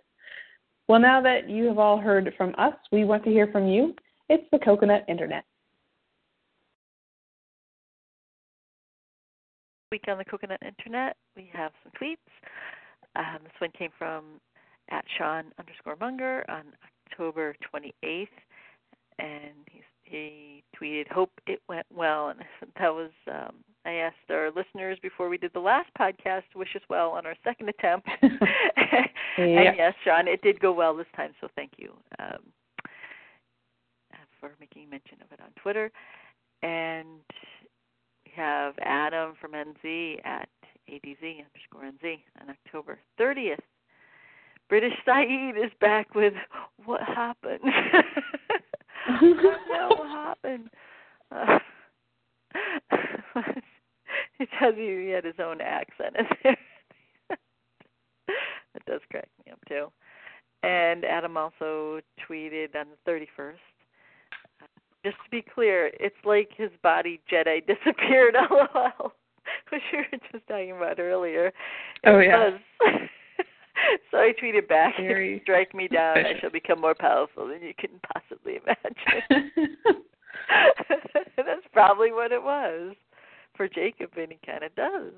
[0.88, 3.94] Well, now that you have all heard from us, we want to hear from you.
[4.30, 5.44] It's the Coconut Internet.
[9.92, 12.18] Week on the Coconut Internet, we have some tweets.
[13.16, 14.40] Um, this one came from
[14.90, 16.64] at Sean underscore Munger on
[17.12, 18.28] October 28th,
[19.20, 22.40] and he he tweeted, "Hope it went well." And
[22.80, 23.56] that was um,
[23.86, 27.26] I asked our listeners before we did the last podcast to wish us well on
[27.26, 28.08] our second attempt.
[29.38, 29.46] Yeah.
[29.46, 32.40] And yes, Sean, it did go well this time, so thank you um,
[34.40, 35.92] for making mention of it on Twitter.
[36.64, 37.22] And
[38.38, 40.48] have Adam from NZ at
[40.90, 43.58] ADZ underscore NZ on October 30th.
[44.70, 46.34] British Sayid is back with
[46.86, 47.62] what happened.
[49.22, 50.70] what happened?
[51.32, 51.60] Uh,
[54.40, 56.58] it tells you he had his own accent in there.
[58.28, 59.88] that does crack me up too.
[60.64, 63.54] And Adam also tweeted on the 31st.
[65.06, 68.36] Just to be clear, it's like his body Jedi disappeared.
[68.52, 69.14] LOL,
[69.70, 71.48] which we were just talking about earlier.
[71.48, 71.54] It
[72.06, 72.58] Oh, yeah.
[74.12, 77.74] so I tweeted back, Very "Strike me down, I shall become more powerful than you
[77.78, 79.76] can possibly imagine."
[81.38, 82.96] That's probably what it was
[83.56, 85.14] for Jacob, and he kind of does.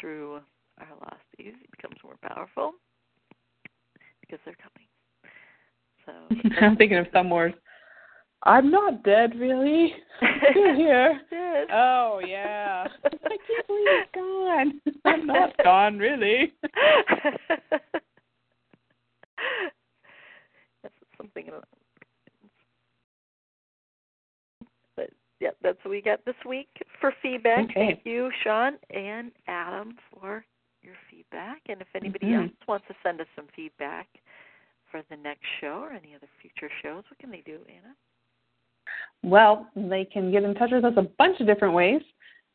[0.00, 0.40] Through
[0.80, 2.72] our lost days, he becomes more powerful
[4.20, 4.88] because they're coming.
[6.06, 6.12] So
[6.64, 7.54] I'm thinking of some words.
[8.44, 9.94] I'm not dead, really.
[10.50, 11.20] Still here.
[11.54, 11.68] Yes.
[11.72, 12.84] Oh yeah.
[13.04, 14.80] I can't believe it's gone.
[15.04, 16.52] I'm not gone, really.
[20.82, 21.48] that's something.
[24.96, 25.10] But
[25.40, 26.68] yeah, that's what we got this week
[27.00, 27.66] for feedback.
[27.70, 27.74] Okay.
[27.74, 30.44] Thank you, Sean and Adam, for
[30.82, 31.62] your feedback.
[31.68, 32.42] And if anybody Mhm.
[32.42, 34.08] else wants to send us some feedback
[34.90, 37.94] for the next show or any other future shows, what can they do, Anna?
[39.22, 42.02] Well, they can get in touch with us a bunch of different ways.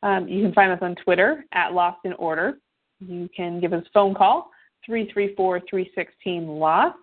[0.04, 2.60] Um, you can find us on Twitter at Lost in Order.
[3.00, 4.52] You can give us a phone call,
[4.88, 6.96] 334-316-LOST.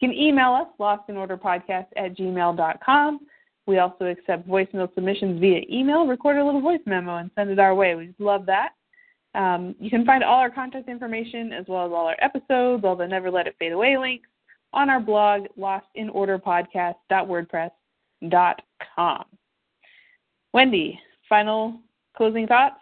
[0.00, 3.20] You can email us, lostinaorderpodcast at gmail.com.
[3.66, 6.06] We also accept voicemail submissions via email.
[6.06, 7.94] Record a little voice memo and send it our way.
[7.94, 8.70] We love that.
[9.34, 12.96] Um, you can find all our contact information as well as all our episodes, all
[12.96, 14.28] the Never Let It Fade Away links
[14.72, 17.70] on our blog, lostinorderpodcast.wordpress.com.
[20.52, 21.78] Wendy, final
[22.16, 22.76] closing thoughts?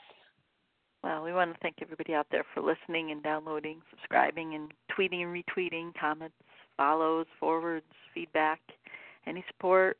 [1.03, 5.23] Well, we want to thank everybody out there for listening and downloading, subscribing, and tweeting
[5.23, 6.35] and retweeting, comments,
[6.77, 8.61] follows, forwards, feedback,
[9.27, 9.97] any support,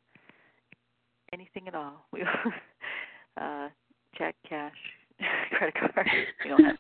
[1.33, 2.05] anything at all.
[2.13, 2.23] We
[3.41, 3.69] uh,
[4.17, 4.75] check, cash,
[5.53, 6.07] credit card.
[6.45, 6.77] We don't have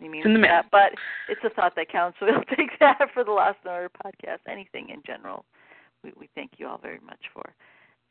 [0.00, 0.92] any means in the of that, but
[1.28, 2.16] it's a thought that counts.
[2.20, 4.38] So we'll take that for the Lost in Order podcast.
[4.50, 5.44] Anything in general,
[6.02, 7.52] we, we thank you all very much for.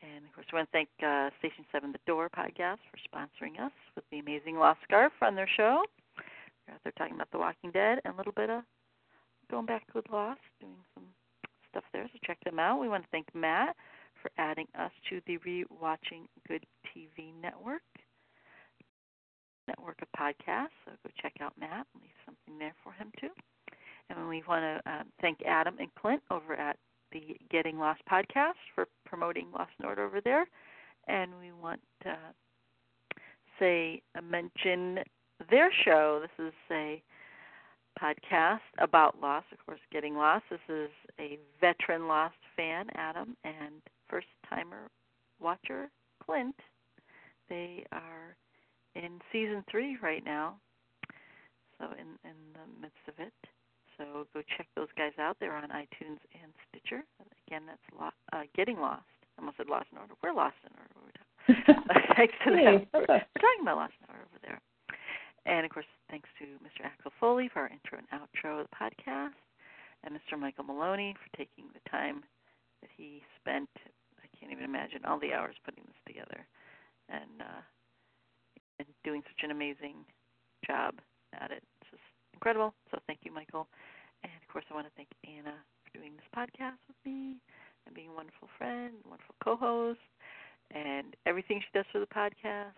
[0.02, 3.60] And of course, we want to thank uh, Station 7 The Door podcast for sponsoring
[3.60, 5.84] us with the amazing Lost Scarf on their show.
[6.66, 8.64] They're out there talking about The Walking Dead and a little bit of
[9.50, 11.06] going back with Lost, doing some
[11.70, 12.08] stuff there.
[12.12, 12.80] So check them out.
[12.80, 13.76] We want to thank Matt
[14.22, 17.82] for adding us to the Rewatching Good TV network,
[19.68, 20.78] network of podcasts.
[20.86, 23.30] So go check out Matt leave something there for him too.
[24.10, 26.78] And we want to um, thank Adam and Clint over at
[27.12, 30.46] the Getting Lost podcast for promoting Lost in Order over there.
[31.08, 32.18] And we want to
[33.60, 35.00] say, uh, mention
[35.50, 36.22] their show.
[36.22, 37.02] This is a
[38.02, 40.44] podcast about Lost, of course, Getting Lost.
[40.50, 40.90] This is
[41.20, 44.90] a veteran Lost fan, Adam, and first timer
[45.40, 45.90] watcher,
[46.24, 46.56] Clint.
[47.50, 48.36] They are
[48.96, 50.56] in season three right now.
[51.80, 53.34] so in in the midst of it.
[53.98, 55.38] So go check those guys out.
[55.40, 57.04] They're on iTunes and Stitcher.
[57.48, 59.06] Again, that's lo- uh, Getting Lost.
[59.38, 60.14] I almost said Lost in Order.
[60.24, 61.24] We're Lost in Order.
[62.16, 62.60] thanks to them.
[62.60, 64.62] Hey, We're, we're talking about Lost in Order over there.
[65.48, 66.86] And of course, thanks to Mr.
[66.86, 69.40] Axel Foley for our intro and outro of the podcast,
[70.04, 70.38] and Mr.
[70.38, 72.22] Michael Maloney for taking the time
[72.82, 73.70] that he spent.
[74.20, 76.46] I can't even imagine all the hours putting this together,
[77.08, 77.64] and uh,
[78.80, 80.04] and doing such an amazing
[80.66, 80.96] job
[81.40, 81.64] at it.
[82.38, 82.74] Incredible.
[82.92, 83.68] So thank you, Michael.
[84.24, 87.38] And of course, I want to thank Anna for doing this podcast with me
[87.86, 90.00] and being a wonderful friend, wonderful co-host,
[90.72, 92.78] and everything she does for the podcast.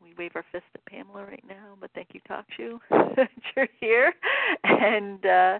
[0.00, 2.78] We wave our fist at Pamela right now, but thank you, Talkshoe,
[3.16, 4.14] that you're here.
[4.64, 5.58] And uh,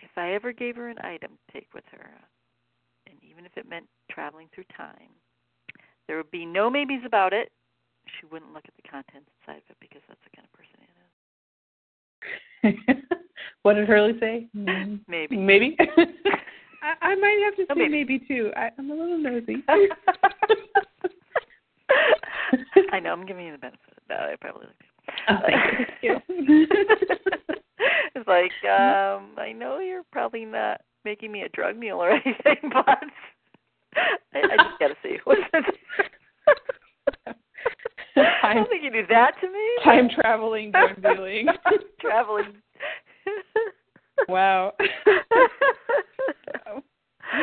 [0.00, 2.10] if I ever gave her an item to take with her,
[3.06, 5.12] and even if it meant traveling through time,
[6.08, 7.52] there would be no maybes about it.
[8.18, 10.87] She wouldn't look at the contents inside of it because that's the kind of person.
[13.62, 14.46] what did Hurley say?
[14.56, 15.36] Mm, Maybe.
[15.36, 15.76] Maybe.
[16.82, 18.04] I, I might have to Oh, say maybe.
[18.04, 18.52] maybe, too.
[18.56, 19.64] I, I'm a little nosy.
[22.92, 23.12] I know.
[23.12, 24.30] I'm giving you the benefit of the doubt.
[24.30, 24.82] I probably looked.
[25.28, 26.16] Oh, thank you.
[28.14, 32.70] it's like um I know you're probably not making me a drug mule or anything,
[32.72, 32.98] but
[34.34, 35.40] I, I just gotta see what's.
[38.42, 39.68] I don't think you do that to me.
[39.84, 41.46] time traveling drug dealing.
[42.00, 42.54] Traveling.
[44.28, 44.72] wow.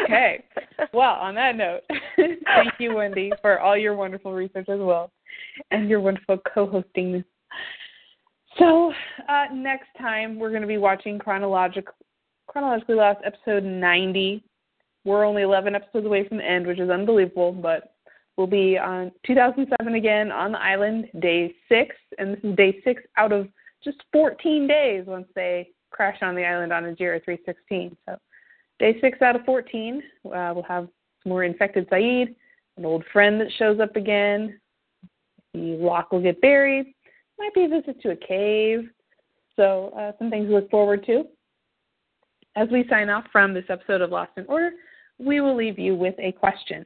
[0.04, 0.44] okay.
[0.94, 1.82] Well, on that note,
[2.18, 5.12] thank you, Wendy, for all your wonderful research as well,
[5.72, 7.24] and your wonderful co-hosting.
[8.58, 8.94] So
[9.28, 11.88] uh, next time we're going to be watching chronologic,
[12.48, 14.44] chronologically lost episode 90.
[15.04, 17.95] We're only 11 episodes away from the end, which is unbelievable, but
[18.38, 23.02] we'll be on 2007 again on the island, day six, and this is day six
[23.18, 23.48] out of
[23.84, 27.96] just 14 days once they crash on the island on Ajira 316.
[28.08, 28.18] So
[28.80, 30.88] day six out of 14, uh, we'll have
[31.26, 32.36] more infected Sayid,
[32.78, 34.60] an old friend that shows up again.
[35.54, 36.94] The Locke will get buried.
[37.40, 38.90] Might be a visit to a cave.
[39.56, 41.24] So uh, some things to look forward to.
[42.58, 44.72] As we sign off from this episode of Lost in Order,
[45.18, 46.86] we will leave you with a question.